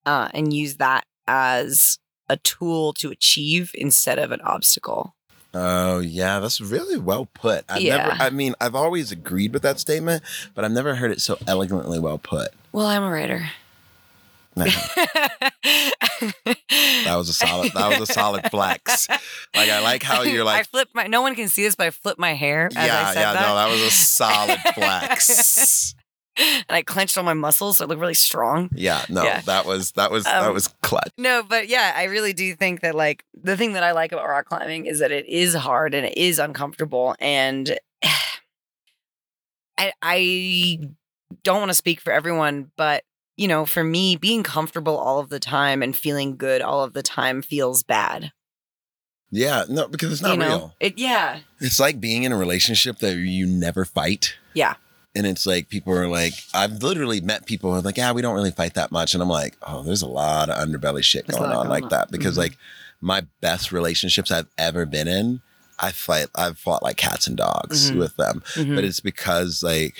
uh, 0.04 0.28
and 0.34 0.52
use 0.52 0.76
that 0.76 1.04
as 1.26 1.98
a 2.28 2.36
tool 2.36 2.92
to 2.94 3.10
achieve 3.10 3.70
instead 3.74 4.18
of 4.18 4.32
an 4.32 4.40
obstacle. 4.42 5.14
Oh 5.54 6.00
yeah, 6.00 6.38
that's 6.40 6.60
really 6.60 6.98
well 6.98 7.26
put. 7.32 7.64
I've 7.68 7.82
Yeah. 7.82 7.96
never 7.96 8.16
I 8.20 8.30
mean, 8.30 8.54
I've 8.60 8.74
always 8.74 9.10
agreed 9.10 9.52
with 9.54 9.62
that 9.62 9.80
statement, 9.80 10.22
but 10.54 10.64
I've 10.64 10.72
never 10.72 10.96
heard 10.96 11.10
it 11.10 11.20
so 11.20 11.38
elegantly 11.46 11.98
well 11.98 12.18
put. 12.18 12.48
Well, 12.72 12.86
I'm 12.86 13.02
a 13.02 13.10
writer. 13.10 13.48
No, 14.56 14.64
that 17.04 17.14
was 17.16 17.28
a 17.28 17.32
solid 17.34 17.72
that 17.72 17.98
was 17.98 18.08
a 18.08 18.12
solid 18.12 18.50
flex. 18.50 19.08
Like 19.54 19.68
I 19.70 19.80
like 19.80 20.02
how 20.02 20.22
you're 20.22 20.44
like. 20.44 20.60
I 20.60 20.62
flipped 20.62 20.94
my. 20.94 21.06
No 21.06 21.20
one 21.22 21.34
can 21.34 21.48
see 21.48 21.62
this, 21.62 21.74
but 21.74 21.86
I 21.86 21.90
flipped 21.90 22.18
my 22.18 22.32
hair. 22.34 22.66
As 22.74 22.86
Yeah, 22.86 23.08
I 23.08 23.12
said 23.14 23.20
yeah, 23.20 23.32
that. 23.34 23.46
no, 23.48 23.54
that 23.54 23.70
was 23.70 23.82
a 23.82 23.90
solid 23.90 24.58
flex. 24.74 25.94
and 26.38 26.64
I 26.70 26.82
clenched 26.82 27.16
all 27.18 27.24
my 27.24 27.34
muscles, 27.34 27.78
so 27.78 27.84
I 27.84 27.88
look 27.88 27.98
really 28.00 28.14
strong. 28.14 28.70
Yeah, 28.74 29.04
no, 29.08 29.24
Yeah. 29.24 29.40
that 29.42 29.66
was 29.66 29.92
that 29.92 30.10
was 30.10 30.24
that 30.24 30.42
Um, 30.44 30.54
was 30.54 30.68
clutch. 30.82 31.12
No, 31.18 31.42
but 31.42 31.68
yeah, 31.68 31.92
I 31.96 32.04
really 32.04 32.32
do 32.32 32.54
think 32.54 32.80
that 32.80 32.94
like 32.94 33.24
the 33.34 33.56
thing 33.56 33.74
that 33.74 33.82
I 33.82 33.92
like 33.92 34.12
about 34.12 34.26
rock 34.28 34.46
climbing 34.46 34.86
is 34.86 35.00
that 35.00 35.12
it 35.12 35.26
is 35.28 35.54
hard 35.54 35.94
and 35.94 36.06
it 36.06 36.16
is 36.16 36.38
uncomfortable 36.38 37.14
and 37.20 37.78
I 39.78 39.92
I 40.02 40.78
don't 41.42 41.58
want 41.58 41.70
to 41.70 41.74
speak 41.74 42.00
for 42.00 42.12
everyone, 42.12 42.70
but 42.76 43.04
you 43.36 43.46
know, 43.48 43.66
for 43.66 43.84
me, 43.84 44.16
being 44.16 44.42
comfortable 44.42 44.96
all 44.96 45.18
of 45.18 45.28
the 45.28 45.40
time 45.40 45.82
and 45.82 45.96
feeling 45.96 46.36
good 46.36 46.62
all 46.62 46.82
of 46.82 46.92
the 46.94 47.02
time 47.02 47.42
feels 47.42 47.82
bad. 47.82 48.32
Yeah, 49.30 49.64
no, 49.68 49.88
because 49.88 50.12
it's 50.12 50.22
not 50.22 50.32
you 50.32 50.38
know? 50.38 50.46
real. 50.48 50.74
It 50.80 50.98
yeah. 50.98 51.40
It's 51.60 51.80
like 51.80 52.00
being 52.00 52.22
in 52.22 52.32
a 52.32 52.36
relationship 52.36 52.98
that 52.98 53.16
you 53.16 53.46
never 53.46 53.84
fight. 53.84 54.36
Yeah. 54.54 54.74
And 55.14 55.26
it's 55.26 55.46
like 55.46 55.68
people 55.68 55.92
are 55.94 56.08
like, 56.08 56.34
I've 56.54 56.82
literally 56.82 57.20
met 57.20 57.46
people 57.46 57.72
who 57.72 57.78
are 57.78 57.82
like, 57.82 57.96
yeah, 57.96 58.12
we 58.12 58.22
don't 58.22 58.34
really 58.34 58.50
fight 58.50 58.74
that 58.74 58.92
much. 58.92 59.14
And 59.14 59.22
I'm 59.22 59.28
like, 59.28 59.56
oh, 59.66 59.82
there's 59.82 60.02
a 60.02 60.06
lot 60.06 60.48
of 60.50 60.56
underbelly 60.56 61.02
shit 61.02 61.26
There's 61.26 61.38
going 61.38 61.50
on 61.50 61.56
going 61.56 61.68
like 61.70 61.84
on. 61.84 61.88
that. 61.90 62.10
Because 62.10 62.34
Mhm. 62.36 62.40
like 62.40 62.58
my 63.00 63.22
best 63.40 63.72
relationships 63.72 64.30
I've 64.30 64.48
ever 64.58 64.84
been 64.86 65.08
in, 65.08 65.40
I 65.78 65.90
fight 65.92 66.28
I've 66.34 66.58
fought 66.58 66.82
like 66.82 66.96
cats 66.96 67.26
and 67.26 67.36
dogs 67.36 67.90
Mhm. 67.90 67.98
with 67.98 68.16
them. 68.16 68.42
Mhm. 68.54 68.74
But 68.76 68.84
it's 68.84 69.00
because 69.00 69.62
like 69.62 69.96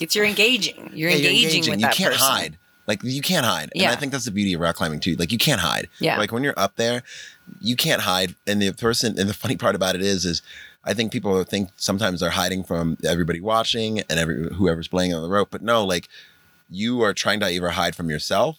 it's 0.00 0.14
you're 0.14 0.24
engaging. 0.24 0.90
You're 0.92 1.10
yeah, 1.10 1.16
engaging, 1.16 1.70
with 1.70 1.80
you 1.80 1.86
that 1.86 1.96
person. 1.96 2.04
You 2.04 2.08
can't 2.08 2.20
hide. 2.20 2.58
Like 2.86 3.02
you 3.02 3.22
can't 3.22 3.46
hide. 3.46 3.70
Yeah. 3.74 3.84
And 3.84 3.96
I 3.96 3.96
think 3.96 4.12
that's 4.12 4.26
the 4.26 4.30
beauty 4.30 4.54
of 4.54 4.60
rock 4.60 4.76
climbing 4.76 5.00
too. 5.00 5.16
Like 5.16 5.32
you 5.32 5.38
can't 5.38 5.60
hide. 5.60 5.88
Yeah. 5.98 6.18
Like 6.18 6.32
when 6.32 6.44
you're 6.44 6.58
up 6.58 6.76
there, 6.76 7.02
you 7.60 7.76
can't 7.76 8.02
hide. 8.02 8.34
And 8.46 8.62
the 8.62 8.72
person, 8.72 9.18
and 9.18 9.28
the 9.28 9.34
funny 9.34 9.56
part 9.56 9.74
about 9.74 9.94
it 9.94 10.02
is, 10.02 10.24
is 10.24 10.42
I 10.84 10.94
think 10.94 11.10
people 11.12 11.42
think 11.44 11.70
sometimes 11.76 12.20
they're 12.20 12.30
hiding 12.30 12.62
from 12.62 12.96
everybody 13.04 13.40
watching 13.40 14.00
and 14.00 14.18
every 14.20 14.54
whoever's 14.54 14.88
playing 14.88 15.12
on 15.12 15.22
the 15.22 15.28
rope. 15.28 15.48
But 15.50 15.62
no, 15.62 15.84
like 15.84 16.08
you 16.70 17.02
are 17.02 17.12
trying 17.12 17.40
to 17.40 17.50
either 17.50 17.70
hide 17.70 17.96
from 17.96 18.08
yourself, 18.08 18.58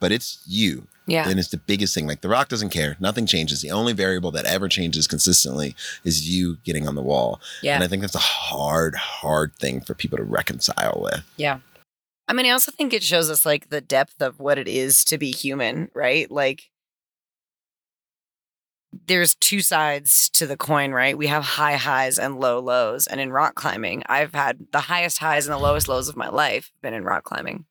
but 0.00 0.12
it's 0.12 0.42
you. 0.46 0.86
Yeah. 1.06 1.28
And 1.28 1.38
it's 1.38 1.48
the 1.48 1.56
biggest 1.56 1.94
thing. 1.94 2.06
Like 2.06 2.20
the 2.20 2.28
rock 2.28 2.48
doesn't 2.48 2.70
care. 2.70 2.96
Nothing 3.00 3.26
changes. 3.26 3.60
The 3.60 3.70
only 3.70 3.92
variable 3.92 4.30
that 4.32 4.44
ever 4.44 4.68
changes 4.68 5.06
consistently 5.06 5.74
is 6.04 6.28
you 6.28 6.58
getting 6.64 6.86
on 6.86 6.94
the 6.94 7.02
wall. 7.02 7.40
Yeah. 7.62 7.74
And 7.74 7.84
I 7.84 7.88
think 7.88 8.02
that's 8.02 8.14
a 8.14 8.18
hard, 8.18 8.94
hard 8.94 9.56
thing 9.56 9.80
for 9.80 9.94
people 9.94 10.18
to 10.18 10.24
reconcile 10.24 11.00
with. 11.02 11.24
Yeah. 11.36 11.58
I 12.28 12.34
mean, 12.34 12.46
I 12.46 12.50
also 12.50 12.70
think 12.70 12.92
it 12.92 13.02
shows 13.02 13.30
us 13.30 13.44
like 13.44 13.68
the 13.68 13.80
depth 13.80 14.22
of 14.22 14.38
what 14.38 14.58
it 14.58 14.68
is 14.68 15.04
to 15.06 15.18
be 15.18 15.32
human, 15.32 15.90
right? 15.92 16.30
Like 16.30 16.70
there's 19.06 19.34
two 19.34 19.60
sides 19.60 20.30
to 20.30 20.46
the 20.46 20.56
coin, 20.56 20.92
right? 20.92 21.18
We 21.18 21.26
have 21.26 21.42
high 21.42 21.76
highs 21.76 22.18
and 22.18 22.38
low 22.38 22.60
lows. 22.60 23.06
And 23.06 23.20
in 23.20 23.32
rock 23.32 23.54
climbing, 23.54 24.04
I've 24.06 24.34
had 24.34 24.66
the 24.70 24.80
highest 24.80 25.18
highs 25.18 25.46
and 25.46 25.52
the 25.52 25.58
lowest 25.58 25.88
lows 25.88 26.08
of 26.08 26.16
my 26.16 26.28
life 26.28 26.70
been 26.80 26.94
in 26.94 27.04
rock 27.04 27.24
climbing. 27.24 27.64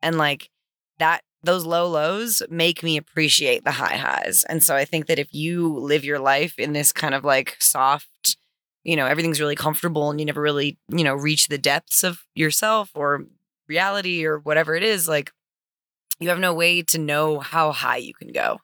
And 0.00 0.16
like 0.16 0.50
that 0.98 1.22
those 1.42 1.64
low 1.64 1.88
lows 1.88 2.42
make 2.50 2.82
me 2.82 2.96
appreciate 2.96 3.64
the 3.64 3.72
high 3.72 3.96
highs. 3.96 4.44
And 4.48 4.62
so 4.62 4.74
I 4.74 4.84
think 4.84 5.06
that 5.06 5.18
if 5.18 5.32
you 5.32 5.68
live 5.78 6.04
your 6.04 6.18
life 6.18 6.58
in 6.58 6.72
this 6.72 6.92
kind 6.92 7.14
of 7.14 7.24
like 7.24 7.56
soft 7.60 8.36
you 8.88 8.96
know, 8.96 9.04
everything's 9.04 9.38
really 9.38 9.54
comfortable 9.54 10.10
and 10.10 10.18
you 10.18 10.24
never 10.24 10.40
really, 10.40 10.78
you 10.88 11.04
know, 11.04 11.14
reach 11.14 11.48
the 11.48 11.58
depths 11.58 12.02
of 12.04 12.20
yourself 12.34 12.90
or 12.94 13.26
reality 13.68 14.24
or 14.24 14.38
whatever 14.38 14.74
it 14.74 14.82
is, 14.82 15.06
like 15.06 15.30
you 16.20 16.30
have 16.30 16.38
no 16.38 16.54
way 16.54 16.80
to 16.82 16.96
know 16.96 17.38
how 17.38 17.70
high 17.70 17.98
you 17.98 18.14
can 18.14 18.32
go. 18.32 18.60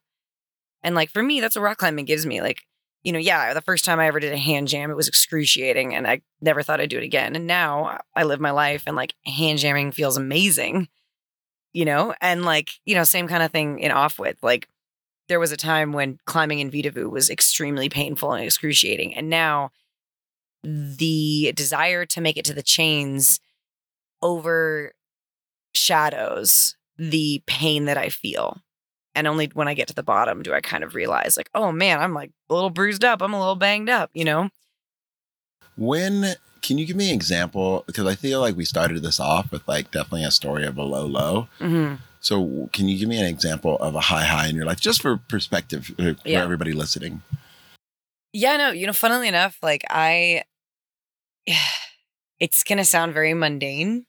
And 0.82 0.94
like 0.94 1.10
for 1.10 1.22
me, 1.22 1.40
that's 1.40 1.56
what 1.56 1.62
rock 1.62 1.76
climbing 1.76 2.06
gives 2.06 2.24
me. 2.24 2.40
Like, 2.40 2.62
you 3.02 3.12
know, 3.12 3.18
yeah, 3.18 3.52
the 3.52 3.60
first 3.60 3.84
time 3.84 4.00
I 4.00 4.06
ever 4.06 4.18
did 4.18 4.32
a 4.32 4.38
hand 4.38 4.68
jam, 4.68 4.90
it 4.90 4.96
was 4.96 5.08
excruciating 5.08 5.94
and 5.94 6.06
I 6.06 6.22
never 6.40 6.62
thought 6.62 6.80
I'd 6.80 6.88
do 6.88 6.96
it 6.96 7.04
again. 7.04 7.36
And 7.36 7.46
now 7.46 8.00
I 8.16 8.24
live 8.24 8.40
my 8.40 8.50
life 8.50 8.84
and 8.86 8.96
like 8.96 9.14
hand 9.26 9.58
jamming 9.58 9.92
feels 9.92 10.16
amazing, 10.16 10.88
you 11.74 11.84
know? 11.84 12.14
And 12.22 12.46
like, 12.46 12.70
you 12.86 12.94
know, 12.94 13.04
same 13.04 13.28
kind 13.28 13.42
of 13.42 13.52
thing 13.52 13.80
in 13.80 13.90
off 13.90 14.18
width. 14.18 14.42
Like 14.42 14.66
there 15.28 15.40
was 15.40 15.52
a 15.52 15.56
time 15.56 15.92
when 15.92 16.18
climbing 16.24 16.60
in 16.60 16.70
Vedauwoo 16.70 17.10
was 17.10 17.28
extremely 17.28 17.90
painful 17.90 18.32
and 18.32 18.42
excruciating. 18.42 19.14
And 19.14 19.28
now 19.28 19.72
the 20.62 21.52
desire 21.54 22.06
to 22.06 22.20
make 22.22 22.38
it 22.38 22.46
to 22.46 22.54
the 22.54 22.62
chains 22.62 23.40
overshadows 24.22 24.94
the 26.96 27.42
pain 27.46 27.84
that 27.84 27.98
I 27.98 28.08
feel. 28.08 28.58
And 29.14 29.26
only 29.26 29.50
when 29.52 29.68
I 29.68 29.74
get 29.74 29.88
to 29.88 29.94
the 29.94 30.02
bottom 30.02 30.42
do 30.42 30.54
I 30.54 30.60
kind 30.60 30.82
of 30.82 30.94
realize, 30.94 31.36
like, 31.36 31.50
oh 31.54 31.70
man, 31.70 32.00
I'm 32.00 32.14
like 32.14 32.30
a 32.48 32.54
little 32.54 32.70
bruised 32.70 33.04
up. 33.04 33.22
I'm 33.22 33.34
a 33.34 33.38
little 33.38 33.56
banged 33.56 33.88
up, 33.88 34.10
you 34.14 34.24
know? 34.24 34.48
When 35.76 36.34
can 36.64 36.78
you 36.78 36.86
give 36.86 36.96
me 36.96 37.10
an 37.10 37.14
example? 37.14 37.84
Because 37.86 38.06
I 38.06 38.14
feel 38.14 38.40
like 38.40 38.56
we 38.56 38.64
started 38.64 39.02
this 39.02 39.20
off 39.20 39.52
with 39.52 39.66
like 39.68 39.90
definitely 39.90 40.24
a 40.24 40.30
story 40.30 40.64
of 40.66 40.76
a 40.78 40.82
low 40.82 41.04
low. 41.06 41.48
Mm-hmm. 41.60 41.96
So 42.20 42.70
can 42.72 42.88
you 42.88 42.98
give 42.98 43.08
me 43.08 43.18
an 43.20 43.26
example 43.26 43.76
of 43.78 43.94
a 43.94 44.00
high 44.00 44.24
high 44.24 44.48
in 44.48 44.56
your 44.56 44.64
life, 44.64 44.80
just 44.80 45.02
for 45.02 45.18
perspective 45.18 45.94
uh, 45.98 46.14
for 46.14 46.28
Yeah. 46.28 46.42
everybody 46.42 46.72
listening? 46.72 47.20
Yeah, 48.32 48.56
no, 48.56 48.70
you 48.70 48.86
know, 48.86 48.94
funnily 48.94 49.28
enough, 49.28 49.58
like 49.62 49.82
I, 49.90 50.44
it's 52.40 52.64
going 52.64 52.78
to 52.78 52.84
sound 52.84 53.12
very 53.14 53.34
mundane. 53.34 54.06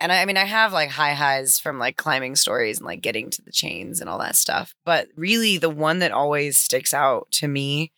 And 0.00 0.12
I, 0.12 0.22
I 0.22 0.24
mean, 0.26 0.36
I 0.36 0.44
have 0.44 0.72
like 0.72 0.90
high 0.90 1.14
highs 1.14 1.58
from 1.58 1.78
like 1.78 1.96
climbing 1.96 2.36
stories 2.36 2.78
and 2.78 2.86
like 2.86 3.00
getting 3.02 3.30
to 3.30 3.42
the 3.42 3.52
chains 3.52 4.00
and 4.00 4.10
all 4.10 4.18
that 4.18 4.36
stuff. 4.36 4.74
But 4.84 5.08
really, 5.16 5.56
the 5.58 5.70
one 5.70 6.00
that 6.00 6.12
always 6.12 6.58
sticks 6.58 6.92
out 6.92 7.28
to 7.32 7.48
me 7.48 7.92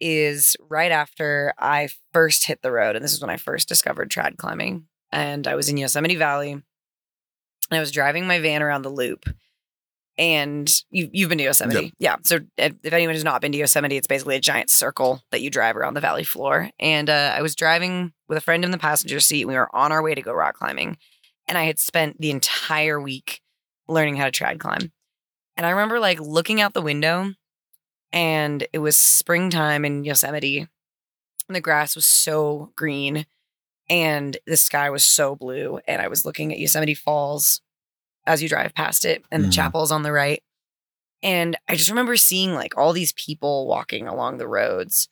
is 0.00 0.56
right 0.68 0.92
after 0.92 1.52
I 1.58 1.88
first 2.12 2.46
hit 2.46 2.62
the 2.62 2.72
road. 2.72 2.96
And 2.96 3.04
this 3.04 3.12
is 3.12 3.20
when 3.20 3.30
I 3.30 3.36
first 3.36 3.68
discovered 3.68 4.10
trad 4.10 4.36
climbing. 4.36 4.86
And 5.12 5.46
I 5.46 5.54
was 5.54 5.68
in 5.68 5.76
Yosemite 5.76 6.16
Valley 6.16 6.52
and 6.52 6.62
I 7.70 7.80
was 7.80 7.92
driving 7.92 8.26
my 8.26 8.40
van 8.40 8.62
around 8.62 8.82
the 8.82 8.90
loop. 8.90 9.28
And 10.18 10.70
you, 10.90 11.10
you've 11.12 11.28
been 11.28 11.38
to 11.38 11.44
Yosemite. 11.44 11.92
Yeah. 11.98 12.16
So 12.22 12.38
if 12.56 12.74
if 12.82 12.92
anyone 12.92 13.14
has 13.14 13.24
not 13.24 13.42
been 13.42 13.52
to 13.52 13.58
Yosemite, 13.58 13.98
it's 13.98 14.06
basically 14.06 14.36
a 14.36 14.40
giant 14.40 14.70
circle 14.70 15.22
that 15.30 15.42
you 15.42 15.50
drive 15.50 15.76
around 15.76 15.92
the 15.92 16.00
valley 16.00 16.24
floor. 16.24 16.70
And 16.78 17.10
uh, 17.10 17.34
I 17.36 17.42
was 17.42 17.54
driving 17.54 18.12
with 18.26 18.38
a 18.38 18.40
friend 18.40 18.64
in 18.64 18.70
the 18.70 18.78
passenger 18.78 19.20
seat. 19.20 19.44
We 19.44 19.54
were 19.54 19.74
on 19.76 19.92
our 19.92 20.02
way 20.02 20.14
to 20.14 20.22
go 20.22 20.32
rock 20.32 20.56
climbing. 20.56 20.96
And 21.46 21.58
I 21.58 21.64
had 21.64 21.78
spent 21.78 22.18
the 22.18 22.30
entire 22.30 22.98
week 22.98 23.42
learning 23.88 24.16
how 24.16 24.24
to 24.24 24.30
trad 24.30 24.58
climb. 24.58 24.90
And 25.56 25.66
I 25.66 25.70
remember 25.70 26.00
like 26.00 26.18
looking 26.18 26.62
out 26.62 26.72
the 26.72 26.82
window 26.82 27.32
and 28.12 28.66
it 28.72 28.78
was 28.78 28.96
springtime 28.96 29.84
in 29.84 30.04
Yosemite. 30.04 30.66
And 31.48 31.54
the 31.56 31.60
grass 31.60 31.94
was 31.94 32.06
so 32.06 32.72
green 32.76 33.26
and 33.88 34.36
the 34.46 34.56
sky 34.56 34.90
was 34.90 35.04
so 35.04 35.36
blue. 35.36 35.78
And 35.86 36.02
I 36.02 36.08
was 36.08 36.24
looking 36.24 36.52
at 36.52 36.58
Yosemite 36.58 36.94
Falls 36.94 37.60
as 38.26 38.42
you 38.42 38.48
drive 38.48 38.74
past 38.74 39.04
it 39.04 39.24
and 39.30 39.44
the 39.44 39.48
Mhm. 39.48 39.52
chapel's 39.54 39.92
on 39.92 40.02
the 40.02 40.10
right. 40.12 40.42
And 41.22 41.56
I 41.68 41.76
just 41.76 41.88
remember 41.90 42.16
seeing 42.16 42.54
like 42.54 42.76
all 42.76 42.92
these 42.92 43.12
people 43.12 43.66
walking 43.66 44.08
along 44.08 44.38
the 44.38 44.48
roads. 44.48 45.08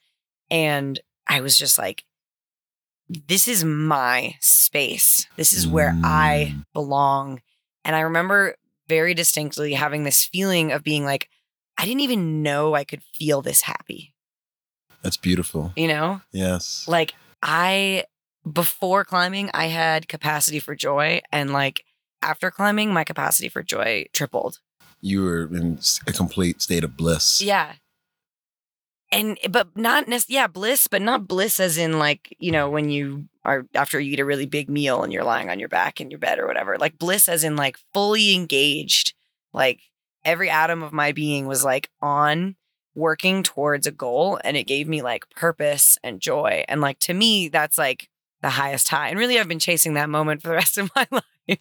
And 0.51 0.99
I 1.29 1.41
was 1.41 1.57
just 1.57 1.79
like, 1.79 2.05
this 3.09 3.47
is 3.47 3.65
my 3.65 4.37
space. 4.41 5.27
This 5.37 5.53
is 5.53 5.67
where 5.69 5.97
I 6.03 6.53
Mm. 6.55 6.65
belong. 6.73 7.43
And 7.85 7.95
I 7.95 8.01
remember 8.01 8.57
very 8.89 9.15
distinctly 9.15 9.75
having 9.75 10.05
this 10.05 10.25
feeling 10.25 10.73
of 10.73 10.83
being 10.83 11.05
like, 11.05 11.29
I 11.79 11.85
didn't 11.85 12.01
even 12.01 12.43
know 12.43 12.75
I 12.75 12.85
could 12.85 13.03
feel 13.03 13.43
this 13.43 13.63
happy, 13.63 14.15
That's 15.03 15.17
beautiful. 15.17 15.73
you 15.77 15.89
know? 15.89 16.21
Yes. 16.33 16.87
Like, 16.89 17.15
I, 17.43 18.05
before 18.51 19.05
climbing, 19.05 19.51
I 19.53 19.67
had 19.67 20.09
capacity 20.09 20.61
for 20.61 20.75
joy. 20.75 21.21
And 21.33 21.53
like, 21.53 21.85
after 22.23 22.51
climbing, 22.51 22.93
my 22.93 23.05
capacity 23.05 23.49
for 23.49 23.63
joy 23.63 24.07
tripled. 24.13 24.61
You 25.01 25.23
were 25.25 25.43
in 25.55 25.79
a 26.07 26.13
complete 26.13 26.63
state 26.63 26.85
of 26.85 26.97
bliss. 26.97 27.43
Yeah. 27.43 27.75
And 29.13 29.39
but 29.51 29.77
not 29.77 30.09
nec- 30.09 30.25
yeah, 30.29 30.47
bliss, 30.47 30.87
but 30.87 31.03
not 31.03 31.29
bliss 31.29 31.61
as 31.61 31.77
in 31.79 31.99
like, 31.99 32.35
you 32.39 32.51
know, 32.51 32.69
when 32.71 32.89
you 32.89 33.27
are 33.45 33.67
after 33.75 34.01
you 34.01 34.13
eat 34.15 34.21
a 34.21 34.25
really 34.25 34.47
big 34.47 34.69
meal 34.71 35.03
and 35.03 35.13
you're 35.13 35.23
lying 35.23 35.51
on 35.51 35.61
your 35.61 35.69
back 35.69 36.01
in 36.01 36.11
your 36.11 36.19
bed 36.19 36.39
or 36.39 36.47
whatever. 36.47 36.79
Like 36.79 36.99
bliss 36.99 37.29
as 37.29 37.45
in 37.45 37.55
like 37.55 37.77
fully 37.93 38.35
engaged. 38.35 39.13
Like 39.53 39.81
every 40.25 40.51
atom 40.51 40.83
of 40.83 40.93
my 40.93 41.13
being 41.13 41.47
was 41.47 41.65
like 41.65 41.91
on 42.01 42.57
working 42.95 43.43
towards 43.43 43.87
a 43.87 43.91
goal 43.91 44.39
and 44.45 44.57
it 44.57 44.65
gave 44.65 44.87
me 44.89 45.03
like 45.03 45.29
purpose 45.31 45.99
and 46.05 46.21
joy. 46.21 46.65
And 46.69 46.81
like 46.81 46.99
to 47.01 47.15
me, 47.15 47.49
that's 47.49 47.77
like 47.79 48.09
the 48.43 48.51
highest 48.51 48.89
high. 48.89 49.09
And 49.09 49.19
really 49.19 49.39
I've 49.39 49.49
been 49.49 49.59
chasing 49.59 49.95
that 49.95 50.09
moment 50.09 50.43
for 50.43 50.49
the 50.49 50.55
rest 50.55 50.79
of 50.79 50.91
my 50.97 51.07
life. 51.11 51.59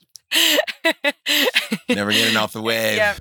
Never 1.90 2.12
getting 2.12 2.38
off 2.38 2.54
the 2.54 2.62
wave. 2.64 2.98
Yeah. 2.98 3.18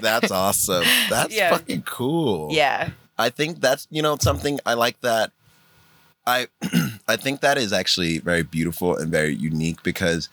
That's 0.00 0.30
awesome. 0.30 0.84
That's 1.08 1.34
Yeah. 1.34 1.50
fucking 1.50 1.82
cool. 1.82 2.48
Yeah. 2.52 2.90
I 3.16 3.30
think 3.30 3.60
that's 3.60 3.86
you 3.90 4.02
know 4.02 4.16
something 4.20 4.60
I 4.66 4.74
like 4.74 5.00
that. 5.00 5.32
I 6.26 6.48
I 7.08 7.16
think 7.16 7.40
that 7.40 7.58
is 7.58 7.72
actually 7.72 8.18
very 8.18 8.42
beautiful 8.42 8.96
and 8.96 9.10
very 9.10 9.34
unique 9.34 9.82
because 9.82 10.28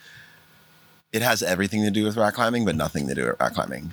it 1.16 1.22
has 1.22 1.42
everything 1.42 1.82
to 1.84 1.92
do 1.92 2.04
with 2.04 2.18
rock 2.18 2.34
climbing, 2.34 2.66
but 2.66 2.76
nothing 2.76 3.08
to 3.08 3.16
do 3.16 3.26
with 3.26 3.40
rock 3.40 3.54
climbing. 3.54 3.92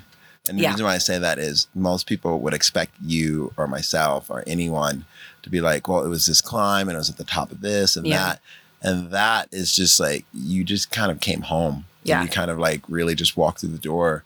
And 0.49 0.59
the 0.59 0.63
Yeah. 0.65 0.71
reason 0.73 0.87
why 0.87 0.95
I 0.95 0.99
say 0.99 1.19
that 1.19 1.39
is 1.39 1.69
most 1.75 2.07
people 2.09 2.41
would 2.41 2.53
expect 2.53 2.95
you 3.01 3.53
or 3.57 3.69
myself 3.69 4.29
or 4.29 4.43
anyone 4.47 5.05
to 5.43 5.49
be 5.51 5.61
like, 5.61 5.87
well, 5.87 6.05
it 6.05 6.09
was 6.09 6.27
this 6.27 6.41
climb 6.41 6.89
and 6.89 6.97
it 6.97 6.99
was 6.99 7.11
at 7.11 7.17
the 7.17 7.25
top 7.25 7.53
of 7.53 7.61
this 7.61 7.95
and 7.97 8.07
Yeah. 8.07 8.19
that. 8.19 8.41
And 8.83 9.13
that 9.13 9.49
is 9.53 9.73
just 9.73 10.01
like 10.01 10.25
you 10.35 10.65
just 10.65 10.91
kind 10.91 11.13
of 11.13 11.21
came 11.21 11.43
home. 11.43 11.85
Yeah. 12.03 12.21
And 12.21 12.29
you 12.29 12.35
kind 12.35 12.51
of 12.51 12.59
like 12.59 12.83
really 12.89 13.15
just 13.15 13.37
walked 13.37 13.61
through 13.61 13.69
the 13.71 13.79
door 13.79 14.25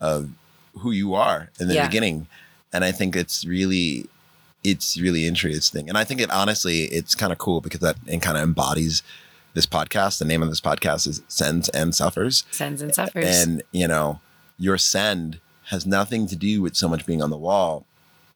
of 0.00 0.30
who 0.78 0.90
you 0.90 1.14
are 1.14 1.50
in 1.60 1.68
the 1.68 1.74
Yeah. 1.74 1.86
beginning. 1.86 2.26
And 2.72 2.84
I 2.84 2.90
think 2.90 3.14
it's 3.14 3.44
really 3.44 4.08
it's 4.64 4.96
really 4.96 5.26
interesting. 5.26 5.88
And 5.88 5.98
I 5.98 6.04
think 6.04 6.20
it 6.20 6.30
honestly 6.30 6.82
it's 6.84 7.14
kind 7.16 7.32
of 7.32 7.38
cool 7.38 7.60
because 7.60 7.80
that 7.80 7.96
it 8.06 8.22
kind 8.22 8.36
of 8.36 8.42
embodies 8.44 9.02
this 9.54 9.66
podcast. 9.66 10.18
The 10.18 10.24
name 10.24 10.42
of 10.42 10.48
this 10.48 10.60
podcast 10.60 11.06
is 11.06 11.22
Sends 11.28 11.68
and 11.70 11.94
Suffers. 11.94 12.44
Sends 12.50 12.80
and 12.82 12.94
suffers. 12.94 13.24
And, 13.26 13.62
you 13.72 13.86
know, 13.88 14.20
your 14.58 14.78
send 14.78 15.40
has 15.66 15.86
nothing 15.86 16.26
to 16.28 16.36
do 16.36 16.60
with 16.62 16.76
so 16.76 16.88
much 16.88 17.06
being 17.06 17.22
on 17.22 17.30
the 17.30 17.36
wall, 17.36 17.86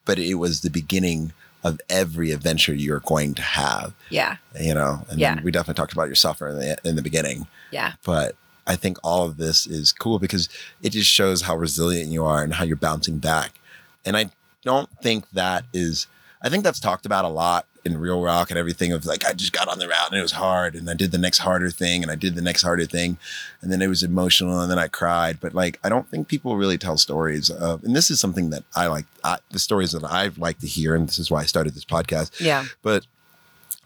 but 0.04 0.18
it 0.18 0.34
was 0.34 0.60
the 0.60 0.70
beginning 0.70 1.32
of 1.64 1.80
every 1.90 2.30
adventure 2.30 2.74
you're 2.74 3.00
going 3.00 3.34
to 3.34 3.42
have, 3.42 3.92
yeah. 4.10 4.36
you 4.60 4.72
know. 4.74 5.04
And 5.10 5.18
Yeah. 5.18 5.40
we 5.42 5.50
definitely 5.50 5.74
talked 5.80 5.92
about 5.92 6.06
your 6.06 6.14
suffer 6.14 6.48
in 6.48 6.58
the, 6.58 6.76
in 6.84 6.94
the 6.96 7.02
beginning, 7.02 7.48
Yeah. 7.72 7.94
but 8.04 8.36
I 8.68 8.76
think 8.76 8.98
all 9.02 9.24
of 9.24 9.36
this 9.36 9.66
is 9.66 9.92
cool 9.92 10.18
because 10.18 10.48
it 10.82 10.90
just 10.90 11.10
shows 11.10 11.42
how 11.42 11.56
resilient 11.56 12.10
you 12.10 12.24
are 12.24 12.42
and 12.44 12.54
how 12.54 12.64
you're 12.64 12.76
bouncing 12.76 13.18
back. 13.18 13.58
And 14.04 14.16
I 14.16 14.30
don't 14.62 14.88
think 15.00 15.30
that 15.30 15.64
is, 15.72 16.06
I 16.42 16.48
think 16.48 16.64
that's 16.64 16.80
talked 16.80 17.06
about 17.06 17.24
a 17.24 17.28
lot 17.28 17.66
in 17.84 17.98
Reel 17.98 18.20
Rock 18.20 18.50
and 18.50 18.58
everything 18.58 18.92
of 18.92 19.06
like, 19.06 19.24
I 19.24 19.32
just 19.32 19.52
got 19.52 19.68
on 19.68 19.78
the 19.78 19.88
route 19.88 20.08
and 20.10 20.18
it 20.18 20.22
was 20.22 20.32
hard 20.32 20.74
and 20.74 20.90
I 20.90 20.94
did 20.94 21.12
the 21.12 21.18
next 21.18 21.38
harder 21.38 21.70
thing 21.70 22.02
and 22.02 22.10
I 22.10 22.14
did 22.16 22.34
the 22.34 22.42
next 22.42 22.62
harder 22.62 22.84
thing. 22.84 23.16
And 23.62 23.70
then 23.72 23.80
it 23.80 23.86
was 23.86 24.02
emotional 24.02 24.60
and 24.60 24.70
then 24.70 24.78
I 24.78 24.88
cried. 24.88 25.38
But 25.40 25.54
like, 25.54 25.78
I 25.84 25.88
don't 25.88 26.08
think 26.10 26.28
people 26.28 26.56
really 26.56 26.78
tell 26.78 26.96
stories 26.98 27.48
of, 27.48 27.84
and 27.84 27.94
this 27.94 28.10
is 28.10 28.18
something 28.20 28.50
that 28.50 28.64
I 28.74 28.88
like, 28.88 29.06
I, 29.24 29.38
the 29.50 29.58
stories 29.58 29.92
that 29.92 30.04
I 30.04 30.30
like 30.36 30.58
to 30.58 30.66
hear. 30.66 30.94
And 30.94 31.08
this 31.08 31.18
is 31.18 31.30
why 31.30 31.40
I 31.40 31.46
started 31.46 31.74
this 31.74 31.84
podcast 31.84 32.40
Yeah. 32.40 32.64
but 32.82 33.06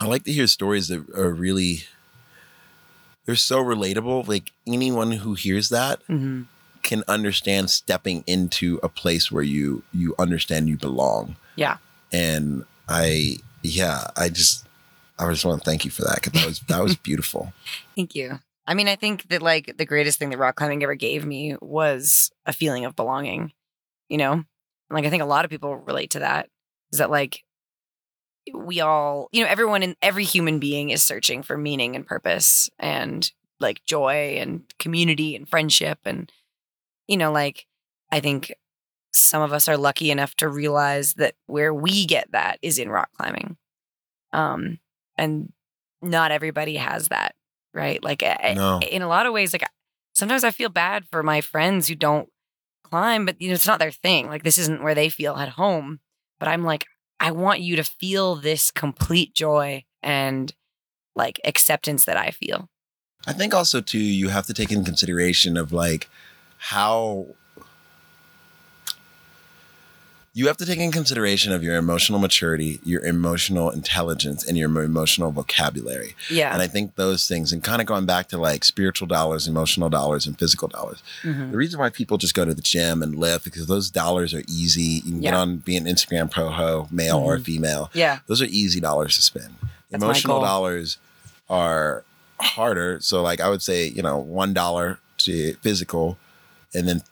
I 0.01 0.07
like 0.07 0.25
to 0.25 0.33
hear 0.33 0.47
stories 0.47 0.89
that 0.89 1.07
are 1.15 1.31
really 1.31 1.85
they're 3.27 3.37
so 3.37 3.63
relatable. 3.63 4.27
Like 4.27 4.53
anyone 4.67 5.13
who 5.13 5.35
hears 5.35 5.69
that 5.69 6.03
hmm 6.07 6.43
can 6.83 7.05
understand 7.07 7.69
stepping 7.69 8.25
into 8.27 8.81
a 8.83 8.89
place 8.89 9.31
where 9.31 9.43
you 9.43 9.83
you 9.93 10.15
understand 10.19 10.67
you 10.71 10.79
belong. 10.79 11.37
Yeah. 11.55 11.77
And 12.13 12.65
I 12.89 13.37
yeah, 13.63 14.05
I 14.17 14.29
just 14.29 14.67
I 15.19 15.31
just 15.31 15.45
want 15.45 15.63
to 15.63 15.65
thank 15.69 15.85
you 15.85 15.91
for 15.91 16.03
that 16.03 16.17
because 16.17 16.33
that 16.33 16.47
was 16.47 16.61
that 16.61 16.83
was 16.83 16.97
beautiful. 17.03 17.53
Thank 17.95 18.15
you. 18.15 18.41
I 18.67 18.75
mean, 18.75 18.89
I 18.89 18.97
think 18.97 19.29
that 19.29 19.43
like 19.43 19.77
the 19.77 19.87
greatest 19.87 20.19
thing 20.19 20.31
that 20.31 20.39
rock 20.39 20.57
climbing 20.57 20.83
ever 20.83 20.95
gave 20.95 21.25
me 21.25 21.57
was 21.61 22.31
a 22.47 22.53
feeling 22.53 22.85
of 22.85 22.95
belonging, 22.95 23.53
you 24.09 24.17
know? 24.19 24.33
And, 24.33 24.45
like 24.91 25.05
I 25.05 25.11
think 25.11 25.23
a 25.23 25.27
lot 25.27 25.45
of 25.45 25.51
people 25.51 25.77
relate 25.77 26.11
to 26.11 26.21
that. 26.21 26.49
Is 26.93 26.99
that 26.99 27.11
like 27.11 27.45
we 28.55 28.81
all, 28.81 29.29
you 29.33 29.43
know, 29.43 29.51
everyone 29.51 29.83
in 29.83 29.97
every 30.03 30.25
human 30.25 30.59
being 30.59 30.91
is 30.91 31.03
searching 31.03 31.43
for 31.43 31.57
meaning 31.57 31.95
and 31.95 32.07
purpose 32.07 32.71
and 32.79 33.31
like 33.59 33.85
joy 33.85 34.37
and 34.39 34.63
community 34.79 35.37
and 35.37 35.49
friendship 35.49 35.99
and 36.05 36.33
you 37.07 37.17
know, 37.17 37.33
like 37.33 37.67
I 38.13 38.21
think 38.21 38.55
some 39.13 39.43
of 39.43 39.53
us 39.53 39.69
are 39.69 39.77
lucky 39.77 40.11
enough 40.11 40.35
to 40.37 40.49
realize 40.49 41.15
that 41.15 41.35
where 41.47 41.73
we 41.75 42.07
get 42.07 42.31
that 42.33 42.59
is 42.63 42.79
in 42.79 42.89
rock 42.89 43.11
climbing. 43.17 43.57
Um, 44.33 44.79
and 45.17 45.53
not 46.03 46.31
everybody 46.33 46.77
has 46.77 47.09
that, 47.09 47.35
right? 47.75 48.03
Like 48.03 48.23
I- 48.23 48.55
No. 48.57 48.81
in 48.81 49.03
a 49.03 49.09
lot 49.09 49.27
of 49.27 49.33
ways, 49.33 49.53
like 49.53 49.65
sometimes 50.15 50.45
I 50.45 50.51
feel 50.51 50.69
bad 50.69 51.05
for 51.11 51.23
my 51.23 51.41
friends 51.41 51.89
who 51.89 51.95
don't 51.95 52.29
climb, 52.85 53.27
but 53.27 53.41
you 53.41 53.49
know, 53.49 53.55
it's 53.55 53.67
not 53.67 53.79
their 53.79 53.91
thing. 53.91 54.29
Like 54.29 54.43
this 54.45 54.59
isn't 54.59 54.83
where 54.83 54.95
they 54.95 55.09
feel 55.09 55.37
at 55.37 55.51
home. 55.51 56.01
But 56.39 56.49
I'm 56.49 56.65
like, 56.65 56.87
I 57.19 57.33
want 57.33 57.61
you 57.61 57.77
to 57.77 57.85
feel 57.85 58.35
this 58.37 58.71
complete 58.71 59.35
joy 59.35 59.85
and 60.03 60.53
like 61.15 61.41
acceptance 61.45 62.05
that 62.07 62.17
I 62.17 62.31
feel. 62.31 62.69
I 63.27 63.35
think 63.35 63.53
also 63.53 63.81
too 63.83 63.99
you 63.99 64.29
have 64.29 64.47
to 64.47 64.55
take 64.55 64.73
in 64.73 64.85
consideration 64.85 65.57
of 65.59 65.73
like 65.73 66.09
how 66.57 67.27
you 70.41 70.47
have 70.47 70.57
to 70.57 70.65
take 70.65 70.79
in 70.79 70.91
consideration 70.91 71.53
of 71.53 71.63
your 71.63 71.77
emotional 71.77 72.19
maturity, 72.19 72.81
your 72.83 73.05
emotional 73.05 73.69
intelligence, 73.71 74.43
and 74.49 74.57
your 74.57 74.71
emotional 74.81 75.31
vocabulary. 75.31 76.17
Yeah. 76.31 76.51
And 76.55 76.63
I 76.63 76.67
think 76.67 76.95
those 76.97 77.29
things, 77.29 77.53
and 77.53 77.63
kind 77.63 77.83
of 77.83 77.87
going 77.87 78.07
back 78.07 78.29
to 78.29 78.39
like 78.39 78.65
spiritual 78.65 79.07
dollars, 79.07 79.47
emotional 79.47 79.91
dollars, 79.91 80.27
and 80.27 80.39
physical 80.39 80.67
dollars. 80.67 81.03
Mhm. 81.23 81.51
The 81.51 81.59
reason 81.59 81.79
why 81.79 81.91
people 81.91 82.17
just 82.17 82.33
go 82.33 82.47
to 82.47 82.55
the 82.55 82.63
gym 82.63 83.03
and 83.03 83.15
lift 83.17 83.45
because 83.45 83.67
those 83.67 83.91
dollars 83.91 84.33
are 84.33 84.43
easy. 84.49 85.03
You 85.05 85.13
can 85.13 85.21
get 85.21 85.35
on 85.35 85.59
being 85.59 85.87
an 85.87 85.95
Instagram 85.95 86.31
pro 86.31 86.49
ho, 86.49 86.89
male 86.91 87.19
or 87.19 87.37
Mhm. 87.37 87.45
female. 87.45 87.91
Yeah. 87.93 88.21
Those 88.27 88.41
are 88.41 88.47
easy 88.47 88.81
dollars 88.81 89.17
to 89.17 89.23
spend. 89.23 89.53
That's 89.91 90.03
Emotional 90.03 90.41
dollars 90.41 90.97
are 91.51 92.03
harder. 92.41 92.99
So 93.03 93.21
like 93.21 93.41
I 93.43 93.51
would 93.51 93.61
say, 93.61 93.87
you 93.89 94.01
know, 94.01 94.17
one 94.17 94.55
dollar 94.55 95.01
to 95.19 95.55
physical, 95.61 96.17
and 96.73 96.89
then 96.89 97.03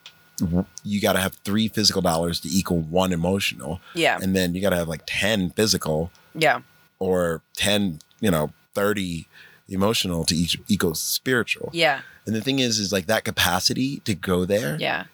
you 0.85 1.01
got 1.01 1.15
to 1.15 1.19
have 1.21 1.35
three 1.45 1.69
physical 1.69 2.03
dollars 2.03 2.41
to 2.41 2.49
equal 2.49 2.81
one 2.81 3.13
emotional, 3.13 3.81
Yeah. 3.95 4.19
and 4.23 4.35
then 4.37 4.55
you 4.55 4.61
got 4.61 4.71
to 4.71 4.77
have 4.77 4.89
like 4.89 5.03
ten 5.07 5.51
physical 5.51 6.11
Yeah. 6.35 6.61
or 6.99 7.43
ten, 7.57 7.99
you 8.21 8.31
know, 8.31 8.53
thirty 8.75 9.27
emotional 9.69 10.25
to 10.25 10.35
each 10.35 10.57
equal 10.69 10.95
spiritual. 10.95 11.71
Yeah. 11.73 12.01
And 12.27 12.35
the 12.35 12.41
thing 12.41 12.59
is, 12.59 12.79
is 12.79 12.93
like 12.93 13.07
that 13.07 13.25
capacity 13.25 14.01
to 14.01 14.15
go 14.15 14.45
there 14.45 14.77
Yeah. 14.81 15.05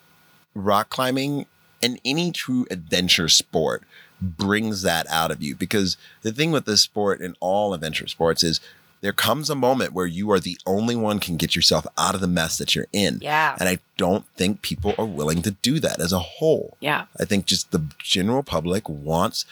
rock 0.54 0.90
climbing 0.90 1.46
and 1.82 2.00
any 2.04 2.30
true 2.32 2.66
adventure 2.70 3.28
sport 3.28 3.82
brings 4.20 4.82
that 4.82 5.06
out 5.10 5.30
of 5.30 5.42
you 5.42 5.54
because 5.56 5.96
the 6.22 6.32
thing 6.32 6.50
with 6.52 6.64
this 6.66 6.80
sport 6.80 7.20
and 7.20 7.36
all 7.40 7.74
adventure 7.74 8.06
sports 8.06 8.42
is 8.44 8.60
there 9.05 9.12
comes 9.12 9.50
a 9.50 9.55
moment 9.55 9.92
where 9.92 10.07
you 10.07 10.30
are 10.32 10.40
the 10.40 10.57
only 10.66 10.96
one 10.96 11.18
can 11.20 11.36
get 11.36 11.55
yourself 11.55 11.86
out 11.98 12.14
of 12.14 12.22
the 12.22 12.26
mess 12.26 12.57
that 12.57 12.74
you're 12.74 12.86
in 12.92 13.18
Yeah. 13.20 13.55
and 13.61 13.68
i 13.68 13.78
don't 13.98 14.26
think 14.36 14.62
people 14.62 14.94
are 14.98 15.05
willing 15.05 15.42
to 15.42 15.50
do 15.50 15.78
that 15.80 16.00
as 16.00 16.11
a 16.12 16.18
whole 16.18 16.76
Yeah. 16.80 17.05
i 17.20 17.24
think 17.26 17.44
just 17.44 17.70
the 17.70 17.82
general 17.98 18.42
public 18.42 18.88
wants 18.88 19.44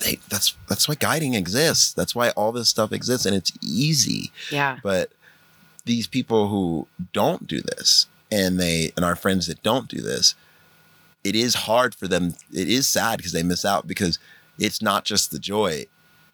they 0.00 0.18
that's 0.28 0.54
that's 0.68 0.86
why 0.88 0.96
guiding 0.96 1.32
exists 1.34 1.92
that's 1.94 2.14
why 2.14 2.28
all 2.30 2.52
this 2.52 2.68
stuff 2.68 2.92
exists 2.92 3.24
and 3.26 3.34
it's 3.34 3.52
easy 3.62 4.30
Yeah. 4.50 4.78
but 4.82 5.10
these 5.86 6.06
people 6.06 6.48
who 6.48 6.86
don't 7.12 7.46
do 7.46 7.60
this 7.62 8.06
and 8.30 8.58
they 8.60 8.92
and 8.96 9.04
our 9.04 9.16
friends 9.16 9.46
that 9.46 9.62
don't 9.62 9.88
do 9.88 10.00
this 10.02 10.34
it 11.24 11.34
is 11.34 11.54
hard 11.54 11.94
for 11.94 12.06
them 12.06 12.34
it 12.52 12.68
is 12.68 12.86
sad 12.86 13.16
because 13.16 13.32
they 13.32 13.42
miss 13.42 13.64
out 13.64 13.86
because 13.86 14.18
it's 14.58 14.82
not 14.82 15.04
just 15.06 15.30
the 15.30 15.38
joy 15.38 15.86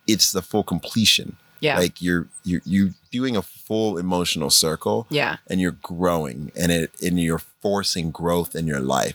it's 0.07 0.33
the 0.33 0.43
full 0.43 0.65
completion 0.65 1.37
Yeah. 1.61 1.79
like 1.79 2.01
you're 2.03 2.27
you're 2.45 2.63
you're 2.65 2.91
doing 3.11 3.37
a 3.37 3.43
full 3.43 3.99
emotional 3.99 4.51
circle 4.51 5.07
yeah. 5.11 5.37
and 5.49 5.61
you're 5.61 5.77
growing 5.83 6.51
and 6.57 6.73
it 6.73 6.91
and 7.03 7.21
you're 7.21 7.43
forcing 7.61 8.11
growth 8.11 8.55
in 8.57 8.67
your 8.67 8.81
life 8.81 9.15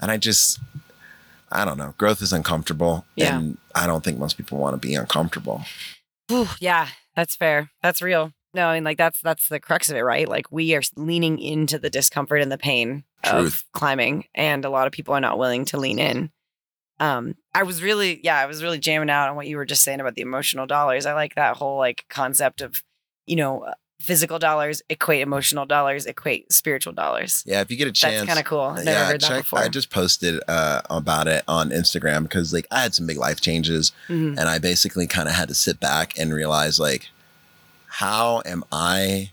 and 0.00 0.10
i 0.10 0.16
just 0.16 0.58
i 1.52 1.64
don't 1.64 1.78
know 1.78 1.94
growth 1.98 2.20
is 2.20 2.32
uncomfortable 2.32 3.04
Yeah. 3.16 3.36
and 3.38 3.58
i 3.74 3.86
don't 3.86 4.02
think 4.04 4.18
most 4.18 4.36
people 4.36 4.58
want 4.58 4.74
to 4.80 4.88
be 4.88 4.94
uncomfortable 4.94 5.62
Whew, 6.28 6.48
yeah, 6.58 6.88
that's 7.14 7.36
fair. 7.36 7.70
That's 7.82 8.00
real. 8.00 8.32
No, 8.54 8.68
I 8.68 8.74
mean 8.76 8.84
like 8.84 8.96
that's 8.96 9.20
that's 9.20 9.48
the 9.48 9.60
crux 9.60 9.90
of 9.90 9.96
it, 9.96 10.00
right? 10.02 10.26
Like 10.26 10.50
we 10.50 10.74
are 10.74 10.80
leaning 10.96 11.38
into 11.38 11.78
the 11.78 11.90
discomfort 11.90 12.40
and 12.40 12.50
the 12.50 12.56
pain 12.56 13.04
Truth. 13.24 13.46
of 13.46 13.64
climbing, 13.72 14.24
and 14.34 14.64
a 14.64 14.70
lot 14.70 14.86
of 14.86 14.92
people 14.94 15.12
are 15.14 15.20
not 15.20 15.38
willing 15.38 15.64
to 15.66 15.76
lean 15.76 15.98
in. 15.98 16.30
Um, 17.00 17.34
I 17.54 17.62
was 17.64 17.82
really, 17.82 18.20
yeah, 18.22 18.38
I 18.38 18.46
was 18.46 18.62
really 18.62 18.78
jamming 18.78 19.10
out 19.10 19.28
on 19.28 19.36
what 19.36 19.46
you 19.46 19.56
were 19.56 19.64
just 19.64 19.82
saying 19.82 20.00
about 20.00 20.14
the 20.14 20.22
emotional 20.22 20.66
dollars. 20.66 21.06
I 21.06 21.14
like 21.14 21.34
that 21.34 21.56
whole 21.56 21.76
like 21.78 22.04
concept 22.08 22.60
of, 22.62 22.82
you 23.26 23.36
know, 23.36 23.62
uh, 23.64 23.74
physical 24.00 24.38
dollars 24.38 24.82
equate 24.90 25.22
emotional 25.22 25.64
dollars 25.64 26.04
equate 26.04 26.52
spiritual 26.52 26.92
dollars. 26.92 27.42
yeah 27.46 27.62
if 27.62 27.70
you 27.70 27.76
get 27.76 27.88
a 27.88 27.92
chance 27.92 28.16
That's 28.16 28.26
kind 28.26 28.38
of 28.38 28.44
cool. 28.44 28.74
Never 28.74 28.90
heard 29.06 29.20
that 29.20 29.26
check- 29.28 29.42
before. 29.42 29.60
I 29.60 29.68
just 29.68 29.88
posted 29.90 30.40
uh, 30.46 30.82
about 30.90 31.26
it 31.26 31.42
on 31.48 31.70
Instagram 31.70 32.24
because 32.24 32.52
like 32.52 32.66
I 32.70 32.82
had 32.82 32.94
some 32.94 33.06
big 33.06 33.16
life 33.16 33.40
changes, 33.40 33.92
Mhm. 34.08 34.38
and 34.38 34.40
I 34.40 34.58
basically 34.58 35.06
kind 35.06 35.26
of 35.28 35.34
had 35.34 35.48
to 35.48 35.54
sit 35.54 35.80
back 35.80 36.18
and 36.18 36.34
realize 36.34 36.78
like, 36.78 37.08
how 37.86 38.42
am 38.44 38.62
I, 38.70 39.30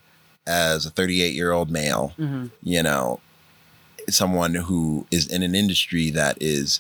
as 0.47 0.85
a 0.85 0.89
38 0.89 1.33
year 1.35 1.51
old 1.51 1.69
male, 1.69 2.13
Mhm. 2.17 2.51
you 2.63 2.81
know, 2.81 3.19
someone 4.09 4.55
who 4.55 5.05
is 5.11 5.27
in 5.27 5.43
an 5.43 5.53
industry 5.55 6.09
that 6.11 6.37
is 6.41 6.79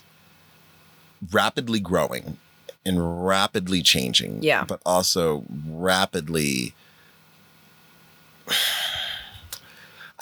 rapidly 1.31 1.79
growing 1.79 2.37
and 2.85 3.25
rapidly 3.25 3.81
changing, 3.81 4.41
Yeah. 4.41 4.63
but 4.63 4.81
also 4.85 5.43
rapidly. 5.67 6.73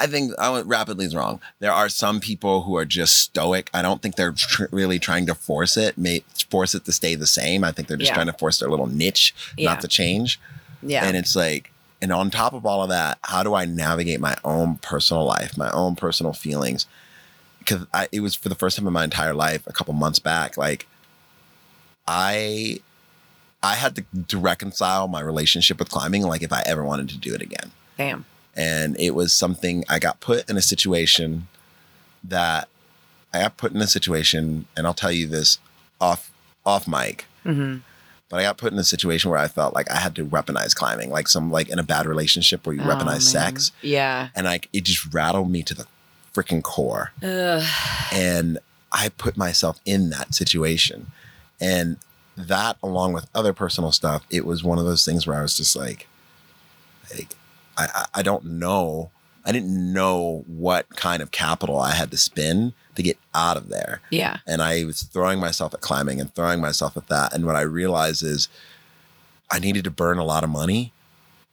I 0.01 0.07
think 0.07 0.31
I 0.39 0.49
went 0.49 0.65
rapidly 0.67 1.05
is 1.05 1.13
wrong. 1.15 1.41
There 1.59 1.73
are 1.73 1.89
some 1.89 2.21
people 2.21 2.61
who 2.63 2.77
are 2.77 2.85
just 2.85 3.17
stoic. 3.17 3.69
I 3.73 3.81
don't 3.81 4.01
think 4.01 4.15
they're 4.15 4.31
tr- 4.31 4.65
really 4.71 4.97
trying 4.97 5.25
to 5.25 5.35
force 5.35 5.75
it, 5.75 5.97
may 5.97 6.23
force 6.49 6.73
it 6.73 6.85
to 6.85 6.93
stay 6.93 7.15
the 7.15 7.27
same. 7.27 7.65
I 7.65 7.71
think 7.73 7.87
they're 7.89 7.97
just 7.97 8.11
Yeah. 8.11 8.15
trying 8.15 8.27
to 8.27 8.33
force 8.33 8.59
their 8.59 8.69
little 8.69 8.87
niche, 8.87 9.35
Yeah. 9.57 9.71
not 9.71 9.81
to 9.81 9.89
change. 9.89 10.39
Yeah. 10.81 11.03
And 11.03 11.17
it's 11.17 11.35
like, 11.35 11.71
and 12.01 12.13
on 12.13 12.29
top 12.31 12.53
of 12.53 12.65
all 12.65 12.81
of 12.81 12.87
that, 12.89 13.17
how 13.23 13.43
do 13.43 13.53
I 13.55 13.65
navigate 13.65 14.21
my 14.21 14.37
own 14.45 14.77
personal 14.77 15.25
life, 15.25 15.57
my 15.57 15.69
own 15.71 15.97
personal 15.97 16.31
feelings? 16.31 16.85
Because 17.69 17.85
I, 17.93 18.07
it 18.11 18.21
was 18.21 18.33
for 18.35 18.49
the 18.49 18.55
first 18.55 18.77
time 18.77 18.87
in 18.87 18.93
my 18.93 19.03
entire 19.03 19.33
life, 19.33 19.65
a 19.67 19.71
couple 19.73 19.93
months 19.93 20.19
back, 20.19 20.57
like 20.57 20.87
I, 22.07 22.79
I 23.61 23.75
had 23.75 23.95
to, 23.97 24.05
to 24.29 24.37
reconcile 24.37 25.07
my 25.07 25.21
relationship 25.21 25.79
with 25.79 25.89
climbing, 25.89 26.23
like 26.23 26.41
if 26.41 26.51
I 26.51 26.63
ever 26.65 26.83
wanted 26.83 27.09
to 27.09 27.17
do 27.17 27.33
it 27.33 27.41
again. 27.41 27.71
Damn. 27.97 28.25
And 28.55 28.99
it 28.99 29.11
was 29.11 29.31
something 29.33 29.83
I 29.87 29.99
got 29.99 30.19
put 30.19 30.49
in 30.49 30.57
a 30.57 30.61
situation 30.61 31.47
that 32.23 32.67
I 33.33 33.41
got 33.41 33.57
put 33.57 33.71
in 33.73 33.77
a 33.81 33.87
situation, 33.87 34.65
and 34.75 34.87
I'll 34.87 34.93
tell 34.93 35.11
you 35.11 35.27
this 35.27 35.59
off 36.01 36.31
off 36.65 36.87
mic 36.87 37.25
hmm 37.43 37.77
but 38.29 38.39
I 38.39 38.43
got 38.43 38.57
put 38.57 38.71
in 38.71 38.77
a 38.77 38.83
situation 38.83 39.31
where 39.31 39.39
I 39.39 39.47
felt 39.47 39.73
like 39.73 39.89
I 39.89 39.95
had 39.95 40.15
to 40.17 40.23
weaponize 40.23 40.75
climbing, 40.75 41.09
like 41.09 41.27
some 41.27 41.49
like 41.51 41.67
in 41.67 41.79
a 41.79 41.83
bad 41.83 42.05
relationship 42.05 42.63
where 42.67 42.75
you 42.75 42.81
weaponize 42.83 43.23
sex, 43.23 43.71
Yeah. 43.81 44.29
and 44.35 44.45
like 44.45 44.69
it 44.71 44.83
just 44.83 45.11
rattled 45.11 45.49
me 45.49 45.63
to 45.63 45.73
the 45.73 45.87
freaking 46.33 46.61
core. 46.63 47.11
Ugh. 47.23 47.63
And 48.13 48.59
I 48.91 49.09
put 49.09 49.37
myself 49.37 49.79
in 49.85 50.09
that 50.09 50.33
situation, 50.33 51.11
and 51.61 51.97
that 52.37 52.77
along 52.81 53.13
with 53.13 53.27
other 53.35 53.53
personal 53.53 53.91
stuff, 53.91 54.23
it 54.29 54.45
was 54.45 54.63
one 54.63 54.79
of 54.79 54.85
those 54.85 55.03
things 55.05 55.27
where 55.27 55.37
I 55.37 55.41
was 55.41 55.55
just 55.57 55.75
like, 55.75 56.07
like 57.13 57.35
I 57.77 57.87
I, 57.93 58.05
I 58.15 58.21
don't 58.21 58.45
know, 58.45 59.11
I 59.45 59.51
didn't 59.51 59.93
know 59.93 60.43
what 60.47 60.89
kind 60.95 61.21
of 61.21 61.31
capital 61.31 61.77
I 61.79 61.91
had 61.93 62.11
to 62.11 62.17
spend 62.17 62.73
to 62.95 63.03
get 63.03 63.17
out 63.33 63.55
of 63.55 63.69
there 63.69 64.01
Yeah. 64.09 64.39
and 64.45 64.61
I 64.61 64.83
was 64.83 65.03
throwing 65.03 65.39
myself 65.39 65.73
at 65.73 65.79
climbing 65.79 66.19
and 66.19 66.33
throwing 66.35 66.59
myself 66.59 66.97
at 66.97 67.07
that. 67.07 67.33
And 67.33 67.45
what 67.45 67.55
I 67.55 67.61
realized 67.61 68.23
is 68.23 68.49
I 69.49 69.59
needed 69.59 69.85
to 69.85 69.91
burn 69.91 70.17
a 70.17 70.25
lot 70.25 70.43
of 70.43 70.49
money 70.49 70.91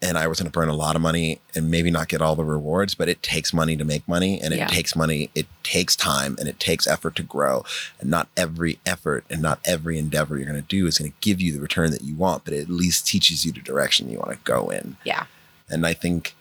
and 0.03 0.19
I 0.19 0.27
was 0.27 0.39
going 0.39 0.51
to 0.51 0.53
burn 0.53 0.69
a 0.69 0.75
lot 0.75 0.95
of 0.95 1.01
money 1.03 1.41
and 1.55 1.71
maybe 1.71 1.91
not 1.91 2.09
get 2.09 2.21
all 2.21 2.37
the 2.37 2.45
rewards, 2.45 2.95
but 2.95 3.09
it 3.09 3.23
takes 3.23 3.55
money 3.55 3.77
to 3.79 3.85
make 3.85 4.07
money 4.07 4.41
and 4.41 4.53
it 4.53 4.59
Yeah. 4.59 4.67
takes 4.67 4.95
money, 4.95 5.31
it 5.35 5.47
takes 5.63 5.97
time 5.97 6.37
and 6.39 6.49
it 6.49 6.61
takes 6.61 6.87
effort 6.87 7.17
to 7.17 7.23
grow. 7.23 7.65
And 7.99 8.11
not 8.11 8.29
every 8.37 8.79
effort 8.85 9.25
and 9.31 9.41
not 9.41 9.59
every 9.65 9.99
endeavor 9.99 10.37
you're 10.37 10.47
going 10.51 10.61
to 10.61 10.69
do 10.69 10.87
is 10.87 10.99
going 10.99 11.11
to 11.13 11.17
give 11.23 11.41
you 11.41 11.53
the 11.53 11.61
return 11.61 11.91
that 11.93 12.03
you 12.03 12.15
want, 12.15 12.45
but 12.45 12.53
it 12.53 12.61
at 12.61 12.69
least 12.69 13.07
teaches 13.07 13.47
you 13.47 13.53
the 13.53 13.61
direction 13.61 14.11
you 14.11 14.19
want 14.19 14.33
to 14.33 14.39
go 14.45 14.69
in. 14.69 14.99
Yeah. 15.05 15.25
And 15.69 15.87
I 15.87 15.95
think 15.95 16.35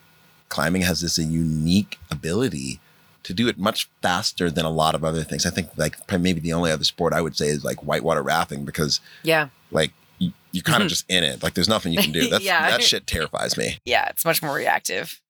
climbing 0.49 0.82
has 0.82 0.99
this 1.01 1.18
a 1.18 1.24
unique 1.24 1.97
ability 2.12 2.80
to 3.24 3.34
do 3.34 3.47
it 3.47 3.58
much 3.58 3.89
faster 4.01 4.51
than 4.51 4.66
a 4.66 4.70
lot 4.70 4.95
of 4.95 5.03
other 5.03 5.24
things. 5.24 5.45
I 5.45 5.49
think 5.49 5.70
like 5.78 5.95
maybe 6.20 6.39
the 6.41 6.53
only 6.53 6.72
other 6.72 6.84
sport 6.84 7.14
I 7.14 7.22
would 7.22 7.36
say 7.38 7.47
is 7.47 7.64
like 7.64 7.84
whitewater 7.84 8.22
rafting 8.22 8.66
because 8.66 8.99
Yeah. 9.24 9.47
like 9.72 9.93
you, 10.56 10.60
you're 10.60 10.64
kind 10.64 10.78
of 10.78 10.86
mm-hmm. 10.86 10.89
just 10.89 11.06
in 11.10 11.24
it. 11.24 11.43
Like 11.43 11.53
there's 11.53 11.70
nothing 11.70 11.93
you 11.93 11.99
can 12.01 12.12
do. 12.12 12.28
That's 12.30 12.43
Yeah. 12.43 12.70
that 12.70 12.82
shit 12.82 13.08
terrifies 13.08 13.58
me. 13.58 13.80
yeah, 13.86 14.08
it's 14.10 14.26
much 14.26 14.41
more 14.41 14.56
reactive. 14.56 15.22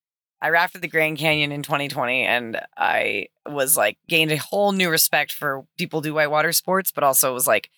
I 0.41 0.49
rafted 0.49 0.82
the 0.82 0.88
Grand 0.88 1.17
Canyon 1.17 1.51
in 1.51 1.63
2020 1.63 2.23
and 2.23 2.61
I 2.78 3.28
was 3.47 3.76
like 3.78 3.97
gained 4.07 4.32
a 4.32 4.38
whole 4.38 4.71
new 4.73 4.89
respect 4.89 5.32
for 5.32 5.65
people 5.78 6.01
do 6.01 6.13
whitewater 6.13 6.51
sports, 6.51 6.91
but 6.91 7.03
also 7.03 7.34
was 7.34 7.47
like, 7.47 7.69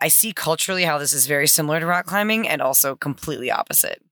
I 0.00 0.08
see 0.08 0.32
culturally 0.32 0.84
how 0.84 0.98
this 0.98 1.14
is 1.14 1.26
very 1.26 1.46
similar 1.46 1.80
to 1.80 1.86
rock 1.86 2.04
climbing 2.04 2.46
and 2.46 2.60
also 2.60 2.96
completely 2.96 3.50
opposite. 3.50 4.02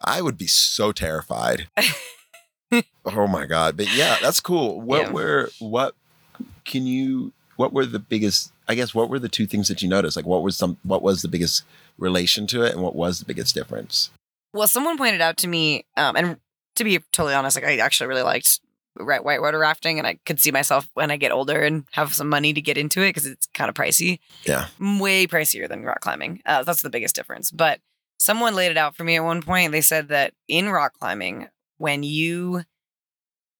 I 0.00 0.22
would 0.22 0.38
be 0.38 0.46
so 0.46 0.92
terrified. 0.92 1.68
oh 3.04 3.26
my 3.26 3.46
god! 3.46 3.76
But 3.76 3.94
yeah, 3.94 4.16
that's 4.22 4.40
cool. 4.40 4.80
What 4.80 5.02
Yeah. 5.02 5.10
were 5.12 5.50
what 5.58 5.94
can 6.64 6.86
you 6.86 7.32
what 7.56 7.72
were 7.72 7.86
the 7.86 7.98
biggest? 7.98 8.51
I 8.68 8.74
guess 8.74 8.94
what 8.94 9.10
were 9.10 9.18
the 9.18 9.28
two 9.28 9.46
things 9.46 9.68
that 9.68 9.82
you 9.82 9.88
noticed? 9.88 10.16
Like, 10.16 10.26
what 10.26 10.42
was 10.42 10.56
some? 10.56 10.78
What 10.82 11.02
was 11.02 11.22
the 11.22 11.28
biggest 11.28 11.64
relation 11.98 12.46
to 12.48 12.62
it, 12.62 12.72
and 12.72 12.82
what 12.82 12.94
was 12.94 13.18
the 13.18 13.24
biggest 13.24 13.54
difference? 13.54 14.10
Well, 14.52 14.68
someone 14.68 14.98
pointed 14.98 15.20
out 15.20 15.36
to 15.38 15.48
me, 15.48 15.86
um, 15.96 16.16
and 16.16 16.36
to 16.76 16.84
be 16.84 16.98
totally 17.12 17.34
honest, 17.34 17.56
like 17.56 17.64
I 17.64 17.78
actually 17.78 18.08
really 18.08 18.22
liked 18.22 18.60
right 18.96 19.24
whitewater 19.24 19.58
rafting, 19.58 19.98
and 19.98 20.06
I 20.06 20.18
could 20.26 20.40
see 20.40 20.50
myself 20.50 20.88
when 20.94 21.10
I 21.10 21.16
get 21.16 21.32
older 21.32 21.60
and 21.62 21.84
have 21.92 22.14
some 22.14 22.28
money 22.28 22.52
to 22.52 22.60
get 22.60 22.78
into 22.78 23.00
it 23.00 23.10
because 23.10 23.26
it's 23.26 23.46
kind 23.54 23.68
of 23.68 23.74
pricey. 23.74 24.20
Yeah. 24.44 24.66
way 24.78 25.26
pricier 25.26 25.68
than 25.68 25.84
rock 25.84 26.00
climbing. 26.00 26.42
Uh, 26.44 26.62
that's 26.62 26.82
the 26.82 26.90
biggest 26.90 27.14
difference. 27.14 27.50
But 27.50 27.80
someone 28.18 28.54
laid 28.54 28.70
it 28.70 28.76
out 28.76 28.94
for 28.96 29.04
me 29.04 29.16
at 29.16 29.24
one 29.24 29.42
point. 29.42 29.72
They 29.72 29.80
said 29.80 30.08
that 30.08 30.34
in 30.48 30.68
rock 30.68 30.92
climbing, 30.98 31.48
when 31.78 32.02
you 32.02 32.64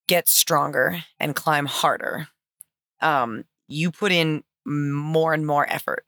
get 0.09 0.29
stronger 0.29 1.03
and 1.19 1.35
climb 1.35 1.67
harder, 1.67 2.29
um, 3.01 3.45
you 3.69 3.91
put 3.91 4.13
in 4.13 4.45
more 4.65 5.33
and 5.33 5.47
more 5.47 5.69
effort. 5.69 6.05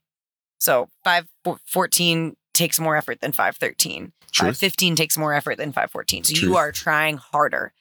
So 0.59 0.89
five 1.03 1.27
fourteen 1.65 2.35
takes 2.53 2.79
more 2.79 2.95
effort 2.95 3.21
than 3.21 3.31
five 3.31 3.57
thirteen. 3.57 4.13
Truth. 4.31 4.49
Uh, 4.49 4.67
515 4.67 4.95
takes 4.97 5.17
more 5.17 5.33
effort 5.33 5.57
than 5.57 5.71
514. 5.71 6.25
So 6.25 6.33
Truth. 6.33 6.43
you 6.43 6.57
are 6.57 6.73
trying 6.73 7.15
harder. 7.15 7.71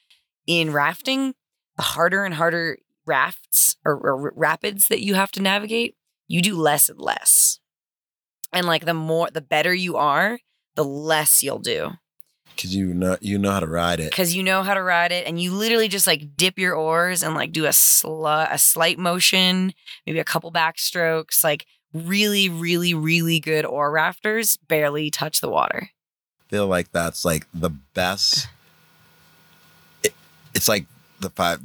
In 0.46 0.72
rafting, 0.72 1.34
the 1.76 1.82
harder 1.82 2.24
and 2.24 2.34
harder 2.34 2.78
rafts 3.06 3.76
or, 3.84 3.94
or 3.94 4.32
rapids 4.36 4.86
that 4.86 5.00
you 5.02 5.14
have 5.14 5.32
to 5.32 5.42
navigate, 5.42 5.96
you 6.28 6.40
do 6.40 6.54
less 6.54 6.88
and 6.88 7.00
less. 7.00 7.58
And 8.52 8.68
like 8.68 8.84
the 8.84 8.94
more, 8.94 9.30
the 9.32 9.40
better 9.40 9.74
you 9.74 9.96
are, 9.96 10.38
the 10.76 10.84
less 10.84 11.42
you'll 11.42 11.58
do 11.58 11.94
Because 12.56 12.74
you 12.74 12.94
know 12.94 13.16
you 13.20 13.38
know 13.38 13.50
how 13.50 13.60
to 13.60 13.66
ride 13.66 14.00
it. 14.00 14.10
because 14.10 14.34
you 14.34 14.42
know 14.42 14.62
how 14.62 14.74
to 14.74 14.82
ride 14.82 15.12
it 15.12 15.26
and 15.26 15.40
you 15.40 15.52
literally 15.52 15.88
just 15.88 16.06
like 16.06 16.36
dip 16.36 16.58
your 16.58 16.74
oars 16.74 17.22
and 17.22 17.34
like 17.34 17.52
do 17.52 17.64
a 17.66 17.70
sli- 17.70 18.48
a 18.50 18.58
slight 18.58 18.98
motion, 18.98 19.72
maybe 20.06 20.18
a 20.18 20.24
couple 20.24 20.50
backstrokes, 20.52 21.42
like 21.44 21.66
really, 21.92 22.48
really, 22.48 22.94
really 22.94 23.40
good 23.40 23.64
oar 23.64 23.90
rafters 23.90 24.56
barely 24.56 25.10
touch 25.10 25.40
the 25.40 25.48
water. 25.50 25.90
feel 26.48 26.66
like 26.66 26.90
that's 26.92 27.24
like 27.24 27.46
the 27.52 27.70
best. 27.70 28.48
It, 30.02 30.14
it's 30.54 30.68
like 30.68 30.86
the 31.20 31.30
five, 31.30 31.60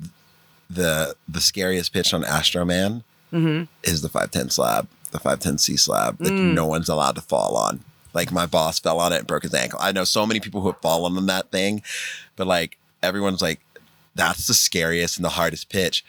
the 0.69 1.15
the 1.27 1.41
scariest 1.41 1.93
pitch 1.93 2.13
on 2.13 2.23
Astro 2.23 2.65
Man 2.65 3.03
Mm-hmm. 3.31 3.65
is 3.83 4.01
the 4.01 4.09
five 4.09 4.31
ten 4.31 4.49
slab, 4.49 4.87
the 5.11 5.19
five 5.19 5.39
ten 5.39 5.59
C 5.59 5.77
slab 5.77 6.17
that 6.17 6.31
Mm. 6.33 6.55
no 6.55 6.65
one's 6.65 6.89
allowed 6.89 7.13
to 7.15 7.21
fall 7.21 7.55
on. 7.57 7.83
Like 8.14 8.32
my 8.32 8.45
boss 8.45 8.80
fell 8.80 8.99
on 8.99 9.14
it 9.14 9.18
and 9.20 9.28
broke 9.28 9.43
his 9.43 9.53
ankle. 9.53 9.80
I 9.82 9.91
know 9.91 10.03
so 10.03 10.26
many 10.26 10.39
people 10.39 10.62
who 10.62 10.68
have 10.72 10.82
fallen 10.82 11.16
on 11.18 11.26
that 11.28 11.51
thing, 11.51 11.82
but 12.36 12.47
like 12.47 12.78
everyone's 13.03 13.41
like, 13.41 13.60
that's 14.16 14.47
the 14.47 14.53
scariest 14.53 15.18
and 15.18 15.26
the 15.26 15.30
hardest 15.30 15.70
pitch. 15.70 16.03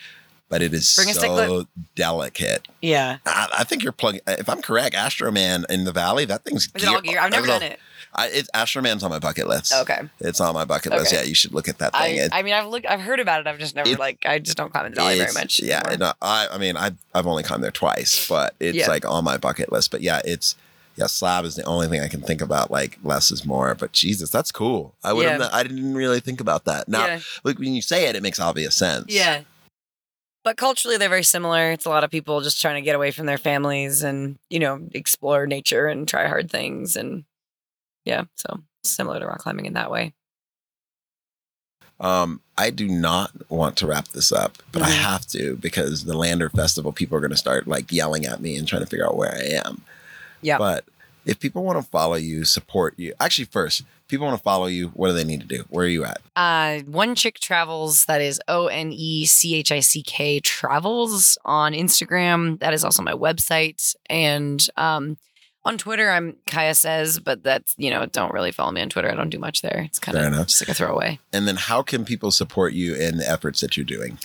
But 0.49 0.63
it 0.63 0.75
is 0.75 0.97
Bring 0.97 1.15
so 1.15 1.67
delicate. 1.95 2.67
Yeah. 2.83 3.19
I, 3.25 3.49
I 3.61 3.65
think 3.65 3.85
you're 3.85 3.93
plugging. 3.93 4.21
If 4.27 4.49
I'm 4.49 4.61
correct, 4.63 4.97
Astro 4.97 5.31
Man 5.31 5.65
in 5.71 5.85
the 5.85 5.93
valley, 5.93 6.25
that 6.25 6.45
thing's 6.45 6.69
Is 6.75 6.83
it 6.83 6.89
all 6.89 7.01
gear? 7.01 7.21
I've 7.21 7.31
never 7.31 7.47
done 7.47 7.63
it. 7.63 7.79
I, 8.13 8.27
it's 8.29 8.51
Astro 8.53 8.83
Man's 8.83 9.05
on 9.05 9.11
my 9.11 9.21
bucket 9.21 9.47
list. 9.47 9.73
Okay. 9.73 10.01
It's 10.19 10.41
on 10.41 10.53
my 10.55 10.65
bucket 10.65 10.91
list. 10.91 11.13
Yeah, 11.13 11.23
you 11.23 11.37
should 11.37 11.53
look 11.55 11.69
at 11.69 11.79
that 11.79 11.93
thing. 11.93 12.19
I, 12.19 12.25
It- 12.25 12.31
I 12.35 12.43
mean, 12.43 12.55
I've 12.55 12.67
looked, 12.67 12.87
I've 12.87 13.01
heard 13.01 13.21
about 13.21 13.41
it. 13.41 13.47
I've 13.47 13.61
just 13.61 13.77
never 13.77 13.89
It- 13.91 14.01
like, 14.01 14.25
I 14.27 14.41
just 14.41 14.57
don't 14.57 14.73
climb 14.73 14.87
in 14.87 14.93
the 14.93 14.97
valley 14.97 15.19
very 15.19 15.33
much. 15.33 15.61
Yeah, 15.61 15.83
uh, 15.85 16.13
I, 16.21 16.49
I 16.51 16.59
mean, 16.59 16.77
I've 16.77 16.97
I've 17.15 17.29
only 17.29 17.45
climbed 17.45 17.63
there 17.63 17.71
twice, 17.71 18.27
but 18.29 18.57
it's 18.59 18.77
Yeah. 18.77 18.89
like 18.89 19.05
on 19.07 19.23
my 19.23 19.37
bucket 19.37 19.71
list. 19.71 19.93
But 19.93 20.01
yeah, 20.01 20.21
it's 20.25 20.57
yeah, 21.01 21.07
slab 21.07 21.45
is 21.45 21.57
the 21.57 21.65
only 21.65 21.89
thing 21.89 22.01
I 22.01 22.09
can 22.09 22.21
think 22.21 22.43
about. 22.43 22.71
Like 22.71 22.99
less 23.03 23.31
is 23.31 23.47
more. 23.47 23.75
But 23.75 23.93
Jesus, 23.93 24.31
that's 24.31 24.53
cool. 24.53 24.95
I 25.03 25.13
would. 25.13 25.25
Yeah. 25.25 25.49
I 25.51 25.63
didn't 25.63 25.95
really 25.95 26.21
think 26.21 26.41
about 26.41 26.67
that. 26.67 26.89
Now, 26.89 27.07
yeah. 27.07 27.21
look, 27.43 27.59
when 27.59 27.75
you 27.75 27.83
say 27.83 28.07
it, 28.07 28.17
it 28.17 28.23
makes 28.23 28.39
obvious 28.39 28.77
sense. 28.77 29.07
Yeah. 29.09 29.43
But 30.45 30.57
culturally, 30.57 30.97
they're 30.97 31.09
very 31.09 31.25
similar. 31.25 31.71
It's 31.71 31.87
a 31.87 31.91
lot 31.91 32.05
of 32.05 32.11
people 32.11 32.41
just 32.41 32.61
trying 32.61 32.77
to 32.77 32.81
get 32.83 32.97
away 32.97 33.11
from 33.11 33.27
their 33.27 33.39
families 33.39 34.03
and, 34.03 34.39
you 34.49 34.59
know, 34.59 34.81
explore 34.93 35.47
nature 35.47 35.87
and 35.87 36.07
try 36.07 36.29
hard 36.29 36.51
things. 36.51 36.97
And 36.97 37.25
yeah, 38.05 38.25
so 38.37 38.61
similar 38.85 39.21
to 39.21 39.27
rock 39.27 39.39
climbing 39.39 39.67
in 39.67 39.75
that 39.75 39.91
way. 39.91 40.13
Um, 41.99 42.41
I 42.57 42.71
do 42.71 42.89
not 42.89 43.33
want 43.51 43.77
to 43.79 43.87
wrap 43.87 44.09
this 44.09 44.33
up, 44.33 44.57
but 44.73 44.83
I 44.83 44.91
Mhm. 44.91 45.01
have 45.01 45.27
to 45.29 45.57
because 45.57 46.05
the 46.05 46.17
Lander 46.17 46.49
Festival 46.49 46.93
people 46.93 47.19
are 47.19 47.21
going 47.21 47.31
to 47.31 47.37
start 47.37 47.69
like 47.69 47.93
yelling 47.93 48.25
at 48.25 48.41
me 48.41 48.57
and 48.57 48.67
trying 48.67 48.81
to 48.81 48.87
figure 48.87 49.07
out 49.07 49.17
where 49.17 49.35
I 49.35 49.61
am. 49.67 49.83
Yeah. 50.41 50.57
But 50.57 50.85
if 51.25 51.39
people 51.41 51.63
want 51.65 51.79
to 51.83 51.89
follow 51.91 52.15
you, 52.17 52.45
support 52.45 52.95
you, 52.99 53.15
actually, 53.21 53.45
first, 53.47 53.83
people 54.09 54.27
want 54.27 54.39
to 54.39 54.43
follow 54.43 54.67
you. 54.67 54.89
What 54.89 55.09
do 55.09 55.13
they 55.15 55.25
need 55.25 55.41
to 55.41 55.47
do? 55.47 55.65
Where 55.69 55.85
are 55.85 55.89
you 55.89 56.05
at? 56.05 56.21
Uh, 56.37 56.81
One 56.81 57.15
Chick 57.15 57.39
Travels, 57.41 58.05
that 58.07 58.21
is 58.21 58.41
O 58.49 58.67
N 58.67 58.93
E 58.93 59.25
C 59.27 59.55
H 59.57 59.73
I 59.73 59.81
C 59.81 60.03
K 60.03 60.41
Travels 60.41 61.39
on 61.45 61.73
Instagram. 61.73 62.59
That 62.61 62.75
is 62.75 62.85
also 62.85 63.03
my 63.03 63.13
website. 63.13 63.95
And 64.09 64.65
um, 64.77 65.19
on 65.65 65.77
Twitter, 65.79 66.11
I'm 66.11 66.37
Kaya 66.47 66.75
Says, 66.75 67.19
but 67.21 67.43
that's, 67.43 67.75
you 67.77 67.91
know, 67.91 68.07
don't 68.07 68.33
really 68.33 68.51
follow 68.53 68.73
me 68.73 68.81
on 68.81 68.89
Twitter. 68.89 69.11
I 69.11 69.15
don't 69.15 69.31
do 69.31 69.39
much 69.39 69.63
there. 69.63 69.83
It's 69.87 69.99
kind 69.99 70.17
Fair 70.17 70.27
of 70.27 70.33
enough. 70.33 70.47
just 70.49 70.63
like 70.63 70.71
a 70.71 70.75
throwaway. 70.75 71.19
And 71.33 71.47
then 71.47 71.57
how 71.57 71.83
can 71.83 72.05
people 72.05 72.31
support 72.31 72.73
you 72.73 72.95
in 72.95 73.19
the 73.19 73.29
efforts 73.29 73.61
that 73.61 73.77
you're 73.77 73.85
doing? 73.85 74.19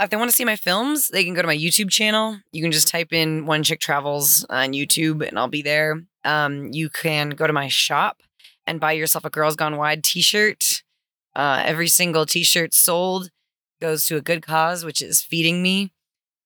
If 0.00 0.10
they 0.10 0.16
want 0.16 0.30
to 0.30 0.36
see 0.36 0.44
my 0.44 0.56
films, 0.56 1.08
they 1.08 1.22
can 1.22 1.34
go 1.34 1.42
to 1.42 1.46
my 1.46 1.56
YouTube 1.56 1.88
channel. 1.90 2.36
You 2.50 2.62
can 2.62 2.72
just 2.72 2.88
type 2.88 3.12
in 3.12 3.46
One 3.46 3.62
Chick 3.62 3.78
Travels 3.78 4.44
on 4.50 4.72
YouTube 4.72 5.24
and 5.26 5.38
I'll 5.38 5.46
be 5.46 5.62
there. 5.62 6.02
Um, 6.24 6.68
you 6.72 6.88
can 6.88 7.30
go 7.30 7.46
to 7.46 7.52
my 7.52 7.68
shop 7.68 8.22
and 8.66 8.80
buy 8.80 8.92
yourself 8.92 9.24
a 9.24 9.30
Girls 9.30 9.56
Gone 9.56 9.76
Wide 9.76 10.04
t 10.04 10.20
shirt. 10.22 10.82
Uh, 11.34 11.62
every 11.64 11.88
single 11.88 12.26
t 12.26 12.44
shirt 12.44 12.74
sold 12.74 13.30
goes 13.80 14.04
to 14.04 14.16
a 14.16 14.20
good 14.20 14.42
cause, 14.42 14.84
which 14.84 15.02
is 15.02 15.22
feeding 15.22 15.62
me. 15.62 15.92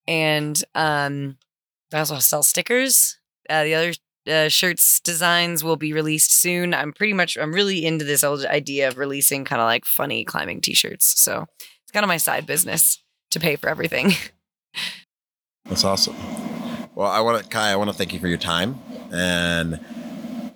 And 0.06 0.62
um, 0.74 1.38
I 1.92 1.98
also 1.98 2.18
sell 2.18 2.42
stickers. 2.42 3.18
Uh, 3.48 3.64
the 3.64 3.74
other 3.74 3.92
uh, 4.26 4.48
shirts 4.48 5.00
designs 5.00 5.62
will 5.62 5.76
be 5.76 5.92
released 5.92 6.32
soon. 6.32 6.74
I'm 6.74 6.92
pretty 6.92 7.12
much, 7.12 7.36
I'm 7.36 7.52
really 7.52 7.84
into 7.84 8.04
this 8.04 8.24
old 8.24 8.44
idea 8.44 8.88
of 8.88 8.98
releasing 8.98 9.44
kind 9.44 9.60
of 9.60 9.66
like 9.66 9.84
funny 9.84 10.24
climbing 10.24 10.60
t 10.60 10.74
shirts. 10.74 11.20
So 11.20 11.46
it's 11.58 11.92
kind 11.92 12.04
of 12.04 12.08
my 12.08 12.16
side 12.16 12.46
business 12.46 13.02
to 13.30 13.40
pay 13.40 13.56
for 13.56 13.68
everything. 13.68 14.12
That's 15.66 15.84
awesome. 15.84 16.16
Well, 16.94 17.10
I 17.10 17.20
want 17.20 17.42
to, 17.42 17.48
Kai, 17.48 17.70
I 17.70 17.76
want 17.76 17.90
to 17.90 17.96
thank 17.96 18.12
you 18.14 18.20
for 18.20 18.28
your 18.28 18.38
time. 18.38 18.80
And 19.12 19.80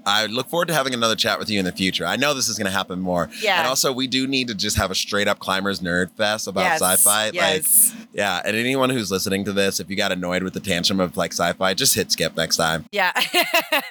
I 0.06 0.26
look 0.26 0.48
forward 0.48 0.68
to 0.68 0.74
having 0.74 0.94
another 0.94 1.14
chat 1.16 1.38
with 1.38 1.50
you 1.50 1.58
in 1.58 1.64
the 1.66 1.72
future. 1.72 2.06
I 2.06 2.16
know 2.16 2.32
this 2.34 2.48
is 2.48 2.56
going 2.58 2.66
to 2.66 2.72
happen 2.72 3.00
more. 3.00 3.28
Yeah. 3.42 3.58
And 3.58 3.66
also, 3.68 3.92
we 3.92 4.06
do 4.06 4.26
need 4.26 4.48
to 4.48 4.54
just 4.54 4.76
have 4.78 4.90
a 4.90 4.94
straight 4.94 5.28
up 5.28 5.38
climbers 5.38 5.80
nerd 5.80 6.10
fest 6.12 6.46
about 6.48 6.62
Yes, 6.62 6.80
sci-fi. 6.80 7.26
Like, 7.26 7.34
Yes. 7.34 7.94
yeah. 8.12 8.40
And 8.44 8.56
anyone 8.56 8.88
who's 8.90 9.10
listening 9.10 9.44
to 9.44 9.52
this, 9.52 9.78
if 9.78 9.90
you 9.90 9.96
got 9.96 10.10
annoyed 10.10 10.42
with 10.42 10.54
the 10.54 10.60
tantrum 10.60 11.00
of 11.00 11.16
like 11.16 11.32
sci-fi, 11.32 11.74
just 11.74 11.94
hit 11.94 12.10
skip 12.10 12.34
next 12.36 12.56
time. 12.56 12.86
yeah. 12.92 13.12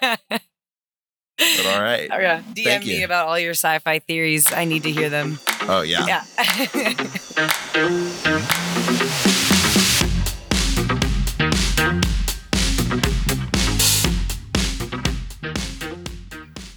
But 0.02 1.66
all 1.68 1.82
right. 1.82 2.10
Oh, 2.12 2.18
yeah. 2.20 2.42
DM 2.54 2.64
Thank 2.66 2.86
me 2.86 3.00
you. 3.00 3.06
about 3.06 3.28
all 3.28 3.40
your 3.40 3.52
sci-fi 3.54 4.00
theories. 4.00 4.52
I 4.52 4.66
need 4.66 4.84
to 4.84 4.92
hear 4.92 5.10
them. 5.10 5.40
Oh 5.62 5.82
yeah. 5.84 6.06
Yeah. 6.06 6.24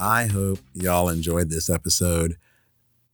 I 0.02 0.26
hope 0.26 0.58
y'all 0.74 1.08
enjoyed 1.08 1.48
this 1.48 1.70
episode. 1.70 2.36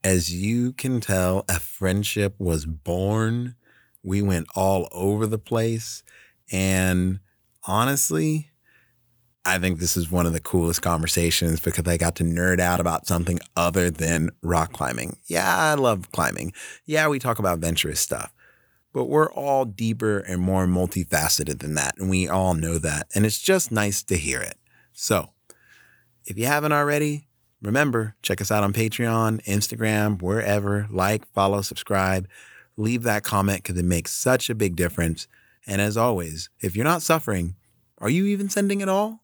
As 0.02 0.32
you 0.32 0.72
can 0.72 1.02
tell, 1.02 1.44
a 1.46 1.60
friendship 1.60 2.34
was 2.38 2.64
born. 2.64 3.56
We 4.02 4.22
went 4.22 4.46
all 4.54 4.88
over 4.90 5.26
the 5.26 5.36
place. 5.36 6.02
And 6.50 7.20
honestly, 7.66 8.52
I 9.44 9.58
think 9.58 9.80
this 9.80 9.98
is 9.98 10.10
one 10.10 10.24
of 10.24 10.32
the 10.32 10.40
coolest 10.40 10.80
conversations 10.80 11.60
because 11.60 11.86
I 11.86 11.98
got 11.98 12.16
to 12.16 12.24
nerd 12.24 12.58
out 12.58 12.80
about 12.80 13.06
something 13.06 13.38
other 13.54 13.90
than 13.90 14.30
rock 14.42 14.72
climbing. 14.72 15.18
Yeah, 15.26 15.46
I 15.46 15.74
love 15.74 16.10
climbing. 16.12 16.54
Yeah, 16.86 17.08
we 17.08 17.18
talk 17.18 17.38
about 17.38 17.56
adventurous 17.56 18.00
stuff, 18.00 18.32
but 18.94 19.10
we're 19.10 19.30
all 19.32 19.66
deeper 19.66 20.20
and 20.20 20.40
more 20.40 20.64
multifaceted 20.64 21.58
than 21.58 21.74
that. 21.74 21.98
And 21.98 22.08
we 22.08 22.28
all 22.28 22.54
know 22.54 22.78
that. 22.78 23.08
And 23.14 23.26
it's 23.26 23.40
just 23.40 23.70
nice 23.70 24.02
to 24.04 24.16
hear 24.16 24.40
it. 24.40 24.56
So, 24.94 25.32
if 26.28 26.36
you 26.36 26.44
haven't 26.44 26.72
already, 26.72 27.26
remember, 27.62 28.14
check 28.22 28.42
us 28.42 28.50
out 28.50 28.62
on 28.62 28.74
Patreon, 28.74 29.42
Instagram, 29.46 30.20
wherever. 30.20 30.86
Like, 30.90 31.26
follow, 31.32 31.62
subscribe. 31.62 32.28
Leave 32.76 33.02
that 33.04 33.24
comment 33.24 33.62
because 33.62 33.78
it 33.78 33.84
makes 33.84 34.12
such 34.12 34.50
a 34.50 34.54
big 34.54 34.76
difference. 34.76 35.26
And 35.66 35.80
as 35.80 35.96
always, 35.96 36.50
if 36.60 36.76
you're 36.76 36.84
not 36.84 37.00
suffering, 37.00 37.56
are 37.96 38.10
you 38.10 38.26
even 38.26 38.50
sending 38.50 38.82
at 38.82 38.90
all? 38.90 39.22